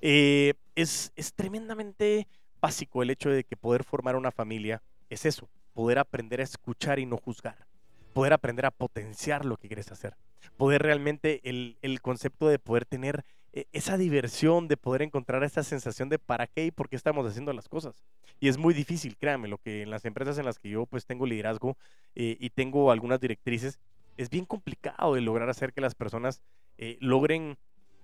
Eh, 0.00 0.54
es, 0.74 1.12
es 1.16 1.34
tremendamente 1.34 2.26
básico 2.60 3.02
el 3.02 3.10
hecho 3.10 3.28
de 3.28 3.44
que 3.44 3.56
poder 3.56 3.84
formar 3.84 4.16
una 4.16 4.30
familia 4.30 4.82
es 5.10 5.26
eso, 5.26 5.48
poder 5.74 5.98
aprender 5.98 6.40
a 6.40 6.44
escuchar 6.44 6.98
y 6.98 7.06
no 7.06 7.18
juzgar, 7.18 7.66
poder 8.12 8.32
aprender 8.32 8.66
a 8.66 8.70
potenciar 8.70 9.44
lo 9.44 9.56
que 9.58 9.68
quieres 9.68 9.92
hacer, 9.92 10.16
poder 10.56 10.82
realmente 10.82 11.40
el, 11.44 11.76
el 11.82 12.00
concepto 12.00 12.48
de 12.48 12.58
poder 12.58 12.86
tener 12.86 13.24
esa 13.72 13.98
diversión 13.98 14.66
de 14.66 14.76
poder 14.76 15.02
encontrar 15.02 15.44
esa 15.44 15.62
sensación 15.62 16.08
de 16.08 16.18
para 16.18 16.46
qué 16.46 16.66
y 16.66 16.70
por 16.70 16.88
qué 16.88 16.96
estamos 16.96 17.26
haciendo 17.26 17.52
las 17.52 17.68
cosas. 17.68 18.02
Y 18.40 18.48
es 18.48 18.58
muy 18.58 18.74
difícil, 18.74 19.16
créanme, 19.16 19.48
lo 19.48 19.58
que 19.58 19.82
en 19.82 19.90
las 19.90 20.04
empresas 20.04 20.38
en 20.38 20.46
las 20.46 20.58
que 20.58 20.70
yo 20.70 20.86
pues 20.86 21.06
tengo 21.06 21.26
liderazgo 21.26 21.76
eh, 22.14 22.36
y 22.40 22.50
tengo 22.50 22.90
algunas 22.90 23.20
directrices, 23.20 23.78
es 24.16 24.30
bien 24.30 24.46
complicado 24.46 25.14
de 25.14 25.20
lograr 25.20 25.48
hacer 25.48 25.72
que 25.72 25.80
las 25.80 25.94
personas 25.94 26.42
eh, 26.78 26.96
logren 27.00 27.56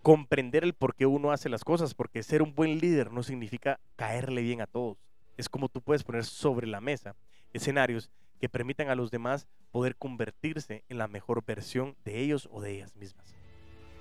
comprender 0.03 0.65
el 0.65 0.75
por 0.75 0.95
qué 0.95 1.07
uno 1.07 1.33
hace 1.33 1.49
las 1.49 1.65
cosas, 1.65 1.95
porque 1.95 2.23
ser 2.23 2.43
un 2.43 2.55
buen 2.55 2.79
líder 2.79 3.11
no 3.11 3.23
significa 3.23 3.81
caerle 3.97 4.43
bien 4.43 4.61
a 4.61 4.67
todos. 4.67 4.99
Es 5.37 5.49
como 5.49 5.69
tú 5.69 5.81
puedes 5.81 6.05
poner 6.05 6.25
sobre 6.25 6.67
la 6.67 6.81
mesa 6.81 7.17
escenarios 7.53 8.11
que 8.41 8.49
permitan 8.49 8.91
a 8.91 8.95
los 8.95 9.11
demás 9.11 9.49
poder 9.73 9.97
convertirse 9.97 10.85
en 10.89 10.99
la 10.99 11.09
mejor 11.09 11.45
versión 11.45 11.97
de 12.05 12.21
ellos 12.21 12.49
o 12.53 12.61
de 12.61 12.77
ellas 12.77 12.95
mismas. 12.97 13.38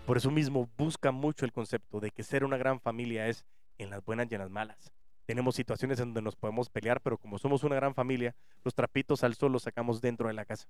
Por 0.07 0.15
eso 0.15 0.31
mismo 0.31 0.69
busca 0.77 1.11
mucho 1.11 1.43
el 1.43 1.51
concepto 1.51 1.99
de 1.99 2.11
que 2.11 2.23
ser 2.23 2.45
una 2.45 2.55
gran 2.55 2.79
familia 2.79 3.27
es 3.27 3.43
en 3.77 3.89
las 3.89 4.05
buenas 4.05 4.31
y 4.31 4.35
en 4.35 4.39
las 4.39 4.49
malas. 4.49 4.93
Tenemos 5.25 5.53
situaciones 5.53 5.99
en 5.99 6.05
donde 6.05 6.21
nos 6.21 6.37
podemos 6.37 6.69
pelear, 6.69 7.01
pero 7.01 7.17
como 7.17 7.37
somos 7.37 7.65
una 7.65 7.75
gran 7.75 7.93
familia, 7.93 8.33
los 8.63 8.73
trapitos 8.73 9.25
al 9.25 9.35
sol 9.35 9.51
los 9.51 9.63
sacamos 9.63 9.99
dentro 9.99 10.29
de 10.29 10.33
la 10.33 10.45
casa. 10.45 10.65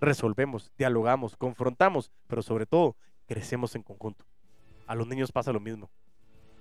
Resolvemos, 0.00 0.70
dialogamos, 0.78 1.36
confrontamos, 1.36 2.12
pero 2.28 2.42
sobre 2.42 2.64
todo 2.64 2.94
crecemos 3.26 3.74
en 3.74 3.82
conjunto. 3.82 4.24
A 4.86 4.94
los 4.94 5.08
niños 5.08 5.32
pasa 5.32 5.52
lo 5.52 5.58
mismo. 5.58 5.90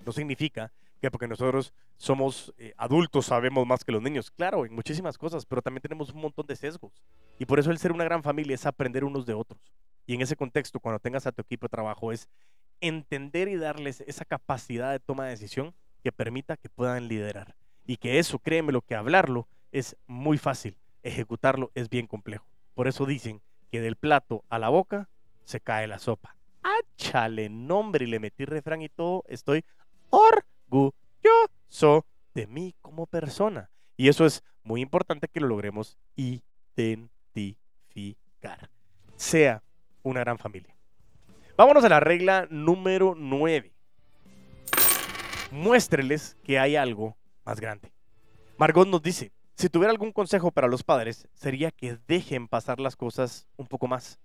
No 0.04 0.12
significa 0.12 0.72
que 1.00 1.12
porque 1.12 1.28
nosotros 1.28 1.74
somos 1.96 2.56
eh, 2.58 2.74
adultos 2.76 3.28
sabemos 3.28 3.68
más 3.68 3.84
que 3.84 3.92
los 3.92 4.02
niños. 4.02 4.32
Claro, 4.32 4.66
en 4.66 4.74
muchísimas 4.74 5.20
cosas, 5.20 5.46
pero 5.46 5.62
también 5.62 5.84
tenemos 5.84 6.10
un 6.10 6.22
montón 6.22 6.48
de 6.48 6.56
sesgos. 6.56 7.04
Y 7.38 7.46
por 7.46 7.60
eso 7.60 7.70
el 7.70 7.78
ser 7.78 7.92
una 7.92 8.04
gran 8.04 8.24
familia 8.24 8.56
es 8.56 8.66
aprender 8.66 9.04
unos 9.04 9.28
de 9.28 9.36
otros. 9.36 9.62
Y 10.06 10.14
en 10.14 10.22
ese 10.22 10.36
contexto, 10.36 10.80
cuando 10.80 11.00
tengas 11.00 11.26
a 11.26 11.32
tu 11.32 11.42
equipo 11.42 11.66
de 11.66 11.70
trabajo, 11.70 12.12
es 12.12 12.30
entender 12.82 13.48
y 13.48 13.58
darles 13.58 14.02
esa 14.02 14.26
capacidad 14.26 14.92
de 14.92 15.00
toma 15.00 15.26
de 15.26 15.32
decisión 15.32 15.74
que 16.04 16.12
permita 16.12 16.58
que 16.58 16.70
puedan 16.70 17.08
liderar. 17.08 17.56
Y 17.86 17.98
que 17.98 18.20
eso, 18.20 18.40
créeme, 18.40 18.72
lo 18.72 18.82
que 18.82 18.96
hablarlo 18.96 19.48
es 19.72 19.96
muy 20.08 20.38
fácil, 20.38 20.78
ejecutarlo 21.04 21.72
es 21.76 21.90
bien 21.90 22.08
complejo. 22.08 22.46
Por 22.74 22.88
eso 22.88 23.06
dicen 23.06 23.42
que 23.72 23.82
del 23.82 23.96
plato 23.96 24.44
a 24.50 24.60
la 24.60 24.70
boca 24.70 25.10
se 25.44 25.60
cae 25.60 25.88
la 25.88 26.00
sopa. 26.00 26.36
¡Áchale 26.64 27.50
nombre! 27.50 28.06
Y 28.06 28.08
le 28.08 28.20
metí 28.20 28.46
refrán 28.46 28.82
y 28.82 28.90
todo. 28.90 29.24
Estoy 29.28 29.64
orgulloso 30.10 32.06
de 32.34 32.48
mí 32.48 32.76
como 32.82 33.08
persona. 33.08 33.70
Y 33.98 34.10
eso 34.10 34.26
es 34.26 34.44
muy 34.64 34.82
importante 34.82 35.28
que 35.28 35.40
lo 35.40 35.48
logremos 35.48 35.98
identificar. 36.16 38.70
Sea 39.16 39.64
una 40.10 40.22
gran 40.22 40.38
familia. 40.38 40.76
Vámonos 41.58 41.84
a 41.84 41.90
la 41.90 42.00
regla 42.00 42.48
número 42.50 43.16
9. 43.18 43.72
Muéstreles 45.52 46.38
que 46.44 46.60
hay 46.60 46.76
algo 46.76 47.18
más 47.46 47.60
grande. 47.60 47.92
Margot 48.58 48.88
nos 48.88 49.02
dice, 49.02 49.32
si 49.56 49.70
tuviera 49.70 49.92
algún 49.92 50.12
consejo 50.12 50.52
para 50.52 50.68
los 50.68 50.84
padres, 50.84 51.28
sería 51.34 51.72
que 51.72 51.98
dejen 52.08 52.48
pasar 52.48 52.80
las 52.80 52.96
cosas 52.96 53.48
un 53.58 53.68
poco 53.68 53.88
más. 53.88 54.20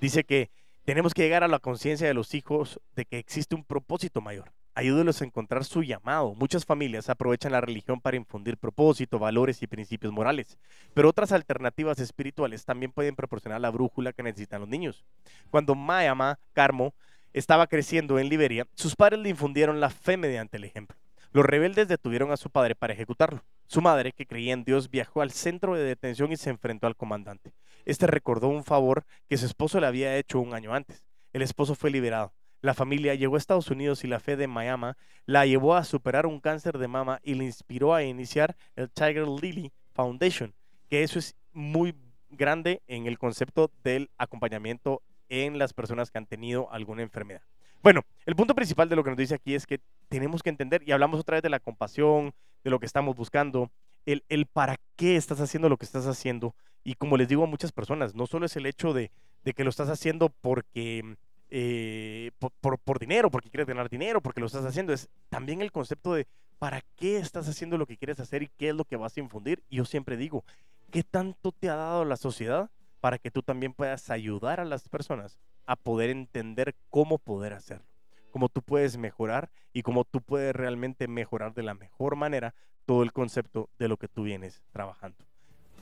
Dice 0.00 0.24
que 0.24 0.50
tenemos 0.84 1.14
que 1.14 1.22
llegar 1.22 1.42
a 1.42 1.48
la 1.48 1.58
conciencia 1.58 2.06
de 2.06 2.14
los 2.14 2.34
hijos 2.34 2.80
de 2.94 3.04
que 3.04 3.18
existe 3.18 3.54
un 3.54 3.64
propósito 3.64 4.20
mayor 4.20 4.52
ayúdelos 4.78 5.20
a 5.20 5.24
encontrar 5.24 5.64
su 5.64 5.82
llamado. 5.82 6.34
Muchas 6.36 6.64
familias 6.64 7.08
aprovechan 7.08 7.50
la 7.50 7.60
religión 7.60 8.00
para 8.00 8.16
infundir 8.16 8.56
propósito, 8.56 9.18
valores 9.18 9.60
y 9.60 9.66
principios 9.66 10.12
morales, 10.12 10.56
pero 10.94 11.08
otras 11.08 11.32
alternativas 11.32 11.98
espirituales 11.98 12.64
también 12.64 12.92
pueden 12.92 13.16
proporcionar 13.16 13.60
la 13.60 13.70
brújula 13.70 14.12
que 14.12 14.22
necesitan 14.22 14.60
los 14.60 14.68
niños. 14.68 15.04
Cuando 15.50 15.74
Mayama 15.74 16.38
Carmo 16.52 16.94
estaba 17.32 17.66
creciendo 17.66 18.20
en 18.20 18.28
Liberia, 18.28 18.68
sus 18.74 18.94
padres 18.94 19.18
le 19.18 19.30
infundieron 19.30 19.80
la 19.80 19.90
fe 19.90 20.16
mediante 20.16 20.58
el 20.58 20.64
ejemplo. 20.64 20.96
Los 21.32 21.44
rebeldes 21.44 21.88
detuvieron 21.88 22.30
a 22.30 22.36
su 22.36 22.48
padre 22.48 22.76
para 22.76 22.92
ejecutarlo. 22.92 23.42
Su 23.66 23.82
madre, 23.82 24.12
que 24.12 24.26
creía 24.26 24.52
en 24.52 24.62
Dios, 24.62 24.90
viajó 24.90 25.22
al 25.22 25.32
centro 25.32 25.74
de 25.74 25.82
detención 25.82 26.30
y 26.30 26.36
se 26.36 26.50
enfrentó 26.50 26.86
al 26.86 26.96
comandante. 26.96 27.52
Este 27.84 28.06
recordó 28.06 28.46
un 28.46 28.62
favor 28.62 29.04
que 29.28 29.36
su 29.36 29.46
esposo 29.46 29.80
le 29.80 29.88
había 29.88 30.16
hecho 30.16 30.38
un 30.38 30.54
año 30.54 30.72
antes. 30.72 31.04
El 31.32 31.42
esposo 31.42 31.74
fue 31.74 31.90
liberado. 31.90 32.32
La 32.60 32.74
familia 32.74 33.14
llegó 33.14 33.36
a 33.36 33.38
Estados 33.38 33.70
Unidos 33.70 34.02
y 34.04 34.08
la 34.08 34.20
fe 34.20 34.36
de 34.36 34.48
Miami 34.48 34.92
la 35.26 35.46
llevó 35.46 35.76
a 35.76 35.84
superar 35.84 36.26
un 36.26 36.40
cáncer 36.40 36.78
de 36.78 36.88
mama 36.88 37.20
y 37.22 37.34
le 37.34 37.44
inspiró 37.44 37.94
a 37.94 38.02
iniciar 38.02 38.56
el 38.74 38.90
Tiger 38.90 39.28
Lily 39.28 39.72
Foundation, 39.92 40.54
que 40.88 41.02
eso 41.02 41.18
es 41.18 41.36
muy 41.52 41.94
grande 42.30 42.82
en 42.86 43.06
el 43.06 43.18
concepto 43.18 43.70
del 43.84 44.10
acompañamiento 44.18 45.02
en 45.28 45.58
las 45.58 45.72
personas 45.72 46.10
que 46.10 46.18
han 46.18 46.26
tenido 46.26 46.72
alguna 46.72 47.02
enfermedad. 47.02 47.42
Bueno, 47.82 48.02
el 48.26 48.34
punto 48.34 48.54
principal 48.54 48.88
de 48.88 48.96
lo 48.96 49.04
que 49.04 49.10
nos 49.10 49.18
dice 49.18 49.34
aquí 49.34 49.54
es 49.54 49.66
que 49.66 49.80
tenemos 50.08 50.42
que 50.42 50.50
entender, 50.50 50.82
y 50.84 50.92
hablamos 50.92 51.20
otra 51.20 51.36
vez 51.36 51.42
de 51.42 51.50
la 51.50 51.60
compasión, 51.60 52.34
de 52.64 52.70
lo 52.70 52.80
que 52.80 52.86
estamos 52.86 53.14
buscando, 53.14 53.70
el, 54.04 54.24
el 54.28 54.46
para 54.46 54.80
qué 54.96 55.16
estás 55.16 55.40
haciendo 55.40 55.68
lo 55.68 55.76
que 55.76 55.84
estás 55.84 56.06
haciendo. 56.06 56.54
Y 56.82 56.94
como 56.94 57.16
les 57.16 57.28
digo 57.28 57.44
a 57.44 57.46
muchas 57.46 57.70
personas, 57.70 58.14
no 58.14 58.26
solo 58.26 58.46
es 58.46 58.56
el 58.56 58.66
hecho 58.66 58.94
de, 58.94 59.12
de 59.44 59.52
que 59.52 59.62
lo 59.62 59.70
estás 59.70 59.90
haciendo 59.90 60.30
porque 60.40 61.16
eh, 61.50 62.30
por, 62.38 62.78
por, 62.78 62.98
dinero, 62.98 63.30
porque 63.30 63.50
quieres 63.50 63.66
ganar 63.66 63.88
dinero, 63.88 64.20
porque 64.20 64.40
lo 64.40 64.46
estás 64.46 64.64
haciendo, 64.64 64.92
es 64.92 65.08
también 65.28 65.62
el 65.62 65.72
concepto 65.72 66.14
de 66.14 66.26
para 66.58 66.82
qué 66.96 67.18
estás 67.18 67.48
haciendo 67.48 67.78
lo 67.78 67.86
que 67.86 67.96
quieres 67.96 68.20
hacer 68.20 68.42
y 68.42 68.50
qué 68.58 68.70
es 68.70 68.74
lo 68.74 68.84
que 68.84 68.96
vas 68.96 69.16
a 69.16 69.20
infundir. 69.20 69.62
Y 69.68 69.76
yo 69.76 69.84
siempre 69.84 70.16
digo, 70.16 70.44
¿qué 70.90 71.02
tanto 71.02 71.52
te 71.52 71.70
ha 71.70 71.76
dado 71.76 72.04
la 72.04 72.16
sociedad 72.16 72.70
para 73.00 73.18
que 73.18 73.30
tú 73.30 73.42
también 73.42 73.72
puedas 73.72 74.10
ayudar 74.10 74.60
a 74.60 74.64
las 74.64 74.88
personas 74.88 75.38
a 75.66 75.76
poder 75.76 76.10
entender 76.10 76.74
cómo 76.90 77.18
poder 77.18 77.52
hacerlo? 77.52 77.86
Cómo 78.30 78.48
tú 78.48 78.60
puedes 78.62 78.98
mejorar 78.98 79.50
y 79.72 79.82
cómo 79.82 80.04
tú 80.04 80.20
puedes 80.20 80.54
realmente 80.54 81.08
mejorar 81.08 81.54
de 81.54 81.62
la 81.62 81.74
mejor 81.74 82.16
manera 82.16 82.54
todo 82.84 83.02
el 83.02 83.12
concepto 83.12 83.68
de 83.78 83.88
lo 83.88 83.96
que 83.96 84.08
tú 84.08 84.24
vienes 84.24 84.62
trabajando. 84.72 85.18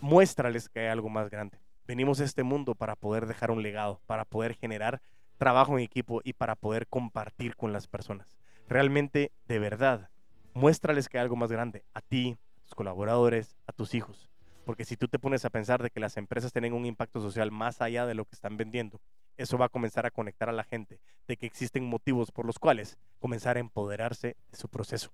Muéstrales 0.00 0.68
que 0.68 0.80
hay 0.80 0.86
algo 0.88 1.08
más 1.08 1.30
grande. 1.30 1.58
Venimos 1.86 2.20
a 2.20 2.24
este 2.24 2.42
mundo 2.42 2.74
para 2.74 2.96
poder 2.96 3.26
dejar 3.26 3.50
un 3.50 3.62
legado, 3.62 4.00
para 4.06 4.24
poder 4.24 4.54
generar 4.54 5.00
trabajo 5.36 5.78
en 5.78 5.84
equipo 5.84 6.20
y 6.24 6.32
para 6.32 6.54
poder 6.54 6.86
compartir 6.86 7.56
con 7.56 7.72
las 7.72 7.86
personas. 7.86 8.36
Realmente, 8.68 9.32
de 9.46 9.58
verdad, 9.58 10.10
muéstrales 10.54 11.08
que 11.08 11.18
hay 11.18 11.22
algo 11.22 11.36
más 11.36 11.52
grande, 11.52 11.84
a 11.94 12.00
ti, 12.00 12.36
a 12.56 12.60
tus 12.62 12.74
colaboradores, 12.74 13.56
a 13.66 13.72
tus 13.72 13.94
hijos. 13.94 14.30
Porque 14.64 14.84
si 14.84 14.96
tú 14.96 15.06
te 15.06 15.20
pones 15.20 15.44
a 15.44 15.50
pensar 15.50 15.82
de 15.82 15.90
que 15.90 16.00
las 16.00 16.16
empresas 16.16 16.52
tienen 16.52 16.72
un 16.72 16.86
impacto 16.86 17.20
social 17.20 17.52
más 17.52 17.80
allá 17.80 18.06
de 18.06 18.14
lo 18.14 18.24
que 18.24 18.34
están 18.34 18.56
vendiendo, 18.56 19.00
eso 19.36 19.58
va 19.58 19.66
a 19.66 19.70
comenzar 19.70 20.06
a 20.06 20.10
conectar 20.10 20.48
a 20.48 20.52
la 20.52 20.64
gente 20.64 20.98
de 21.28 21.36
que 21.36 21.46
existen 21.46 21.84
motivos 21.84 22.32
por 22.32 22.46
los 22.46 22.58
cuales 22.58 22.98
comenzar 23.20 23.56
a 23.56 23.60
empoderarse 23.60 24.36
de 24.50 24.56
su 24.56 24.68
proceso. 24.68 25.12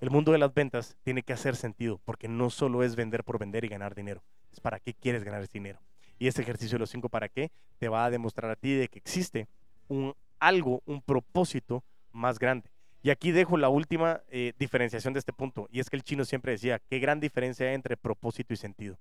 El 0.00 0.10
mundo 0.10 0.32
de 0.32 0.38
las 0.38 0.52
ventas 0.52 0.96
tiene 1.02 1.22
que 1.22 1.32
hacer 1.32 1.56
sentido 1.56 2.00
porque 2.04 2.28
no 2.28 2.50
solo 2.50 2.82
es 2.82 2.96
vender 2.96 3.22
por 3.22 3.38
vender 3.38 3.64
y 3.64 3.68
ganar 3.68 3.94
dinero, 3.94 4.22
es 4.52 4.60
para 4.60 4.80
qué 4.80 4.92
quieres 4.92 5.24
ganar 5.24 5.42
ese 5.42 5.52
dinero. 5.54 5.80
Y 6.18 6.26
ese 6.26 6.42
ejercicio 6.42 6.76
de 6.76 6.80
los 6.80 6.90
cinco 6.90 7.08
para 7.08 7.28
qué 7.28 7.50
te 7.78 7.88
va 7.88 8.04
a 8.04 8.10
demostrar 8.10 8.50
a 8.50 8.56
ti 8.56 8.74
de 8.74 8.88
que 8.88 8.98
existe 8.98 9.48
un 9.90 10.14
algo, 10.38 10.82
un 10.86 11.02
propósito 11.02 11.84
más 12.12 12.38
grande. 12.38 12.70
Y 13.02 13.10
aquí 13.10 13.32
dejo 13.32 13.56
la 13.56 13.68
última 13.68 14.22
eh, 14.28 14.52
diferenciación 14.58 15.12
de 15.12 15.18
este 15.18 15.32
punto, 15.32 15.68
y 15.70 15.80
es 15.80 15.90
que 15.90 15.96
el 15.96 16.02
chino 16.02 16.24
siempre 16.24 16.52
decía, 16.52 16.80
qué 16.88 16.98
gran 16.98 17.20
diferencia 17.20 17.66
hay 17.66 17.74
entre 17.74 17.96
propósito 17.96 18.54
y 18.54 18.56
sentido. 18.56 18.98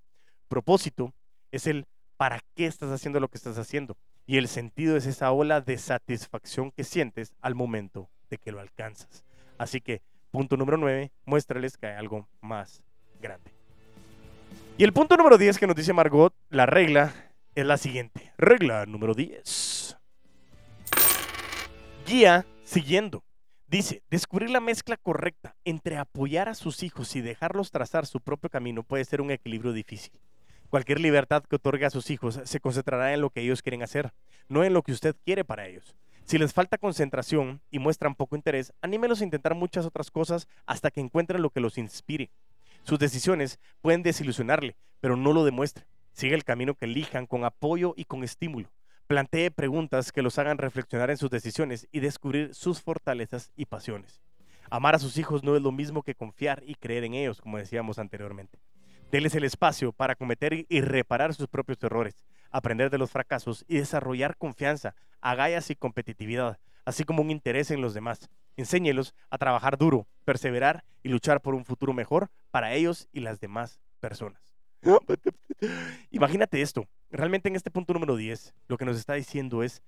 Propósito 0.48 1.14
es 1.52 1.68
el 1.68 1.86
para 2.18 2.42
qué 2.56 2.66
estás 2.66 2.92
haciendo 2.92 3.20
lo 3.20 3.30
que 3.30 3.38
estás 3.38 3.58
haciendo, 3.58 3.98
y 4.26 4.38
el 4.38 4.48
sentido 4.48 4.98
es 4.98 5.06
esa 5.06 5.32
ola 5.32 5.62
de 5.62 5.78
satisfacción 5.78 6.72
que 6.72 6.84
sientes 6.84 7.34
al 7.42 7.56
momento 7.56 8.10
de 8.30 8.38
que 8.38 8.52
lo 8.52 8.60
alcanzas. 8.60 9.26
Así 9.58 9.82
que, 9.82 10.02
punto 10.32 10.56
número 10.56 10.78
9, 10.78 11.12
muéstrales 11.26 11.78
que 11.78 11.88
hay 11.88 11.96
algo 11.96 12.28
más 12.42 12.84
grande. 13.22 13.52
Y 14.78 14.84
el 14.86 14.94
punto 14.94 15.18
número 15.18 15.38
10 15.38 15.58
que 15.58 15.68
nos 15.68 15.76
dice 15.76 15.92
Margot, 15.92 16.34
la 16.50 16.66
regla, 16.66 17.14
es 17.54 17.66
la 17.66 17.78
siguiente. 17.78 18.32
Regla 18.38 18.86
número 18.86 19.14
10 19.14 19.99
guía 22.10 22.48
siguiendo. 22.64 23.24
Dice, 23.68 24.02
descubrir 24.10 24.50
la 24.50 24.60
mezcla 24.60 24.98
correcta 24.98 25.56
entre 25.64 25.98
apoyar 25.98 26.50
a 26.50 26.56
sus 26.56 26.82
hijos 26.82 27.16
y 27.16 27.22
dejarlos 27.22 27.70
trazar 27.70 28.08
su 28.08 28.20
propio 28.20 28.50
camino 28.50 28.82
puede 28.82 29.06
ser 29.06 29.22
un 29.22 29.30
equilibrio 29.30 29.74
difícil. 29.74 30.12
Cualquier 30.72 31.00
libertad 31.00 31.44
que 31.44 31.58
otorgue 31.58 31.86
a 31.86 31.92
sus 31.92 32.10
hijos 32.10 32.42
se 32.44 32.60
concentrará 32.60 33.14
en 33.14 33.22
lo 33.22 33.30
que 33.30 33.42
ellos 33.42 33.62
quieren 33.62 33.84
hacer, 33.84 34.12
no 34.48 34.64
en 34.64 34.74
lo 34.74 34.82
que 34.82 34.92
usted 34.92 35.16
quiere 35.24 35.46
para 35.46 35.68
ellos. 35.68 35.96
Si 36.26 36.40
les 36.40 36.52
falta 36.52 36.80
concentración 36.80 37.62
y 37.70 37.78
muestran 37.78 38.16
poco 38.16 38.36
interés, 38.36 38.74
anímelos 38.82 39.22
a 39.22 39.26
intentar 39.26 39.54
muchas 39.54 39.86
otras 39.86 40.10
cosas 40.10 40.48
hasta 40.66 40.90
que 40.90 41.02
encuentren 41.02 41.44
lo 41.44 41.52
que 41.52 41.60
los 41.60 41.78
inspire. 41.78 42.32
Sus 42.82 42.98
decisiones 42.98 43.60
pueden 43.82 44.02
desilusionarle, 44.02 44.78
pero 45.00 45.16
no 45.16 45.32
lo 45.32 45.46
demuestre. 45.46 45.86
Sigue 46.14 46.34
el 46.34 46.44
camino 46.44 46.74
que 46.74 46.86
elijan 46.86 47.28
con 47.28 47.46
apoyo 47.46 47.94
y 47.96 48.06
con 48.06 48.24
estímulo. 48.24 48.72
Plantee 49.10 49.50
preguntas 49.50 50.12
que 50.12 50.22
los 50.22 50.38
hagan 50.38 50.60
reflexionar 50.60 51.10
en 51.10 51.18
sus 51.18 51.32
decisiones 51.32 51.88
y 51.92 52.00
descubrir 52.00 52.54
sus 52.54 52.80
fortalezas 52.80 53.52
y 53.56 53.66
pasiones. 53.66 54.22
Amar 54.70 54.94
a 54.94 55.00
sus 55.00 55.18
hijos 55.18 55.44
no 55.44 55.56
es 55.56 55.64
lo 55.64 55.72
mismo 55.72 56.04
que 56.04 56.14
confiar 56.14 56.62
y 56.64 56.76
creer 56.76 57.06
en 57.06 57.16
ellos, 57.16 57.42
como 57.42 57.58
decíamos 57.58 57.98
anteriormente. 57.98 58.60
Deles 59.12 59.34
el 59.34 59.46
espacio 59.46 59.94
para 59.94 60.14
cometer 60.14 60.68
y 60.70 60.82
reparar 60.82 61.34
sus 61.34 61.48
propios 61.48 61.82
errores, 61.82 62.24
aprender 62.52 62.92
de 62.92 63.00
los 63.00 63.10
fracasos 63.10 63.66
y 63.68 63.78
desarrollar 63.78 64.38
confianza, 64.38 64.94
agallas 65.22 65.72
y 65.72 65.76
competitividad, 65.76 66.60
así 66.86 67.04
como 67.04 67.24
un 67.24 67.32
interés 67.32 67.72
en 67.72 67.82
los 67.82 67.96
demás. 67.96 68.30
Enséñelos 68.58 69.16
a 69.32 69.40
trabajar 69.40 69.80
duro, 69.80 70.06
perseverar 70.24 70.84
y 71.02 71.10
luchar 71.10 71.42
por 71.42 71.56
un 71.56 71.66
futuro 71.66 71.94
mejor 71.94 72.30
para 72.52 72.76
ellos 72.76 73.08
y 73.12 73.22
las 73.22 73.40
demás 73.40 73.80
personas. 74.00 74.54
Imagínate 76.12 76.62
esto, 76.62 76.86
realmente 77.12 77.50
en 77.50 77.56
este 77.56 77.72
punto 77.72 77.94
número 77.94 78.16
10, 78.16 78.54
lo 78.68 78.78
que 78.78 78.86
nos 78.86 78.98
está 78.98 79.14
diciendo 79.14 79.64
es 79.64 79.82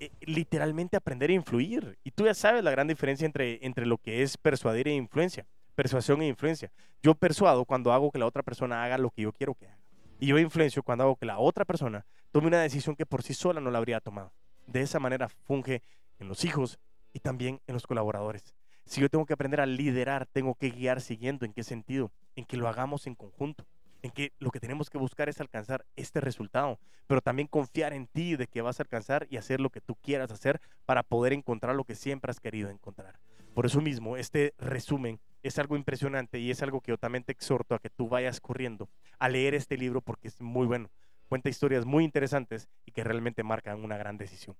eh, 0.00 0.10
literalmente 0.20 0.96
aprender 0.96 1.30
a 1.30 1.34
influir. 1.34 1.98
Y 2.04 2.10
tú 2.10 2.24
ya 2.24 2.34
sabes 2.34 2.64
la 2.64 2.70
gran 2.70 2.88
diferencia 2.88 3.26
entre, 3.26 3.64
entre 3.64 3.86
lo 3.86 3.98
que 3.98 4.22
es 4.22 4.36
persuadir 4.36 4.88
e 4.88 4.94
influencia, 4.94 5.46
persuasión 5.74 6.22
e 6.22 6.28
influencia. 6.28 6.70
Yo 7.02 7.14
persuado 7.14 7.64
cuando 7.64 7.92
hago 7.92 8.10
que 8.10 8.18
la 8.18 8.26
otra 8.26 8.42
persona 8.42 8.84
haga 8.84 8.98
lo 8.98 9.10
que 9.10 9.22
yo 9.22 9.32
quiero 9.32 9.54
que 9.54 9.66
haga. 9.66 9.78
Y 10.20 10.26
yo 10.26 10.38
influencio 10.38 10.82
cuando 10.82 11.04
hago 11.04 11.16
que 11.16 11.26
la 11.26 11.38
otra 11.38 11.64
persona 11.64 12.04
tome 12.32 12.48
una 12.48 12.60
decisión 12.60 12.96
que 12.96 13.06
por 13.06 13.22
sí 13.22 13.34
sola 13.34 13.60
no 13.60 13.70
la 13.70 13.78
habría 13.78 14.00
tomado. 14.00 14.32
De 14.66 14.82
esa 14.82 14.98
manera 14.98 15.28
funge 15.28 15.82
en 16.18 16.28
los 16.28 16.44
hijos 16.44 16.78
y 17.12 17.20
también 17.20 17.60
en 17.66 17.74
los 17.74 17.86
colaboradores. 17.86 18.54
Si 18.84 19.00
yo 19.00 19.08
tengo 19.08 19.26
que 19.26 19.34
aprender 19.34 19.60
a 19.60 19.66
liderar, 19.66 20.26
tengo 20.26 20.54
que 20.54 20.70
guiar 20.70 21.00
siguiendo. 21.00 21.46
¿En 21.46 21.52
qué 21.52 21.62
sentido? 21.62 22.10
En 22.34 22.44
que 22.44 22.56
lo 22.56 22.68
hagamos 22.68 23.06
en 23.06 23.14
conjunto 23.14 23.66
en 24.02 24.10
que 24.10 24.32
lo 24.38 24.50
que 24.50 24.60
tenemos 24.60 24.90
que 24.90 24.98
buscar 24.98 25.28
es 25.28 25.40
alcanzar 25.40 25.84
este 25.96 26.20
resultado, 26.20 26.78
pero 27.06 27.20
también 27.20 27.48
confiar 27.48 27.92
en 27.92 28.06
ti 28.06 28.36
de 28.36 28.46
que 28.46 28.62
vas 28.62 28.78
a 28.78 28.82
alcanzar 28.82 29.26
y 29.30 29.36
hacer 29.36 29.60
lo 29.60 29.70
que 29.70 29.80
tú 29.80 29.96
quieras 29.96 30.30
hacer 30.30 30.60
para 30.86 31.02
poder 31.02 31.32
encontrar 31.32 31.74
lo 31.74 31.84
que 31.84 31.94
siempre 31.94 32.30
has 32.30 32.40
querido 32.40 32.70
encontrar. 32.70 33.18
Por 33.54 33.66
eso 33.66 33.80
mismo, 33.80 34.16
este 34.16 34.54
resumen 34.58 35.20
es 35.42 35.58
algo 35.58 35.76
impresionante 35.76 36.38
y 36.38 36.50
es 36.50 36.62
algo 36.62 36.80
que 36.80 36.92
yo 36.92 36.98
también 36.98 37.24
te 37.24 37.32
exhorto 37.32 37.74
a 37.74 37.78
que 37.78 37.90
tú 37.90 38.08
vayas 38.08 38.40
corriendo 38.40 38.88
a 39.18 39.28
leer 39.28 39.54
este 39.54 39.76
libro 39.76 40.00
porque 40.00 40.28
es 40.28 40.40
muy 40.40 40.66
bueno. 40.66 40.90
Cuenta 41.28 41.48
historias 41.48 41.84
muy 41.84 42.04
interesantes 42.04 42.68
y 42.86 42.92
que 42.92 43.04
realmente 43.04 43.42
marcan 43.42 43.84
una 43.84 43.96
gran 43.96 44.16
decisión. 44.16 44.56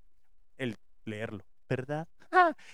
El 0.56 0.76
leerlo. 1.04 1.44
¿verdad? 1.68 2.08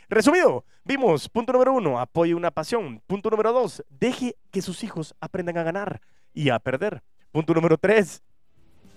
Resumido, 0.08 0.64
vimos, 0.84 1.28
punto 1.28 1.52
número 1.52 1.72
uno, 1.72 1.98
apoye 1.98 2.34
una 2.34 2.50
pasión. 2.50 3.02
Punto 3.06 3.30
número 3.30 3.52
dos, 3.52 3.84
deje 3.88 4.36
que 4.50 4.62
sus 4.62 4.84
hijos 4.84 5.14
aprendan 5.20 5.58
a 5.58 5.62
ganar 5.62 6.00
y 6.34 6.50
a 6.50 6.58
perder. 6.58 7.02
Punto 7.32 7.54
número 7.54 7.78
3. 7.78 8.22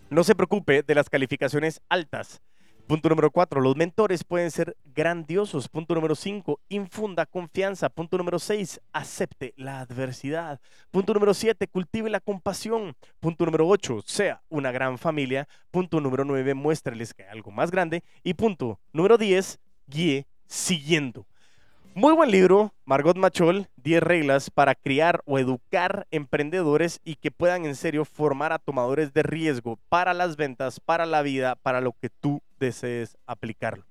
No 0.09 0.23
se 0.23 0.35
preocupe 0.35 0.83
de 0.83 0.95
las 0.95 1.09
calificaciones 1.09 1.81
altas. 1.89 2.41
Punto 2.87 3.09
número 3.09 3.31
4. 3.31 3.59
Los 3.59 3.75
mentores 3.75 4.23
pueden 4.23 4.49
ser 4.49 4.77
grandiosos. 4.95 5.67
Punto 5.67 5.93
número 5.93 6.15
5. 6.15 6.61
Infunda 6.69 7.25
confianza. 7.25 7.89
Punto 7.89 8.17
número 8.17 8.39
6. 8.39 8.79
Acepte 8.93 9.53
la 9.57 9.81
adversidad. 9.81 10.61
Punto 10.89 11.13
número 11.13 11.33
7. 11.33 11.67
Cultive 11.67 12.09
la 12.09 12.21
compasión. 12.21 12.95
Punto 13.19 13.45
número 13.45 13.67
8. 13.67 14.03
Sea 14.05 14.41
una 14.47 14.71
gran 14.71 14.97
familia. 14.97 15.49
Punto 15.69 15.99
número 15.99 16.23
9. 16.23 16.53
Muéstreles 16.53 17.13
que 17.13 17.23
hay 17.23 17.29
algo 17.29 17.51
más 17.51 17.71
grande. 17.71 18.05
Y 18.23 18.35
punto 18.35 18.79
número 18.93 19.17
10. 19.17 19.59
Guíe 19.87 20.25
siguiendo. 20.47 21.27
Muy 21.99 22.13
buen 22.13 22.29
libro, 22.29 22.75
Margot 22.85 23.17
Machol, 23.17 23.69
10 23.77 24.03
reglas 24.03 24.51
para 24.51 24.75
criar 24.75 25.23
o 25.25 25.39
educar 25.39 26.05
emprendedores 26.11 27.01
y 27.03 27.15
que 27.15 27.31
puedan 27.31 27.65
en 27.65 27.75
serio 27.75 28.05
formar 28.05 28.53
a 28.53 28.59
tomadores 28.59 29.13
de 29.13 29.23
riesgo 29.23 29.79
para 29.89 30.13
las 30.13 30.35
ventas, 30.35 30.79
para 30.79 31.07
la 31.07 31.23
vida, 31.23 31.55
para 31.55 31.81
lo 31.81 31.93
que 31.93 32.11
tú 32.11 32.43
desees 32.59 33.17
aplicarlo. 33.25 33.83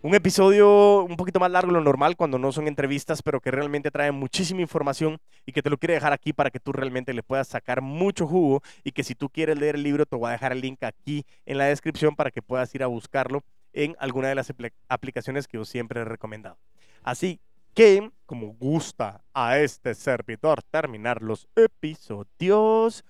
Un 0.00 0.14
episodio 0.14 1.02
un 1.02 1.16
poquito 1.16 1.40
más 1.40 1.50
largo 1.50 1.72
de 1.72 1.78
lo 1.78 1.82
normal 1.82 2.14
cuando 2.14 2.38
no 2.38 2.52
son 2.52 2.68
entrevistas, 2.68 3.20
pero 3.20 3.40
que 3.40 3.50
realmente 3.50 3.90
trae 3.90 4.12
muchísima 4.12 4.60
información 4.60 5.18
y 5.44 5.50
que 5.50 5.60
te 5.60 5.70
lo 5.70 5.76
quiero 5.76 5.94
dejar 5.94 6.12
aquí 6.12 6.32
para 6.32 6.50
que 6.50 6.60
tú 6.60 6.70
realmente 6.70 7.12
le 7.12 7.24
puedas 7.24 7.48
sacar 7.48 7.80
mucho 7.80 8.28
jugo 8.28 8.62
y 8.84 8.92
que 8.92 9.02
si 9.02 9.16
tú 9.16 9.28
quieres 9.28 9.58
leer 9.58 9.74
el 9.74 9.82
libro 9.82 10.06
te 10.06 10.14
voy 10.14 10.28
a 10.28 10.32
dejar 10.34 10.52
el 10.52 10.60
link 10.60 10.84
aquí 10.84 11.26
en 11.46 11.58
la 11.58 11.64
descripción 11.64 12.14
para 12.14 12.30
que 12.30 12.42
puedas 12.42 12.72
ir 12.76 12.84
a 12.84 12.86
buscarlo 12.86 13.42
en 13.72 13.96
alguna 13.98 14.28
de 14.28 14.36
las 14.36 14.52
aplicaciones 14.88 15.48
que 15.48 15.56
yo 15.56 15.64
siempre 15.64 16.00
he 16.00 16.04
recomendado. 16.04 16.56
Así 17.02 17.40
que, 17.74 18.10
como 18.26 18.54
gusta 18.54 19.22
a 19.32 19.58
este 19.58 19.94
servidor 19.94 20.62
terminar 20.70 21.22
los 21.22 21.48
episodios, 21.56 23.04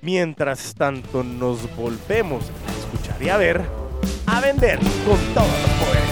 mientras 0.00 0.74
tanto 0.74 1.22
nos 1.22 1.74
volvemos 1.76 2.44
a 2.66 2.78
escuchar 2.78 3.22
y 3.22 3.28
a 3.28 3.36
ver, 3.36 3.62
a 4.26 4.40
vender 4.40 4.78
con 4.78 5.18
todo 5.34 5.46
los 5.46 5.70
poder. 5.84 6.07